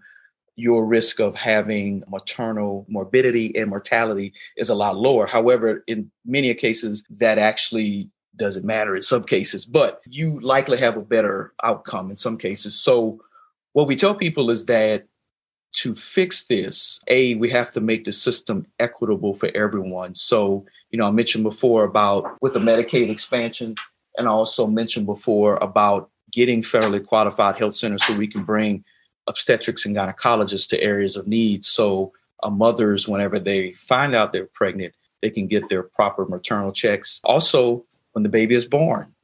your 0.57 0.85
risk 0.85 1.21
of 1.21 1.35
having 1.35 2.03
maternal 2.09 2.85
morbidity 2.89 3.57
and 3.57 3.71
mortality 3.71 4.33
is 4.57 4.69
a 4.69 4.75
lot 4.75 4.97
lower. 4.97 5.27
However, 5.27 5.83
in 5.87 6.11
many 6.27 6.53
cases, 6.55 7.05
that 7.11 7.39
actually 7.39 8.11
doesn't 8.37 8.65
matter 8.65 8.95
in 8.97 9.03
some 9.03 9.23
cases, 9.23 9.67
but 9.67 10.01
you 10.09 10.41
likely 10.41 10.79
have 10.79 10.97
a 10.97 11.03
better 11.03 11.53
outcome 11.63 12.11
in 12.11 12.17
some 12.17 12.37
cases. 12.39 12.79
So 12.79 13.21
what 13.73 13.89
we 13.89 13.97
tell 13.97 14.15
people 14.15 14.51
is 14.51 14.67
that 14.67 15.07
to 15.73 15.95
fix 15.95 16.47
this, 16.47 17.01
A, 17.09 17.35
we 17.37 17.49
have 17.51 17.71
to 17.73 17.81
make 17.81 18.05
the 18.05 18.13
system 18.13 18.67
equitable 18.79 19.35
for 19.35 19.51
everyone. 19.55 20.15
So, 20.15 20.67
you 20.91 20.99
know, 20.99 21.07
I 21.07 21.11
mentioned 21.11 21.45
before 21.45 21.85
about 21.85 22.37
with 22.43 22.53
the 22.53 22.59
Medicaid 22.59 23.09
expansion, 23.09 23.77
and 24.19 24.29
I 24.29 24.31
also 24.31 24.67
mentioned 24.67 25.07
before 25.07 25.57
about 25.57 26.11
getting 26.31 26.63
federally 26.63 27.05
qualified 27.05 27.57
health 27.57 27.75
centers 27.75 28.05
so 28.05 28.17
we 28.17 28.27
can 28.27 28.45
bring 28.45 28.85
obstetrics 29.27 29.87
and 29.87 29.97
gynecologists 29.97 30.69
to 30.69 30.83
areas 30.83 31.17
of 31.17 31.27
need. 31.27 31.65
So, 31.65 32.13
uh, 32.43 32.51
mothers, 32.51 33.09
whenever 33.09 33.39
they 33.39 33.73
find 33.73 34.15
out 34.15 34.33
they're 34.33 34.47
pregnant, 34.47 34.95
they 35.23 35.31
can 35.31 35.47
get 35.47 35.69
their 35.69 35.83
proper 35.83 36.27
maternal 36.27 36.73
checks. 36.73 37.21
Also, 37.25 37.87
when 38.13 38.23
the 38.23 38.29
baby 38.29 38.55
is 38.55 38.67
born, 38.67 39.15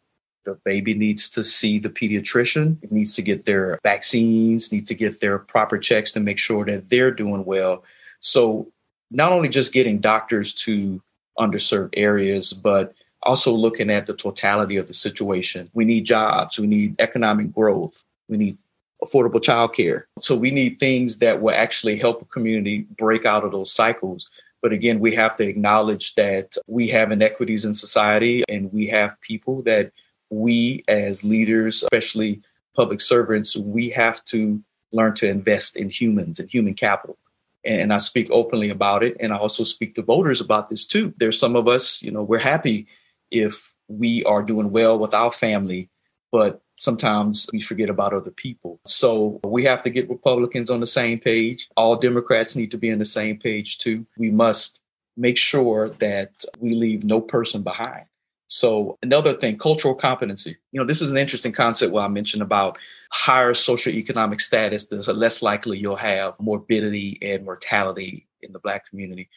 the 0.44 0.54
baby 0.64 0.94
needs 0.94 1.28
to 1.30 1.44
see 1.44 1.78
the 1.78 1.90
pediatrician, 1.90 2.82
it 2.82 2.92
needs 2.92 3.14
to 3.16 3.22
get 3.22 3.44
their 3.44 3.78
vaccines, 3.82 4.72
need 4.72 4.86
to 4.86 4.94
get 4.94 5.20
their 5.20 5.38
proper 5.38 5.78
checks 5.78 6.12
to 6.12 6.20
make 6.20 6.38
sure 6.38 6.64
that 6.64 6.88
they're 6.88 7.10
doing 7.10 7.44
well. 7.44 7.84
So, 8.20 8.68
not 9.10 9.32
only 9.32 9.48
just 9.48 9.72
getting 9.72 10.00
doctors 10.00 10.52
to 10.52 11.02
underserved 11.38 11.94
areas, 11.96 12.52
but 12.52 12.92
also 13.22 13.52
looking 13.52 13.90
at 13.90 14.06
the 14.06 14.14
totality 14.14 14.76
of 14.76 14.86
the 14.86 14.94
situation. 14.94 15.70
We 15.72 15.84
need 15.84 16.04
jobs, 16.04 16.58
we 16.58 16.66
need 16.66 17.00
economic 17.00 17.52
growth, 17.52 18.04
we 18.28 18.36
need 18.36 18.58
affordable 19.02 19.40
childcare. 19.40 20.04
So 20.18 20.34
we 20.34 20.50
need 20.50 20.80
things 20.80 21.18
that 21.18 21.40
will 21.40 21.54
actually 21.54 21.96
help 21.96 22.22
a 22.22 22.24
community 22.26 22.86
break 22.96 23.24
out 23.24 23.44
of 23.44 23.52
those 23.52 23.72
cycles. 23.72 24.28
But 24.60 24.72
again, 24.72 25.00
we 25.00 25.14
have 25.14 25.36
to 25.36 25.46
acknowledge 25.46 26.14
that 26.16 26.56
we 26.66 26.88
have 26.88 27.12
inequities 27.12 27.64
in 27.64 27.74
society 27.74 28.42
and 28.48 28.72
we 28.72 28.86
have 28.88 29.20
people 29.20 29.62
that 29.62 29.92
we 30.30 30.84
as 30.88 31.24
leaders, 31.24 31.82
especially 31.82 32.40
public 32.74 33.00
servants, 33.00 33.56
we 33.56 33.88
have 33.90 34.22
to 34.24 34.62
learn 34.92 35.14
to 35.14 35.28
invest 35.28 35.76
in 35.76 35.90
humans 35.90 36.38
and 36.38 36.50
human 36.50 36.74
capital. 36.74 37.18
And 37.64 37.92
I 37.92 37.98
speak 37.98 38.28
openly 38.30 38.70
about 38.70 39.02
it. 39.02 39.16
And 39.20 39.32
I 39.32 39.36
also 39.36 39.64
speak 39.64 39.94
to 39.96 40.02
voters 40.02 40.40
about 40.40 40.70
this 40.70 40.86
too. 40.86 41.12
There's 41.18 41.38
some 41.38 41.56
of 41.56 41.68
us, 41.68 42.02
you 42.02 42.10
know, 42.10 42.22
we're 42.22 42.38
happy 42.38 42.86
if 43.30 43.74
we 43.88 44.24
are 44.24 44.42
doing 44.42 44.70
well 44.70 44.98
with 44.98 45.14
our 45.14 45.32
family, 45.32 45.88
but 46.30 46.62
sometimes 46.78 47.48
we 47.52 47.60
forget 47.60 47.90
about 47.90 48.14
other 48.14 48.30
people. 48.30 48.80
So 48.84 49.40
we 49.44 49.64
have 49.64 49.82
to 49.82 49.90
get 49.90 50.08
Republicans 50.08 50.70
on 50.70 50.80
the 50.80 50.86
same 50.86 51.18
page. 51.18 51.68
All 51.76 51.96
Democrats 51.96 52.56
need 52.56 52.70
to 52.70 52.78
be 52.78 52.90
on 52.90 52.98
the 52.98 53.04
same 53.04 53.38
page 53.38 53.78
too. 53.78 54.06
We 54.16 54.30
must 54.30 54.80
make 55.16 55.36
sure 55.36 55.90
that 55.98 56.44
we 56.60 56.74
leave 56.74 57.04
no 57.04 57.20
person 57.20 57.62
behind. 57.62 58.06
So 58.46 58.96
another 59.02 59.34
thing, 59.34 59.58
cultural 59.58 59.94
competency. 59.94 60.56
You 60.72 60.80
know, 60.80 60.86
this 60.86 61.02
is 61.02 61.12
an 61.12 61.18
interesting 61.18 61.52
concept 61.52 61.92
where 61.92 62.04
I 62.04 62.08
mentioned 62.08 62.42
about 62.42 62.78
higher 63.10 63.52
socioeconomic 63.52 64.40
status, 64.40 64.86
there's 64.86 65.08
less 65.08 65.42
likely 65.42 65.78
you'll 65.78 65.96
have 65.96 66.34
morbidity 66.38 67.18
and 67.20 67.44
mortality 67.44 68.26
in 68.40 68.52
the 68.52 68.58
Black 68.58 68.88
community. 68.88 69.28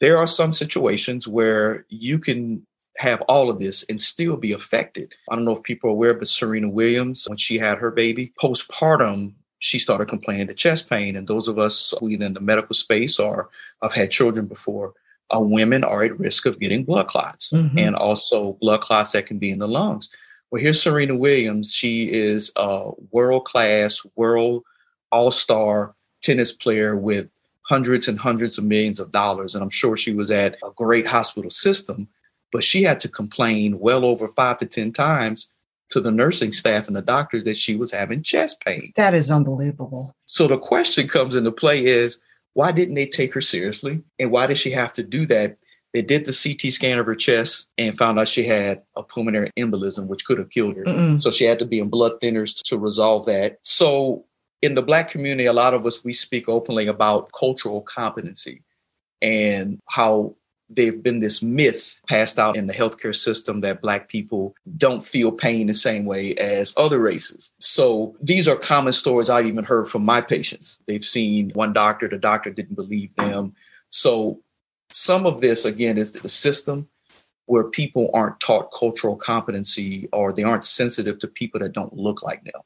There 0.00 0.18
are 0.18 0.26
some 0.26 0.52
situations 0.52 1.28
where 1.28 1.84
you 1.88 2.18
can 2.18 2.66
have 2.98 3.22
all 3.22 3.48
of 3.48 3.60
this 3.60 3.84
and 3.88 4.02
still 4.02 4.36
be 4.36 4.52
affected. 4.52 5.14
I 5.30 5.36
don't 5.36 5.44
know 5.44 5.56
if 5.56 5.62
people 5.62 5.88
are 5.88 5.92
aware, 5.92 6.14
but 6.14 6.28
Serena 6.28 6.68
Williams, 6.68 7.26
when 7.28 7.38
she 7.38 7.56
had 7.56 7.78
her 7.78 7.92
baby, 7.92 8.32
postpartum, 8.40 9.34
she 9.60 9.78
started 9.78 10.08
complaining 10.08 10.50
of 10.50 10.56
chest 10.56 10.90
pain. 10.90 11.14
And 11.14 11.26
those 11.26 11.46
of 11.46 11.58
us 11.58 11.94
who 12.00 12.08
in 12.08 12.34
the 12.34 12.40
medical 12.40 12.74
space 12.74 13.20
or 13.20 13.50
have 13.82 13.92
had 13.92 14.10
children 14.10 14.46
before, 14.46 14.94
uh, 15.32 15.38
women 15.38 15.84
are 15.84 16.02
at 16.02 16.18
risk 16.18 16.44
of 16.44 16.58
getting 16.58 16.84
blood 16.84 17.06
clots 17.06 17.50
mm-hmm. 17.50 17.78
and 17.78 17.94
also 17.94 18.54
blood 18.60 18.80
clots 18.80 19.12
that 19.12 19.26
can 19.26 19.38
be 19.38 19.50
in 19.50 19.60
the 19.60 19.68
lungs. 19.68 20.08
Well, 20.50 20.60
here's 20.60 20.82
Serena 20.82 21.14
Williams. 21.14 21.72
She 21.72 22.10
is 22.10 22.50
a 22.56 22.90
world 23.12 23.44
class, 23.44 24.04
world 24.16 24.64
all 25.12 25.30
star 25.30 25.94
tennis 26.20 26.50
player 26.50 26.96
with 26.96 27.28
hundreds 27.62 28.08
and 28.08 28.18
hundreds 28.18 28.58
of 28.58 28.64
millions 28.64 28.98
of 28.98 29.12
dollars. 29.12 29.54
And 29.54 29.62
I'm 29.62 29.70
sure 29.70 29.96
she 29.96 30.14
was 30.14 30.32
at 30.32 30.56
a 30.64 30.70
great 30.74 31.06
hospital 31.06 31.50
system 31.50 32.08
but 32.52 32.64
she 32.64 32.82
had 32.82 33.00
to 33.00 33.08
complain 33.08 33.78
well 33.78 34.04
over 34.04 34.28
five 34.28 34.58
to 34.58 34.66
10 34.66 34.92
times 34.92 35.52
to 35.90 36.00
the 36.00 36.10
nursing 36.10 36.52
staff 36.52 36.86
and 36.86 36.96
the 36.96 37.02
doctors 37.02 37.44
that 37.44 37.56
she 37.56 37.74
was 37.74 37.92
having 37.92 38.22
chest 38.22 38.62
pain. 38.64 38.92
That 38.96 39.14
is 39.14 39.30
unbelievable. 39.30 40.14
So 40.26 40.46
the 40.46 40.58
question 40.58 41.08
comes 41.08 41.34
into 41.34 41.50
play 41.50 41.84
is 41.84 42.20
why 42.54 42.72
didn't 42.72 42.94
they 42.94 43.06
take 43.06 43.32
her 43.34 43.40
seriously? 43.40 44.02
And 44.18 44.30
why 44.30 44.46
did 44.46 44.58
she 44.58 44.70
have 44.72 44.92
to 44.94 45.02
do 45.02 45.26
that? 45.26 45.56
They 45.94 46.02
did 46.02 46.26
the 46.26 46.38
CT 46.42 46.72
scan 46.72 46.98
of 46.98 47.06
her 47.06 47.14
chest 47.14 47.68
and 47.78 47.96
found 47.96 48.18
out 48.18 48.28
she 48.28 48.44
had 48.44 48.82
a 48.96 49.02
pulmonary 49.02 49.50
embolism, 49.58 50.06
which 50.06 50.26
could 50.26 50.38
have 50.38 50.50
killed 50.50 50.76
her. 50.76 50.84
Mm-mm. 50.84 51.22
So 51.22 51.30
she 51.30 51.44
had 51.44 51.58
to 51.60 51.64
be 51.64 51.80
on 51.80 51.88
blood 51.88 52.20
thinners 52.20 52.62
to 52.64 52.78
resolve 52.78 53.24
that. 53.26 53.58
So 53.62 54.26
in 54.60 54.74
the 54.74 54.82
Black 54.82 55.08
community, 55.08 55.46
a 55.46 55.52
lot 55.52 55.72
of 55.72 55.86
us, 55.86 56.04
we 56.04 56.12
speak 56.12 56.48
openly 56.48 56.88
about 56.88 57.32
cultural 57.32 57.80
competency 57.80 58.62
and 59.22 59.80
how 59.88 60.34
they've 60.70 61.02
been 61.02 61.20
this 61.20 61.42
myth 61.42 62.00
passed 62.08 62.38
out 62.38 62.56
in 62.56 62.66
the 62.66 62.74
healthcare 62.74 63.14
system 63.14 63.60
that 63.60 63.80
black 63.80 64.08
people 64.08 64.54
don't 64.76 65.04
feel 65.04 65.32
pain 65.32 65.66
the 65.66 65.74
same 65.74 66.04
way 66.04 66.34
as 66.34 66.74
other 66.76 66.98
races. 66.98 67.52
So 67.58 68.14
these 68.20 68.46
are 68.46 68.56
common 68.56 68.92
stories 68.92 69.30
I've 69.30 69.46
even 69.46 69.64
heard 69.64 69.88
from 69.88 70.04
my 70.04 70.20
patients. 70.20 70.78
They've 70.86 71.04
seen 71.04 71.50
one 71.50 71.72
doctor, 71.72 72.08
the 72.08 72.18
doctor 72.18 72.50
didn't 72.50 72.74
believe 72.74 73.14
them. 73.14 73.54
So 73.88 74.40
some 74.90 75.26
of 75.26 75.40
this 75.40 75.64
again 75.64 75.96
is 75.98 76.12
the 76.12 76.28
system 76.28 76.88
where 77.46 77.64
people 77.64 78.10
aren't 78.12 78.40
taught 78.40 78.70
cultural 78.72 79.16
competency 79.16 80.08
or 80.12 80.32
they 80.32 80.42
aren't 80.42 80.64
sensitive 80.64 81.18
to 81.18 81.26
people 81.26 81.60
that 81.60 81.72
don't 81.72 81.96
look 81.96 82.22
like 82.22 82.44
them. 82.44 82.60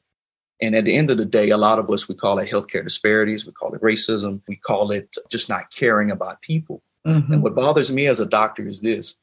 And 0.61 0.75
at 0.75 0.85
the 0.85 0.95
end 0.95 1.09
of 1.09 1.17
the 1.17 1.25
day, 1.25 1.49
a 1.49 1.57
lot 1.57 1.79
of 1.79 1.89
us, 1.89 2.07
we 2.07 2.15
call 2.15 2.39
it 2.39 2.49
healthcare 2.49 2.83
disparities, 2.83 3.45
we 3.45 3.53
call 3.53 3.73
it 3.73 3.81
racism, 3.81 4.41
we 4.47 4.57
call 4.57 4.91
it 4.91 5.15
just 5.29 5.49
not 5.49 5.71
caring 5.71 6.11
about 6.11 6.41
people. 6.41 6.81
Mm-hmm. 7.05 7.33
And 7.33 7.43
what 7.43 7.55
bothers 7.55 7.91
me 7.91 8.07
as 8.07 8.19
a 8.19 8.25
doctor 8.25 8.67
is 8.67 8.81
this 8.81 9.15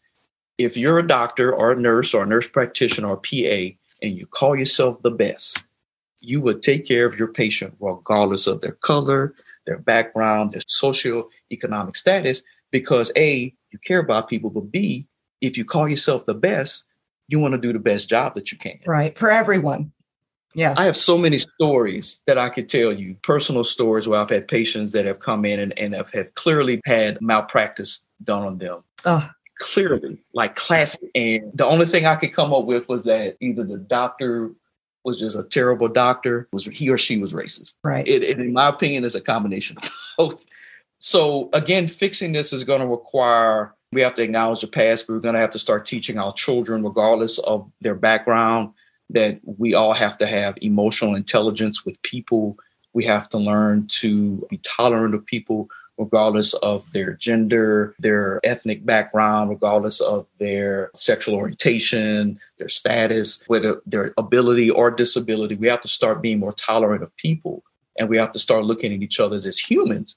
if 0.59 0.77
you're 0.77 0.99
a 0.99 1.07
doctor 1.07 1.55
or 1.55 1.73
a 1.73 1.81
nurse 1.81 2.13
or 2.13 2.23
a 2.23 2.27
nurse 2.27 2.49
practitioner 2.49 3.09
or 3.09 3.17
PA 3.17 3.75
and 4.03 4.17
you 4.17 4.27
call 4.27 4.55
yourself 4.55 5.03
the 5.03 5.11
best, 5.11 5.59
you 6.21 6.41
would 6.41 6.63
take 6.63 6.87
care 6.87 7.07
of 7.07 7.19
your 7.19 7.29
patient 7.29 7.75
regardless 7.81 8.47
of 8.47 8.61
their 8.61 8.73
color, 8.73 9.35
their 9.67 9.79
background, 9.79 10.51
their 10.51 10.61
socio-economic 10.67 11.97
status, 11.97 12.43
because 12.71 13.11
A, 13.17 13.55
you 13.71 13.79
care 13.85 14.01
about 14.01 14.29
people, 14.29 14.51
but 14.51 14.71
B, 14.71 15.07
if 15.41 15.57
you 15.57 15.65
call 15.65 15.89
yourself 15.89 16.27
the 16.27 16.35
best, 16.35 16.85
you 17.29 17.39
want 17.39 17.53
to 17.53 17.59
do 17.59 17.73
the 17.73 17.79
best 17.79 18.09
job 18.09 18.35
that 18.35 18.53
you 18.53 18.59
can. 18.59 18.79
Right. 18.87 19.17
For 19.17 19.31
everyone. 19.31 19.93
Yes. 20.55 20.79
I 20.79 20.85
have 20.85 20.97
so 20.97 21.17
many 21.17 21.39
stories 21.39 22.21
that 22.27 22.39
I 22.39 22.49
could 22.49 22.69
tell 22.69 22.93
you, 22.93 23.15
personal 23.23 23.65
stories 23.65 24.09
where 24.09 24.21
I've 24.21 24.31
had 24.31 24.49
patients 24.49 24.93
that 24.93 25.07
have 25.07 25.21
come 25.21 25.45
in 25.45 25.61
and, 25.61 25.79
and 25.79 25.95
have, 25.95 26.11
have 26.11 26.35
clearly 26.35 26.81
had 26.87 27.21
malpractice 27.21 28.05
done 28.25 28.43
on 28.43 28.59
them. 28.59 28.83
Oh. 29.05 29.31
Clearly, 29.59 30.19
like 30.33 30.57
classic. 30.57 31.11
And 31.15 31.53
the 31.55 31.67
only 31.67 31.85
thing 31.85 32.07
I 32.07 32.15
could 32.15 32.33
come 32.33 32.55
up 32.55 32.65
with 32.65 32.89
was 32.89 33.05
that 33.05 33.37
either 33.41 33.63
the 33.63 33.77
doctor 33.77 34.51
was 35.05 35.19
just 35.19 35.39
a 35.39 35.43
terrible 35.43 35.89
doctor, 35.89 36.49
was 36.53 36.67
he 36.67 36.89
or 36.89 36.97
she 36.97 37.19
was 37.19 37.35
racist. 37.35 37.75
Right. 37.85 38.07
It, 38.09 38.25
it 38.25 38.41
in 38.41 38.55
my 38.55 38.69
opinion, 38.69 39.05
is 39.05 39.15
a 39.15 39.21
combination 39.21 39.77
of 39.79 39.91
both. 40.19 40.47
So 40.99 41.51
again, 41.53 41.89
fixing 41.89 42.33
this 42.33 42.53
is 42.53 42.65
going 42.65 42.81
to 42.81 42.87
require 42.87 43.75
we 43.93 44.01
have 44.03 44.15
to 44.15 44.23
acknowledge 44.23 44.61
the 44.61 44.69
past, 44.69 45.07
but 45.07 45.15
we're 45.15 45.21
going 45.21 45.35
to 45.35 45.41
have 45.41 45.51
to 45.51 45.59
start 45.59 45.85
teaching 45.85 46.19
our 46.19 46.33
children, 46.35 46.85
regardless 46.85 47.39
of 47.41 47.71
their 47.81 47.95
background, 47.95 48.73
that 49.11 49.41
we 49.45 49.75
all 49.75 49.93
have 49.93 50.17
to 50.19 50.27
have 50.27 50.57
emotional 50.63 51.15
intelligence 51.15 51.85
with 51.85 52.01
people. 52.03 52.59
We 52.93 53.05
have 53.05 53.29
to 53.31 53.39
learn 53.39 53.87
to 54.01 54.47
be 54.51 54.59
tolerant 54.59 55.15
of 55.15 55.25
people 55.27 55.69
regardless 55.99 56.55
of 56.55 56.91
their 56.93 57.13
gender, 57.13 57.95
their 57.99 58.41
ethnic 58.43 58.87
background, 58.87 59.51
regardless 59.51 60.01
of 60.01 60.27
their 60.39 60.91
sexual 60.95 61.35
orientation, 61.35 62.41
their 62.57 62.71
status, 62.71 63.45
whether 63.49 63.83
their 63.85 64.15
ability 64.17 64.71
or 64.71 64.91
disability. 64.91 65.57
We 65.57 65.69
have 65.69 65.83
to 65.83 65.89
start 65.89 66.23
being 66.23 66.39
more 66.39 66.55
tolerant 66.55 67.03
of 67.03 67.15
people 67.17 67.63
and 67.99 68.09
we 68.09 68.17
have 68.17 68.33
to 68.33 68.39
start 68.39 68.65
looking 68.65 68.95
at 68.95 69.03
each 69.03 69.21
other 69.21 69.37
as 69.37 69.59
humans. 69.59 70.17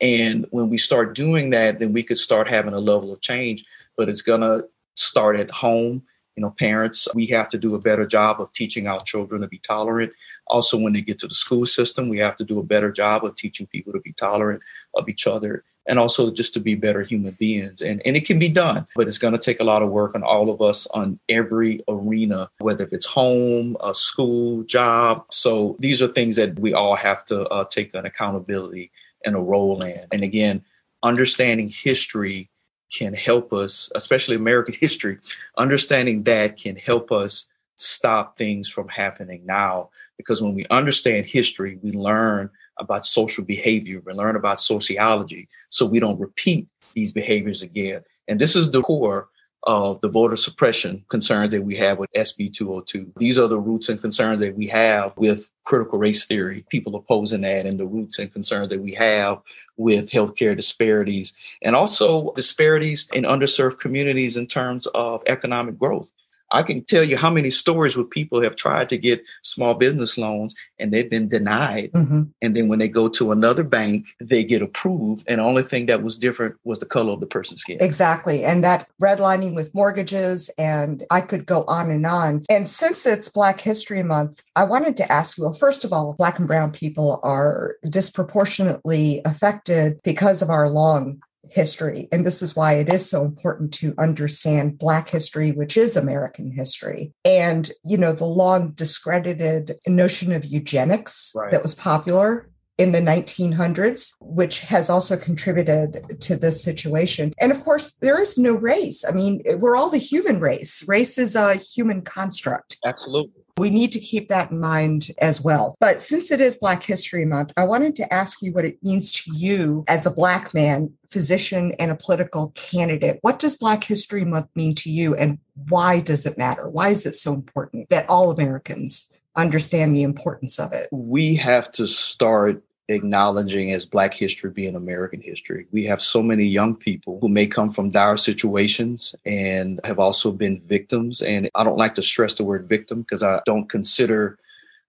And 0.00 0.46
when 0.50 0.70
we 0.70 0.78
start 0.78 1.16
doing 1.16 1.50
that, 1.50 1.80
then 1.80 1.92
we 1.92 2.04
could 2.04 2.18
start 2.18 2.48
having 2.48 2.72
a 2.72 2.78
level 2.78 3.12
of 3.12 3.20
change, 3.20 3.64
but 3.96 4.08
it's 4.08 4.22
going 4.22 4.42
to 4.42 4.68
start 4.94 5.36
at 5.36 5.50
home 5.50 6.02
you 6.36 6.40
know 6.40 6.50
parents 6.58 7.08
we 7.14 7.26
have 7.26 7.48
to 7.48 7.58
do 7.58 7.74
a 7.74 7.78
better 7.78 8.06
job 8.06 8.40
of 8.40 8.52
teaching 8.52 8.86
our 8.86 9.00
children 9.02 9.40
to 9.42 9.48
be 9.48 9.58
tolerant. 9.58 10.12
Also 10.46 10.78
when 10.78 10.92
they 10.92 11.00
get 11.00 11.18
to 11.18 11.26
the 11.26 11.34
school 11.34 11.66
system 11.66 12.08
we 12.08 12.18
have 12.18 12.36
to 12.36 12.44
do 12.44 12.58
a 12.58 12.62
better 12.62 12.90
job 12.90 13.24
of 13.24 13.36
teaching 13.36 13.66
people 13.66 13.92
to 13.92 14.00
be 14.00 14.12
tolerant 14.12 14.62
of 14.94 15.08
each 15.08 15.26
other 15.26 15.64
and 15.86 15.98
also 15.98 16.30
just 16.30 16.54
to 16.54 16.60
be 16.60 16.74
better 16.74 17.02
human 17.02 17.32
beings. 17.32 17.82
And, 17.82 18.00
and 18.06 18.16
it 18.16 18.26
can 18.26 18.38
be 18.38 18.48
done 18.48 18.86
but 18.96 19.08
it's 19.08 19.18
going 19.18 19.32
to 19.32 19.38
take 19.38 19.60
a 19.60 19.64
lot 19.64 19.82
of 19.82 19.90
work 19.90 20.14
on 20.14 20.22
all 20.22 20.50
of 20.50 20.60
us 20.60 20.86
on 20.88 21.18
every 21.28 21.80
arena 21.88 22.50
whether 22.58 22.84
if 22.84 22.92
it's 22.92 23.06
home 23.06 23.76
a 23.82 23.94
school 23.94 24.62
job. 24.64 25.24
So 25.30 25.76
these 25.78 26.02
are 26.02 26.08
things 26.08 26.36
that 26.36 26.58
we 26.58 26.74
all 26.74 26.96
have 26.96 27.24
to 27.26 27.46
uh, 27.48 27.64
take 27.64 27.94
an 27.94 28.06
accountability 28.06 28.90
and 29.24 29.36
a 29.36 29.40
role 29.40 29.82
in. 29.82 30.06
And 30.12 30.22
again 30.22 30.64
understanding 31.04 31.68
history 31.68 32.48
can 32.96 33.14
help 33.14 33.52
us, 33.52 33.90
especially 33.94 34.36
American 34.36 34.74
history, 34.80 35.18
understanding 35.58 36.22
that 36.24 36.56
can 36.56 36.76
help 36.76 37.10
us 37.12 37.50
stop 37.76 38.36
things 38.36 38.68
from 38.68 38.88
happening 38.88 39.44
now. 39.44 39.90
Because 40.16 40.40
when 40.40 40.54
we 40.54 40.66
understand 40.70 41.26
history, 41.26 41.78
we 41.82 41.92
learn 41.92 42.50
about 42.78 43.04
social 43.04 43.44
behavior, 43.44 44.00
we 44.04 44.12
learn 44.12 44.36
about 44.36 44.60
sociology, 44.60 45.48
so 45.70 45.86
we 45.86 46.00
don't 46.00 46.20
repeat 46.20 46.68
these 46.94 47.12
behaviors 47.12 47.62
again. 47.62 48.02
And 48.28 48.40
this 48.40 48.56
is 48.56 48.70
the 48.70 48.82
core 48.82 49.28
of 49.64 50.00
the 50.00 50.08
voter 50.08 50.36
suppression 50.36 51.04
concerns 51.08 51.52
that 51.52 51.62
we 51.62 51.74
have 51.76 51.98
with 51.98 52.12
SB 52.12 52.52
202. 52.52 53.12
These 53.16 53.38
are 53.38 53.48
the 53.48 53.58
roots 53.58 53.88
and 53.88 54.00
concerns 54.00 54.40
that 54.40 54.56
we 54.56 54.66
have 54.68 55.12
with 55.16 55.50
critical 55.64 55.98
race 55.98 56.26
theory, 56.26 56.64
people 56.68 56.94
opposing 56.94 57.40
that, 57.42 57.66
and 57.66 57.78
the 57.78 57.86
roots 57.86 58.18
and 58.18 58.32
concerns 58.32 58.68
that 58.70 58.80
we 58.80 58.92
have 58.92 59.40
with 59.76 60.10
healthcare 60.10 60.54
disparities 60.54 61.32
and 61.62 61.74
also 61.74 62.32
disparities 62.34 63.08
in 63.14 63.24
underserved 63.24 63.78
communities 63.80 64.36
in 64.36 64.46
terms 64.46 64.86
of 64.88 65.22
economic 65.26 65.78
growth. 65.78 66.12
I 66.54 66.62
can 66.62 66.84
tell 66.84 67.02
you 67.02 67.16
how 67.16 67.30
many 67.30 67.50
stories 67.50 67.96
where 67.96 68.06
people 68.06 68.40
have 68.40 68.54
tried 68.56 68.88
to 68.90 68.96
get 68.96 69.26
small 69.42 69.74
business 69.74 70.16
loans 70.16 70.54
and 70.78 70.92
they've 70.92 71.10
been 71.10 71.28
denied. 71.28 71.92
Mm-hmm. 71.92 72.22
And 72.40 72.56
then 72.56 72.68
when 72.68 72.78
they 72.78 72.88
go 72.88 73.08
to 73.08 73.32
another 73.32 73.64
bank, 73.64 74.06
they 74.20 74.44
get 74.44 74.62
approved. 74.62 75.24
And 75.26 75.40
the 75.40 75.44
only 75.44 75.64
thing 75.64 75.86
that 75.86 76.02
was 76.02 76.16
different 76.16 76.54
was 76.64 76.78
the 76.78 76.86
color 76.86 77.12
of 77.12 77.20
the 77.20 77.26
person's 77.26 77.62
skin. 77.62 77.78
Exactly. 77.80 78.44
And 78.44 78.62
that 78.62 78.88
redlining 79.02 79.54
with 79.54 79.74
mortgages, 79.74 80.48
and 80.56 81.04
I 81.10 81.20
could 81.20 81.44
go 81.44 81.64
on 81.66 81.90
and 81.90 82.06
on. 82.06 82.44
And 82.48 82.66
since 82.66 83.04
it's 83.04 83.28
Black 83.28 83.60
History 83.60 84.02
Month, 84.02 84.42
I 84.56 84.64
wanted 84.64 84.96
to 84.98 85.12
ask 85.12 85.36
you 85.36 85.44
well, 85.44 85.54
first 85.54 85.84
of 85.84 85.92
all, 85.92 86.14
Black 86.14 86.38
and 86.38 86.46
Brown 86.46 86.70
people 86.70 87.20
are 87.24 87.76
disproportionately 87.90 89.20
affected 89.26 90.00
because 90.04 90.40
of 90.40 90.50
our 90.50 90.68
long 90.68 91.20
history. 91.54 92.08
And 92.12 92.26
this 92.26 92.42
is 92.42 92.56
why 92.56 92.74
it 92.74 92.92
is 92.92 93.08
so 93.08 93.24
important 93.24 93.72
to 93.74 93.94
understand 93.98 94.78
Black 94.78 95.08
history, 95.08 95.52
which 95.52 95.76
is 95.76 95.96
American 95.96 96.50
history. 96.50 97.12
And, 97.24 97.70
you 97.84 97.96
know, 97.96 98.12
the 98.12 98.24
long 98.24 98.72
discredited 98.72 99.76
notion 99.86 100.32
of 100.32 100.44
eugenics 100.44 101.32
right. 101.36 101.52
that 101.52 101.62
was 101.62 101.74
popular 101.74 102.50
in 102.76 102.90
the 102.90 103.00
1900s, 103.00 104.12
which 104.20 104.62
has 104.62 104.90
also 104.90 105.16
contributed 105.16 106.20
to 106.20 106.36
this 106.36 106.62
situation. 106.62 107.32
And 107.40 107.52
of 107.52 107.62
course, 107.62 107.94
there 108.00 108.20
is 108.20 108.36
no 108.36 108.56
race. 108.56 109.04
I 109.08 109.12
mean, 109.12 109.40
we're 109.58 109.76
all 109.76 109.90
the 109.90 109.98
human 109.98 110.40
race. 110.40 110.84
Race 110.88 111.16
is 111.16 111.36
a 111.36 111.54
human 111.54 112.02
construct. 112.02 112.78
Absolutely. 112.84 113.43
We 113.56 113.70
need 113.70 113.92
to 113.92 114.00
keep 114.00 114.28
that 114.28 114.50
in 114.50 114.58
mind 114.58 115.08
as 115.20 115.40
well. 115.40 115.76
But 115.78 116.00
since 116.00 116.32
it 116.32 116.40
is 116.40 116.56
Black 116.56 116.82
History 116.82 117.24
Month, 117.24 117.52
I 117.56 117.64
wanted 117.64 117.94
to 117.96 118.12
ask 118.12 118.42
you 118.42 118.52
what 118.52 118.64
it 118.64 118.82
means 118.82 119.12
to 119.12 119.30
you 119.34 119.84
as 119.88 120.06
a 120.06 120.10
Black 120.10 120.52
man, 120.52 120.92
physician, 121.08 121.72
and 121.78 121.92
a 121.92 121.96
political 121.96 122.48
candidate. 122.56 123.18
What 123.22 123.38
does 123.38 123.56
Black 123.56 123.84
History 123.84 124.24
Month 124.24 124.48
mean 124.56 124.74
to 124.76 124.90
you, 124.90 125.14
and 125.14 125.38
why 125.68 126.00
does 126.00 126.26
it 126.26 126.36
matter? 126.36 126.68
Why 126.68 126.88
is 126.88 127.06
it 127.06 127.14
so 127.14 127.32
important 127.32 127.88
that 127.90 128.08
all 128.08 128.32
Americans 128.32 129.12
understand 129.36 129.94
the 129.94 130.02
importance 130.02 130.58
of 130.58 130.72
it? 130.72 130.88
We 130.90 131.36
have 131.36 131.70
to 131.72 131.86
start 131.86 132.64
acknowledging 132.88 133.72
as 133.72 133.86
Black 133.86 134.12
history 134.12 134.50
being 134.50 134.76
American 134.76 135.20
history. 135.20 135.66
We 135.72 135.84
have 135.84 136.02
so 136.02 136.22
many 136.22 136.44
young 136.44 136.76
people 136.76 137.18
who 137.20 137.28
may 137.28 137.46
come 137.46 137.70
from 137.70 137.90
dire 137.90 138.16
situations 138.16 139.14
and 139.24 139.80
have 139.84 139.98
also 139.98 140.30
been 140.32 140.60
victims. 140.66 141.22
And 141.22 141.48
I 141.54 141.64
don't 141.64 141.78
like 141.78 141.94
to 141.96 142.02
stress 142.02 142.34
the 142.34 142.44
word 142.44 142.68
victim 142.68 143.02
because 143.02 143.22
I 143.22 143.40
don't 143.46 143.68
consider 143.68 144.38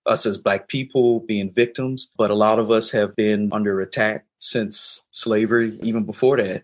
us 0.05 0.25
as 0.25 0.37
Black 0.37 0.67
people 0.67 1.21
being 1.21 1.51
victims, 1.51 2.11
but 2.17 2.31
a 2.31 2.35
lot 2.35 2.59
of 2.59 2.69
us 2.69 2.91
have 2.91 3.15
been 3.15 3.49
under 3.51 3.79
attack 3.81 4.25
since 4.39 5.07
slavery, 5.11 5.77
even 5.81 6.03
before 6.03 6.37
that. 6.37 6.63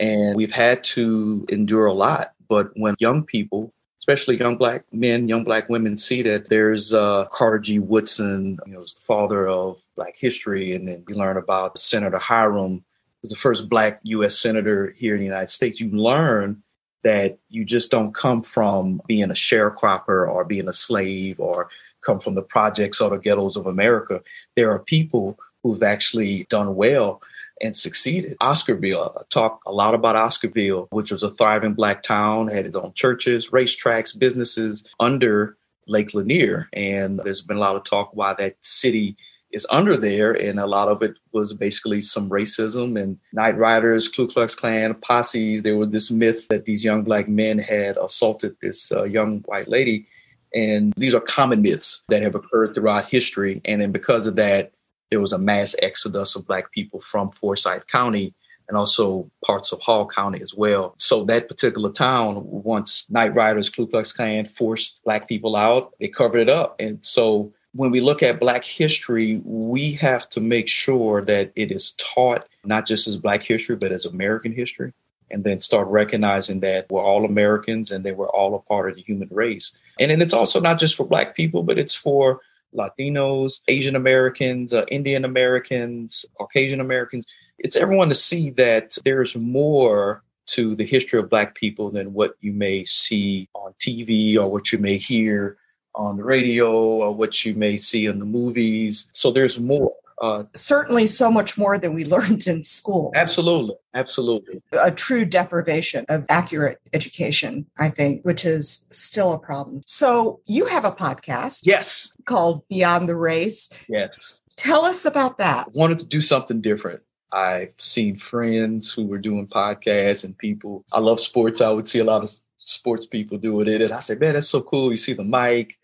And 0.00 0.36
we've 0.36 0.52
had 0.52 0.84
to 0.84 1.46
endure 1.48 1.86
a 1.86 1.94
lot. 1.94 2.32
But 2.48 2.70
when 2.74 2.94
young 2.98 3.24
people 3.24 3.72
especially 4.04 4.36
young 4.36 4.58
black 4.58 4.84
men, 4.92 5.28
young 5.28 5.44
black 5.44 5.66
women, 5.70 5.96
see 5.96 6.20
that 6.20 6.50
there's 6.50 6.92
uh, 6.92 7.24
Carter 7.32 7.58
G. 7.58 7.78
Woodson, 7.78 8.58
you 8.66 8.74
know, 8.74 8.82
the 8.82 9.00
father 9.00 9.48
of 9.48 9.80
black 9.96 10.14
history, 10.18 10.74
and 10.74 10.86
then 10.86 11.02
you 11.08 11.14
learn 11.14 11.38
about 11.38 11.78
Senator 11.78 12.18
Hiram, 12.18 12.84
who's 13.22 13.30
the 13.30 13.36
first 13.36 13.66
black 13.66 14.00
U.S. 14.02 14.38
senator 14.38 14.94
here 14.98 15.14
in 15.14 15.20
the 15.20 15.24
United 15.24 15.48
States. 15.48 15.80
You 15.80 15.88
learn 15.88 16.62
that 17.02 17.38
you 17.48 17.64
just 17.64 17.90
don't 17.90 18.14
come 18.14 18.42
from 18.42 19.00
being 19.06 19.30
a 19.30 19.34
sharecropper 19.34 20.28
or 20.28 20.44
being 20.44 20.68
a 20.68 20.72
slave 20.74 21.40
or 21.40 21.70
come 22.02 22.20
from 22.20 22.34
the 22.34 22.42
projects 22.42 23.00
or 23.00 23.08
the 23.08 23.16
ghettos 23.16 23.56
of 23.56 23.66
America. 23.66 24.20
There 24.54 24.70
are 24.70 24.80
people 24.80 25.38
who've 25.62 25.82
actually 25.82 26.44
done 26.50 26.76
well 26.76 27.22
and 27.60 27.76
succeeded. 27.76 28.36
Oscarville, 28.40 29.16
I 29.16 29.22
talk 29.30 29.60
a 29.66 29.72
lot 29.72 29.94
about 29.94 30.16
Oscarville, 30.16 30.88
which 30.90 31.10
was 31.12 31.22
a 31.22 31.30
thriving 31.30 31.74
black 31.74 32.02
town, 32.02 32.48
had 32.48 32.66
its 32.66 32.76
own 32.76 32.92
churches, 32.94 33.50
racetracks, 33.50 34.18
businesses 34.18 34.84
under 35.00 35.56
Lake 35.86 36.14
Lanier. 36.14 36.68
And 36.72 37.20
there's 37.20 37.42
been 37.42 37.58
a 37.58 37.60
lot 37.60 37.76
of 37.76 37.84
talk 37.84 38.10
why 38.14 38.34
that 38.34 38.56
city 38.64 39.16
is 39.52 39.66
under 39.70 39.96
there. 39.96 40.32
And 40.32 40.58
a 40.58 40.66
lot 40.66 40.88
of 40.88 41.02
it 41.02 41.18
was 41.32 41.54
basically 41.54 42.00
some 42.00 42.28
racism 42.28 43.00
and 43.00 43.18
night 43.32 43.56
riders, 43.56 44.08
Ku 44.08 44.26
Klux 44.26 44.54
Klan, 44.54 44.94
posses. 44.94 45.62
There 45.62 45.76
was 45.76 45.90
this 45.90 46.10
myth 46.10 46.48
that 46.48 46.64
these 46.64 46.84
young 46.84 47.02
black 47.02 47.28
men 47.28 47.58
had 47.58 47.96
assaulted 47.96 48.56
this 48.60 48.90
uh, 48.90 49.04
young 49.04 49.40
white 49.40 49.68
lady. 49.68 50.06
And 50.54 50.92
these 50.96 51.14
are 51.14 51.20
common 51.20 51.62
myths 51.62 52.02
that 52.08 52.22
have 52.22 52.34
occurred 52.34 52.74
throughout 52.74 53.08
history. 53.08 53.60
And 53.64 53.80
then 53.80 53.90
because 53.90 54.26
of 54.26 54.36
that, 54.36 54.72
there 55.14 55.20
was 55.20 55.32
a 55.32 55.38
mass 55.38 55.76
exodus 55.80 56.34
of 56.34 56.44
Black 56.44 56.72
people 56.72 57.00
from 57.00 57.30
Forsyth 57.30 57.86
County 57.86 58.34
and 58.66 58.76
also 58.76 59.30
parts 59.46 59.70
of 59.70 59.80
Hall 59.80 60.08
County 60.08 60.42
as 60.42 60.56
well. 60.56 60.92
So 60.98 61.22
that 61.26 61.46
particular 61.46 61.92
town, 61.92 62.42
once 62.44 63.08
Night 63.12 63.32
Riders, 63.32 63.70
Ku 63.70 63.86
Klux 63.86 64.10
Klan 64.10 64.44
forced 64.44 65.02
Black 65.04 65.28
people 65.28 65.54
out, 65.54 65.94
they 66.00 66.08
covered 66.08 66.40
it 66.40 66.48
up. 66.48 66.74
And 66.80 67.04
so 67.04 67.52
when 67.74 67.92
we 67.92 68.00
look 68.00 68.24
at 68.24 68.40
Black 68.40 68.64
history, 68.64 69.40
we 69.44 69.92
have 69.92 70.28
to 70.30 70.40
make 70.40 70.66
sure 70.66 71.22
that 71.26 71.52
it 71.54 71.70
is 71.70 71.92
taught 71.92 72.44
not 72.64 72.84
just 72.84 73.06
as 73.06 73.16
Black 73.16 73.44
history, 73.44 73.76
but 73.76 73.92
as 73.92 74.06
American 74.06 74.50
history. 74.50 74.92
And 75.30 75.44
then 75.44 75.60
start 75.60 75.86
recognizing 75.86 76.58
that 76.60 76.90
we're 76.90 77.04
all 77.04 77.24
Americans 77.24 77.92
and 77.92 78.04
that 78.04 78.16
we're 78.16 78.30
all 78.30 78.56
a 78.56 78.58
part 78.58 78.90
of 78.90 78.96
the 78.96 79.02
human 79.02 79.28
race. 79.30 79.76
And 80.00 80.10
then 80.10 80.20
it's 80.20 80.34
also 80.34 80.60
not 80.60 80.80
just 80.80 80.96
for 80.96 81.06
Black 81.06 81.36
people, 81.36 81.62
but 81.62 81.78
it's 81.78 81.94
for 81.94 82.40
Latinos, 82.74 83.60
Asian 83.68 83.96
Americans, 83.96 84.72
uh, 84.72 84.84
Indian 84.90 85.24
Americans, 85.24 86.24
Caucasian 86.36 86.80
Americans. 86.80 87.24
It's 87.58 87.76
everyone 87.76 88.08
to 88.08 88.14
see 88.14 88.50
that 88.50 88.96
there's 89.04 89.36
more 89.36 90.22
to 90.46 90.74
the 90.76 90.84
history 90.84 91.18
of 91.18 91.30
Black 91.30 91.54
people 91.54 91.90
than 91.90 92.12
what 92.12 92.34
you 92.40 92.52
may 92.52 92.84
see 92.84 93.48
on 93.54 93.72
TV 93.74 94.36
or 94.36 94.50
what 94.50 94.72
you 94.72 94.78
may 94.78 94.98
hear 94.98 95.56
on 95.94 96.16
the 96.16 96.24
radio 96.24 96.72
or 96.72 97.14
what 97.14 97.44
you 97.44 97.54
may 97.54 97.76
see 97.76 98.06
in 98.06 98.18
the 98.18 98.24
movies. 98.24 99.10
So 99.12 99.30
there's 99.30 99.60
more. 99.60 99.94
Uh, 100.20 100.44
Certainly, 100.54 101.08
so 101.08 101.30
much 101.30 101.58
more 101.58 101.78
than 101.78 101.94
we 101.94 102.04
learned 102.14 102.46
in 102.46 102.62
school. 102.62 103.12
Absolutely. 103.14 103.74
Absolutely. 103.94 104.62
A 104.84 104.90
true 104.90 105.24
deprivation 105.24 106.04
of 106.08 106.24
accurate 106.28 106.80
education, 106.92 107.66
I 107.78 107.88
think, 107.88 108.24
which 108.24 108.44
is 108.44 108.88
still 108.90 109.32
a 109.32 109.38
problem. 109.38 109.82
So, 109.86 110.40
you 110.46 110.66
have 110.66 110.84
a 110.84 110.90
podcast. 110.90 111.66
Yes. 111.66 112.12
Called 112.24 112.66
Beyond 112.68 113.08
the 113.08 113.16
Race. 113.16 113.84
Yes. 113.88 114.40
Tell 114.56 114.84
us 114.84 115.04
about 115.04 115.38
that. 115.38 115.66
I 115.66 115.70
wanted 115.74 115.98
to 116.00 116.06
do 116.06 116.20
something 116.20 116.60
different. 116.60 117.02
I've 117.32 117.72
seen 117.78 118.16
friends 118.16 118.92
who 118.92 119.06
were 119.06 119.18
doing 119.18 119.48
podcasts 119.48 120.24
and 120.24 120.38
people. 120.38 120.84
I 120.92 121.00
love 121.00 121.20
sports. 121.20 121.60
I 121.60 121.70
would 121.70 121.88
see 121.88 121.98
a 121.98 122.04
lot 122.04 122.22
of 122.22 122.30
sports 122.58 123.06
people 123.06 123.38
doing 123.38 123.68
it. 123.68 123.82
And 123.82 123.92
I 123.92 123.98
said, 123.98 124.20
man, 124.20 124.34
that's 124.34 124.48
so 124.48 124.62
cool. 124.62 124.92
You 124.92 124.96
see 124.96 125.14
the 125.14 125.24
mic, 125.24 125.76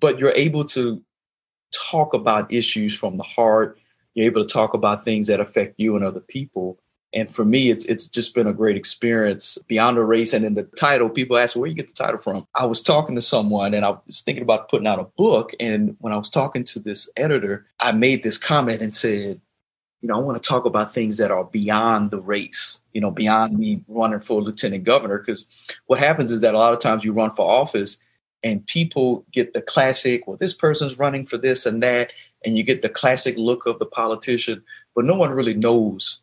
but 0.00 0.18
you're 0.18 0.32
able 0.34 0.64
to 0.66 1.02
talk 1.76 2.14
about 2.14 2.52
issues 2.52 2.96
from 2.96 3.16
the 3.16 3.22
heart. 3.22 3.78
You're 4.14 4.26
able 4.26 4.44
to 4.44 4.52
talk 4.52 4.74
about 4.74 5.04
things 5.04 5.26
that 5.26 5.40
affect 5.40 5.78
you 5.78 5.96
and 5.96 6.04
other 6.04 6.20
people. 6.20 6.78
And 7.12 7.30
for 7.30 7.44
me, 7.44 7.70
it's 7.70 7.84
it's 7.86 8.06
just 8.06 8.34
been 8.34 8.46
a 8.46 8.52
great 8.52 8.76
experience 8.76 9.58
beyond 9.68 9.96
the 9.96 10.04
race. 10.04 10.34
And 10.34 10.44
in 10.44 10.54
the 10.54 10.64
title, 10.64 11.08
people 11.08 11.38
ask, 11.38 11.56
where 11.56 11.68
you 11.68 11.74
get 11.74 11.88
the 11.88 11.94
title 11.94 12.18
from? 12.18 12.46
I 12.54 12.66
was 12.66 12.82
talking 12.82 13.14
to 13.14 13.22
someone 13.22 13.74
and 13.74 13.84
I 13.84 13.94
was 14.06 14.22
thinking 14.22 14.42
about 14.42 14.68
putting 14.68 14.86
out 14.86 14.98
a 14.98 15.04
book. 15.16 15.52
And 15.60 15.96
when 16.00 16.12
I 16.12 16.16
was 16.16 16.30
talking 16.30 16.64
to 16.64 16.78
this 16.78 17.10
editor, 17.16 17.66
I 17.80 17.92
made 17.92 18.22
this 18.22 18.38
comment 18.38 18.82
and 18.82 18.92
said, 18.92 19.40
you 20.02 20.08
know, 20.08 20.16
I 20.16 20.20
want 20.20 20.42
to 20.42 20.46
talk 20.46 20.66
about 20.66 20.92
things 20.92 21.16
that 21.16 21.30
are 21.30 21.44
beyond 21.44 22.10
the 22.10 22.20
race, 22.20 22.82
you 22.92 23.00
know, 23.00 23.10
beyond 23.10 23.58
me 23.58 23.82
running 23.88 24.20
for 24.20 24.42
lieutenant 24.42 24.84
governor. 24.84 25.18
Because 25.18 25.46
what 25.86 25.98
happens 25.98 26.32
is 26.32 26.42
that 26.42 26.54
a 26.54 26.58
lot 26.58 26.74
of 26.74 26.80
times 26.80 27.02
you 27.02 27.12
run 27.12 27.34
for 27.34 27.48
office 27.48 27.98
and 28.42 28.66
people 28.66 29.24
get 29.32 29.54
the 29.54 29.62
classic, 29.62 30.26
well, 30.26 30.36
this 30.36 30.54
person's 30.54 30.98
running 30.98 31.26
for 31.26 31.38
this 31.38 31.66
and 31.66 31.82
that, 31.82 32.12
and 32.44 32.56
you 32.56 32.62
get 32.62 32.82
the 32.82 32.88
classic 32.88 33.36
look 33.36 33.66
of 33.66 33.78
the 33.78 33.86
politician, 33.86 34.62
but 34.94 35.04
no 35.04 35.14
one 35.14 35.30
really 35.30 35.54
knows 35.54 36.20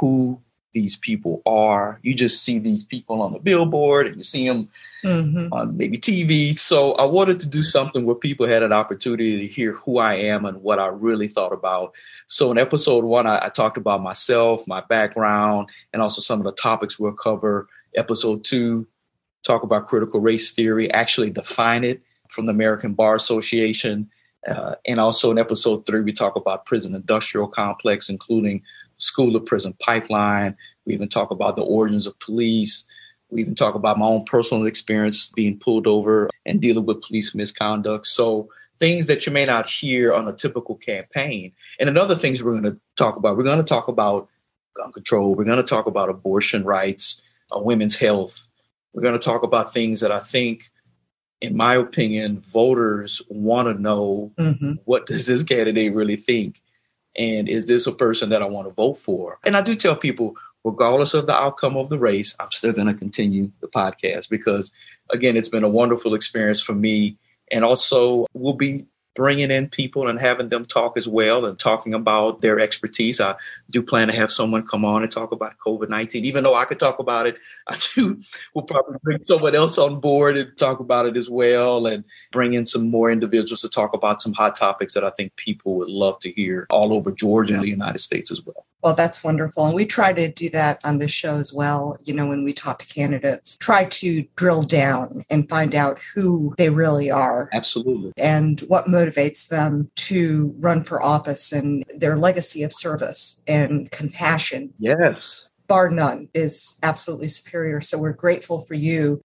who 0.00 0.40
these 0.76 0.96
people 0.98 1.40
are. 1.46 1.98
You 2.02 2.14
just 2.14 2.44
see 2.44 2.58
these 2.58 2.84
people 2.84 3.22
on 3.22 3.32
the 3.32 3.38
billboard 3.38 4.06
and 4.06 4.18
you 4.18 4.22
see 4.22 4.46
them 4.46 4.68
mm-hmm. 5.02 5.50
on 5.50 5.74
maybe 5.74 5.96
TV. 5.96 6.52
So 6.52 6.92
I 6.96 7.04
wanted 7.06 7.40
to 7.40 7.48
do 7.48 7.62
something 7.62 8.04
where 8.04 8.14
people 8.14 8.46
had 8.46 8.62
an 8.62 8.74
opportunity 8.74 9.38
to 9.38 9.46
hear 9.46 9.72
who 9.72 9.96
I 9.96 10.14
am 10.14 10.44
and 10.44 10.62
what 10.62 10.78
I 10.78 10.88
really 10.88 11.28
thought 11.28 11.54
about. 11.54 11.94
So 12.26 12.52
in 12.52 12.58
episode 12.58 13.04
one, 13.04 13.26
I, 13.26 13.46
I 13.46 13.48
talked 13.48 13.78
about 13.78 14.02
myself, 14.02 14.68
my 14.68 14.82
background, 14.82 15.70
and 15.94 16.02
also 16.02 16.20
some 16.20 16.40
of 16.40 16.44
the 16.44 16.52
topics 16.52 16.98
we'll 16.98 17.12
cover. 17.12 17.68
Episode 17.96 18.44
two, 18.44 18.86
talk 19.44 19.62
about 19.62 19.88
critical 19.88 20.20
race 20.20 20.52
theory, 20.52 20.90
actually 20.92 21.30
define 21.30 21.84
it 21.84 22.02
from 22.28 22.46
the 22.46 22.52
American 22.52 22.94
Bar 22.94 23.14
Association. 23.14 24.10
Uh, 24.46 24.74
and 24.86 25.00
also 25.00 25.30
in 25.30 25.38
episode 25.38 25.86
three, 25.86 26.00
we 26.00 26.12
talk 26.12 26.36
about 26.36 26.66
prison 26.66 26.94
industrial 26.94 27.48
complex, 27.48 28.08
including 28.08 28.62
school 28.98 29.36
of 29.36 29.44
prison 29.44 29.74
pipeline. 29.80 30.56
We 30.84 30.94
even 30.94 31.08
talk 31.08 31.30
about 31.30 31.56
the 31.56 31.64
origins 31.64 32.06
of 32.06 32.18
police. 32.20 32.86
We 33.30 33.40
even 33.40 33.54
talk 33.54 33.74
about 33.74 33.98
my 33.98 34.06
own 34.06 34.24
personal 34.24 34.66
experience 34.66 35.30
being 35.32 35.58
pulled 35.58 35.86
over 35.86 36.30
and 36.44 36.62
dealing 36.62 36.86
with 36.86 37.02
police 37.02 37.34
misconduct. 37.34 38.06
So 38.06 38.48
things 38.78 39.06
that 39.06 39.26
you 39.26 39.32
may 39.32 39.46
not 39.46 39.68
hear 39.68 40.12
on 40.12 40.28
a 40.28 40.32
typical 40.32 40.76
campaign. 40.76 41.52
And 41.80 41.88
another 41.88 42.14
things 42.14 42.42
we're 42.42 42.52
going 42.52 42.74
to 42.74 42.78
talk 42.96 43.16
about, 43.16 43.36
we're 43.36 43.42
going 43.42 43.58
to 43.58 43.64
talk 43.64 43.88
about 43.88 44.28
gun 44.76 44.92
control. 44.92 45.34
We're 45.34 45.44
going 45.44 45.56
to 45.56 45.62
talk 45.62 45.86
about 45.86 46.08
abortion 46.08 46.64
rights, 46.64 47.20
uh, 47.50 47.58
women's 47.58 47.96
health. 47.96 48.45
We're 48.96 49.02
going 49.02 49.18
to 49.18 49.24
talk 49.24 49.42
about 49.42 49.74
things 49.74 50.00
that 50.00 50.10
I 50.10 50.20
think, 50.20 50.70
in 51.42 51.54
my 51.54 51.74
opinion, 51.74 52.40
voters 52.40 53.20
want 53.28 53.68
to 53.68 53.80
know 53.80 54.32
mm-hmm. 54.38 54.72
what 54.86 55.06
does 55.06 55.26
this 55.26 55.42
candidate 55.42 55.92
really 55.92 56.16
think? 56.16 56.62
And 57.14 57.46
is 57.46 57.66
this 57.66 57.86
a 57.86 57.92
person 57.92 58.30
that 58.30 58.40
I 58.40 58.46
want 58.46 58.68
to 58.68 58.74
vote 58.74 58.94
for? 58.94 59.38
And 59.44 59.54
I 59.54 59.60
do 59.60 59.74
tell 59.76 59.96
people, 59.96 60.34
regardless 60.64 61.12
of 61.12 61.26
the 61.26 61.34
outcome 61.34 61.76
of 61.76 61.90
the 61.90 61.98
race, 61.98 62.34
I'm 62.40 62.50
still 62.52 62.72
going 62.72 62.86
to 62.86 62.94
continue 62.94 63.52
the 63.60 63.68
podcast 63.68 64.30
because, 64.30 64.72
again, 65.10 65.36
it's 65.36 65.50
been 65.50 65.62
a 65.62 65.68
wonderful 65.68 66.14
experience 66.14 66.62
for 66.62 66.74
me. 66.74 67.18
And 67.52 67.66
also, 67.66 68.26
we'll 68.32 68.54
be 68.54 68.86
bringing 69.16 69.50
in 69.50 69.68
people 69.68 70.06
and 70.06 70.20
having 70.20 70.50
them 70.50 70.64
talk 70.64 70.96
as 70.96 71.08
well 71.08 71.46
and 71.46 71.58
talking 71.58 71.94
about 71.94 72.42
their 72.42 72.60
expertise. 72.60 73.20
I 73.20 73.34
do 73.70 73.82
plan 73.82 74.06
to 74.08 74.14
have 74.14 74.30
someone 74.30 74.64
come 74.66 74.84
on 74.84 75.02
and 75.02 75.10
talk 75.10 75.32
about 75.32 75.54
COVID 75.66 75.88
19. 75.88 76.24
Even 76.24 76.44
though 76.44 76.54
I 76.54 76.66
could 76.66 76.78
talk 76.78 77.00
about 77.00 77.26
it, 77.26 77.36
I 77.68 77.76
do, 77.94 78.20
we'll 78.54 78.64
probably 78.64 78.98
bring 79.02 79.24
someone 79.24 79.56
else 79.56 79.78
on 79.78 79.98
board 79.98 80.36
and 80.36 80.56
talk 80.56 80.78
about 80.78 81.06
it 81.06 81.16
as 81.16 81.28
well 81.28 81.86
and 81.86 82.04
bring 82.30 82.54
in 82.54 82.64
some 82.64 82.88
more 82.88 83.10
individuals 83.10 83.62
to 83.62 83.68
talk 83.68 83.94
about 83.94 84.20
some 84.20 84.34
hot 84.34 84.54
topics 84.54 84.94
that 84.94 85.02
I 85.02 85.10
think 85.10 85.34
people 85.36 85.74
would 85.76 85.88
love 85.88 86.18
to 86.20 86.30
hear 86.30 86.66
all 86.70 86.92
over 86.92 87.10
Georgia 87.10 87.54
and 87.54 87.62
the 87.62 87.68
United 87.68 87.98
States 87.98 88.30
as 88.30 88.44
well. 88.44 88.66
Well, 88.86 88.94
that's 88.94 89.24
wonderful. 89.24 89.66
And 89.66 89.74
we 89.74 89.84
try 89.84 90.12
to 90.12 90.30
do 90.30 90.48
that 90.50 90.78
on 90.84 90.98
this 90.98 91.10
show 91.10 91.40
as 91.40 91.52
well. 91.52 91.96
You 92.04 92.14
know, 92.14 92.28
when 92.28 92.44
we 92.44 92.52
talk 92.52 92.78
to 92.78 92.86
candidates, 92.86 93.56
try 93.56 93.86
to 93.86 94.22
drill 94.36 94.62
down 94.62 95.24
and 95.28 95.48
find 95.48 95.74
out 95.74 95.98
who 96.14 96.54
they 96.56 96.70
really 96.70 97.10
are. 97.10 97.50
Absolutely. 97.52 98.12
And 98.16 98.60
what 98.68 98.84
motivates 98.84 99.48
them 99.48 99.90
to 99.96 100.54
run 100.60 100.84
for 100.84 101.02
office 101.02 101.50
and 101.50 101.84
their 101.98 102.14
legacy 102.14 102.62
of 102.62 102.72
service 102.72 103.42
and 103.48 103.90
compassion. 103.90 104.72
Yes 104.78 105.48
bar 105.68 105.90
none 105.90 106.28
is 106.34 106.78
absolutely 106.84 107.28
superior. 107.28 107.80
So 107.80 107.98
we're 107.98 108.12
grateful 108.12 108.64
for 108.66 108.74
you 108.74 109.20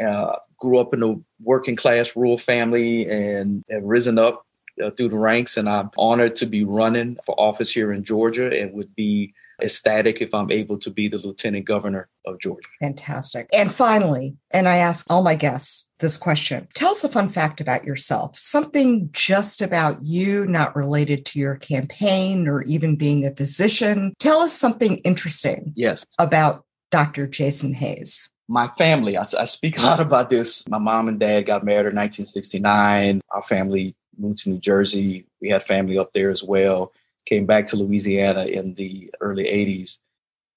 Uh, 0.03 0.37
grew 0.57 0.79
up 0.79 0.93
in 0.93 1.03
a 1.03 1.15
working 1.41 1.75
class 1.75 2.15
rural 2.15 2.37
family 2.37 3.07
and 3.09 3.63
have 3.69 3.83
risen 3.83 4.17
up 4.17 4.45
uh, 4.83 4.89
through 4.91 5.09
the 5.09 5.17
ranks. 5.17 5.57
And 5.57 5.67
I'm 5.67 5.91
honored 5.97 6.35
to 6.37 6.45
be 6.45 6.63
running 6.63 7.17
for 7.25 7.39
office 7.39 7.71
here 7.71 7.91
in 7.91 8.03
Georgia 8.03 8.59
and 8.59 8.73
would 8.73 8.95
be 8.95 9.33
ecstatic 9.63 10.21
if 10.21 10.33
I'm 10.33 10.51
able 10.51 10.77
to 10.79 10.91
be 10.91 11.07
the 11.07 11.17
lieutenant 11.17 11.65
governor 11.65 12.09
of 12.25 12.39
Georgia. 12.39 12.67
Fantastic. 12.79 13.47
And 13.53 13.73
finally, 13.73 14.35
and 14.51 14.67
I 14.67 14.77
ask 14.77 15.05
all 15.09 15.23
my 15.23 15.35
guests 15.35 15.91
this 15.99 16.17
question 16.17 16.67
tell 16.73 16.91
us 16.91 17.03
a 17.03 17.09
fun 17.09 17.29
fact 17.29 17.61
about 17.61 17.85
yourself, 17.85 18.37
something 18.37 19.09
just 19.13 19.61
about 19.61 19.95
you, 20.01 20.45
not 20.47 20.75
related 20.75 21.25
to 21.27 21.39
your 21.39 21.57
campaign 21.57 22.47
or 22.47 22.63
even 22.63 22.95
being 22.95 23.25
a 23.25 23.35
physician. 23.35 24.13
Tell 24.19 24.39
us 24.39 24.53
something 24.53 24.97
interesting. 24.99 25.73
Yes. 25.75 26.05
About 26.19 26.65
Dr. 26.91 27.27
Jason 27.27 27.73
Hayes 27.73 28.29
my 28.49 28.67
family, 28.67 29.17
I, 29.17 29.21
I, 29.21 29.45
speak 29.45 29.79
a 29.79 29.81
lot 29.81 29.99
about 30.01 30.29
this. 30.29 30.67
My 30.67 30.77
mom 30.77 31.07
and 31.07 31.17
dad 31.17 31.45
got 31.45 31.63
married 31.63 31.87
in 31.87 31.95
1969. 31.95 33.21
Our 33.31 33.41
family 33.41 33.95
moved 34.17 34.39
to 34.39 34.49
New 34.49 34.59
Jersey. 34.59 35.25
We 35.41 35.47
had 35.47 35.63
family 35.63 35.97
up 35.97 36.11
there 36.11 36.29
as 36.29 36.43
well 36.43 36.91
came 37.25 37.45
back 37.45 37.67
to 37.67 37.77
Louisiana 37.77 38.45
in 38.45 38.73
the 38.75 39.11
early 39.21 39.45
80s. 39.45 39.97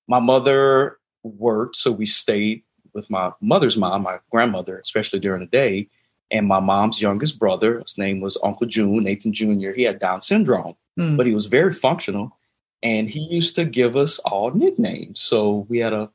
My 0.09 0.21
mother 0.21 0.99
worked, 1.23 1.77
so 1.77 1.91
we 1.91 2.07
stayed 2.07 2.63
with 2.93 3.11
my 3.11 3.33
mother's 3.41 3.77
mom, 3.77 4.03
my 4.03 4.19
grandmother, 4.31 4.79
especially 4.79 5.21
during 5.21 5.41
the 5.41 5.47
day. 5.47 5.89
And 6.31 6.47
my 6.47 6.59
mom's 6.59 7.01
youngest 7.01 7.39
brother, 7.39 7.81
his 7.81 7.99
name 7.99 8.21
was 8.21 8.41
Uncle 8.43 8.67
June, 8.67 9.05
Nathan 9.05 9.33
Jr., 9.33 9.71
he 9.71 9.85
had 9.85 10.01
Down 10.01 10.21
syndrome, 10.21 10.75
mm. 10.99 11.17
but 11.17 11.27
he 11.27 11.35
was 11.35 11.47
very 11.47 11.73
functional. 11.73 12.37
And 12.83 13.09
he 13.09 13.21
used 13.21 13.55
to 13.57 13.65
give 13.65 13.97
us 13.97 14.19
all 14.21 14.51
nicknames. 14.51 15.21
So 15.21 15.67
we 15.69 15.79
had 15.79 15.93
a 15.93 16.11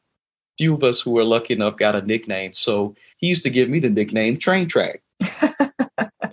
few 0.57 0.73
of 0.75 0.83
us 0.83 1.01
who 1.01 1.11
were 1.11 1.23
lucky 1.23 1.53
enough 1.53 1.77
got 1.77 1.95
a 1.95 2.01
nickname. 2.01 2.53
So 2.53 2.95
he 3.17 3.27
used 3.27 3.43
to 3.43 3.49
give 3.49 3.69
me 3.69 3.79
the 3.79 3.89
nickname 3.89 4.37
Train 4.37 4.67
Track. 4.67 5.01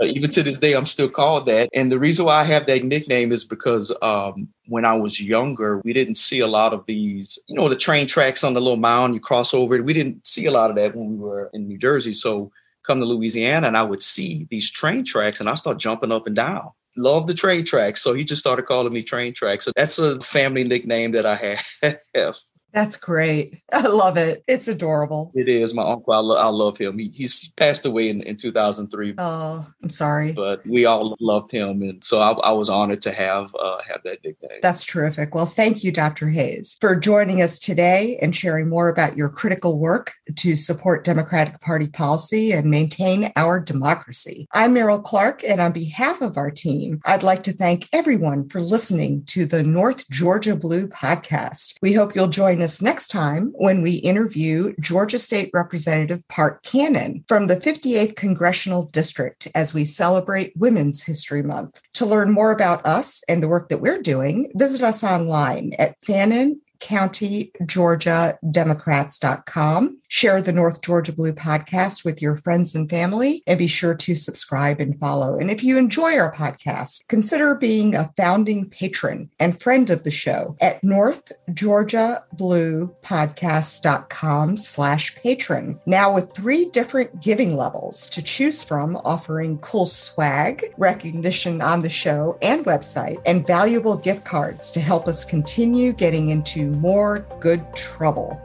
even 0.08 0.30
to 0.32 0.42
this 0.42 0.58
day, 0.58 0.74
I'm 0.74 0.86
still 0.86 1.08
called 1.08 1.46
that. 1.46 1.68
And 1.74 1.90
the 1.90 1.98
reason 1.98 2.24
why 2.24 2.40
I 2.40 2.44
have 2.44 2.66
that 2.66 2.84
nickname 2.84 3.32
is 3.32 3.44
because 3.44 3.92
um, 4.02 4.48
when 4.66 4.84
I 4.84 4.96
was 4.96 5.20
younger, 5.20 5.80
we 5.84 5.92
didn't 5.92 6.16
see 6.16 6.40
a 6.40 6.46
lot 6.46 6.72
of 6.72 6.84
these, 6.86 7.38
you 7.48 7.56
know, 7.56 7.68
the 7.68 7.76
train 7.76 8.06
tracks 8.06 8.44
on 8.44 8.54
the 8.54 8.60
little 8.60 8.76
mound, 8.76 9.14
you 9.14 9.20
cross 9.20 9.54
over 9.54 9.74
it. 9.74 9.84
We 9.84 9.92
didn't 9.92 10.26
see 10.26 10.46
a 10.46 10.50
lot 10.50 10.70
of 10.70 10.76
that 10.76 10.94
when 10.94 11.10
we 11.10 11.16
were 11.16 11.50
in 11.52 11.68
New 11.68 11.78
Jersey. 11.78 12.12
So 12.12 12.50
come 12.84 13.00
to 13.00 13.06
Louisiana 13.06 13.66
and 13.66 13.76
I 13.76 13.82
would 13.82 14.02
see 14.02 14.46
these 14.50 14.70
train 14.70 15.04
tracks 15.04 15.40
and 15.40 15.48
I 15.48 15.54
start 15.54 15.78
jumping 15.78 16.12
up 16.12 16.26
and 16.26 16.36
down. 16.36 16.70
Love 16.96 17.26
the 17.26 17.34
train 17.34 17.64
tracks. 17.64 18.02
So 18.02 18.12
he 18.12 18.24
just 18.24 18.40
started 18.40 18.66
calling 18.66 18.92
me 18.92 19.02
train 19.02 19.32
tracks. 19.32 19.64
So 19.64 19.72
that's 19.76 19.98
a 19.98 20.20
family 20.20 20.64
nickname 20.64 21.12
that 21.12 21.26
I 21.26 21.58
have. 22.14 22.36
That's 22.72 22.96
great. 22.96 23.62
I 23.72 23.86
love 23.86 24.16
it. 24.16 24.44
It's 24.46 24.68
adorable. 24.68 25.32
It 25.34 25.48
is. 25.48 25.74
My 25.74 25.82
uncle, 25.82 26.12
I, 26.12 26.18
lo- 26.18 26.36
I 26.36 26.48
love 26.48 26.76
him. 26.76 26.98
He, 26.98 27.10
he's 27.14 27.50
passed 27.56 27.86
away 27.86 28.10
in, 28.10 28.22
in 28.22 28.36
2003. 28.36 29.14
Oh, 29.18 29.66
I'm 29.82 29.88
sorry. 29.88 30.32
But 30.32 30.66
we 30.66 30.84
all 30.84 31.16
loved 31.20 31.50
him. 31.50 31.82
And 31.82 32.02
so 32.04 32.20
I, 32.20 32.32
I 32.32 32.52
was 32.52 32.68
honored 32.68 33.00
to 33.02 33.12
have 33.12 33.54
uh, 33.60 33.78
have 33.86 34.02
that 34.04 34.22
nickname. 34.24 34.58
That's 34.62 34.84
terrific. 34.84 35.34
Well, 35.34 35.46
thank 35.46 35.82
you, 35.82 35.92
Dr. 35.92 36.28
Hayes, 36.28 36.76
for 36.80 36.94
joining 36.94 37.40
us 37.42 37.58
today 37.58 38.18
and 38.20 38.36
sharing 38.36 38.68
more 38.68 38.88
about 38.88 39.16
your 39.16 39.30
critical 39.30 39.78
work 39.78 40.12
to 40.36 40.56
support 40.56 41.04
Democratic 41.04 41.60
Party 41.60 41.88
policy 41.88 42.52
and 42.52 42.70
maintain 42.70 43.32
our 43.36 43.60
democracy. 43.60 44.46
I'm 44.52 44.74
Meryl 44.74 45.02
Clark, 45.02 45.42
and 45.44 45.60
on 45.60 45.72
behalf 45.72 46.20
of 46.20 46.36
our 46.36 46.50
team, 46.50 47.00
I'd 47.06 47.22
like 47.22 47.42
to 47.44 47.52
thank 47.52 47.88
everyone 47.92 48.48
for 48.48 48.60
listening 48.60 49.24
to 49.26 49.46
the 49.46 49.62
North 49.62 50.08
Georgia 50.10 50.54
Blue 50.54 50.88
podcast. 50.88 51.74
We 51.80 51.94
hope 51.94 52.14
you'll 52.14 52.28
join 52.28 52.57
us 52.62 52.82
next 52.82 53.08
time 53.08 53.52
when 53.56 53.82
we 53.82 53.96
interview 53.96 54.72
Georgia 54.80 55.18
State 55.18 55.50
Representative 55.54 56.26
Park 56.28 56.62
Cannon 56.62 57.24
from 57.28 57.46
the 57.46 57.56
58th 57.56 58.16
Congressional 58.16 58.86
District 58.86 59.48
as 59.54 59.74
we 59.74 59.84
celebrate 59.84 60.52
Women's 60.56 61.04
History 61.04 61.42
Month. 61.42 61.80
To 61.94 62.06
learn 62.06 62.30
more 62.30 62.52
about 62.52 62.84
us 62.86 63.22
and 63.28 63.42
the 63.42 63.48
work 63.48 63.68
that 63.68 63.80
we're 63.80 64.02
doing, 64.02 64.50
visit 64.54 64.82
us 64.82 65.04
online 65.04 65.72
at 65.78 66.00
Fannin 66.02 66.60
County 66.80 67.52
Georgia 67.66 68.38
Democrats.com. 68.50 69.98
Share 70.10 70.40
the 70.40 70.52
North 70.52 70.80
Georgia 70.80 71.12
Blue 71.12 71.34
podcast 71.34 72.02
with 72.02 72.22
your 72.22 72.38
friends 72.38 72.74
and 72.74 72.88
family 72.88 73.42
and 73.46 73.58
be 73.58 73.66
sure 73.66 73.94
to 73.94 74.14
subscribe 74.14 74.80
and 74.80 74.98
follow. 74.98 75.38
And 75.38 75.50
if 75.50 75.62
you 75.62 75.76
enjoy 75.76 76.18
our 76.18 76.32
podcast, 76.34 77.06
consider 77.08 77.54
being 77.54 77.94
a 77.94 78.10
founding 78.16 78.70
patron 78.70 79.30
and 79.38 79.60
friend 79.60 79.90
of 79.90 80.04
the 80.04 80.10
show 80.10 80.56
at 80.62 80.82
North 80.82 81.30
Georgia 81.52 82.24
Blue 82.32 82.88
Podcast.com 83.02 84.56
slash 84.56 85.14
patron. 85.16 85.78
Now 85.84 86.14
with 86.14 86.32
three 86.32 86.64
different 86.70 87.20
giving 87.22 87.54
levels 87.54 88.08
to 88.10 88.22
choose 88.22 88.62
from, 88.62 88.96
offering 89.04 89.58
cool 89.58 89.84
swag, 89.84 90.72
recognition 90.78 91.60
on 91.60 91.80
the 91.80 91.90
show 91.90 92.38
and 92.40 92.64
website, 92.64 93.20
and 93.26 93.46
valuable 93.46 93.96
gift 93.96 94.24
cards 94.24 94.72
to 94.72 94.80
help 94.80 95.06
us 95.06 95.24
continue 95.24 95.92
getting 95.92 96.30
into 96.30 96.70
more 96.70 97.26
good 97.40 97.62
trouble. 97.74 98.40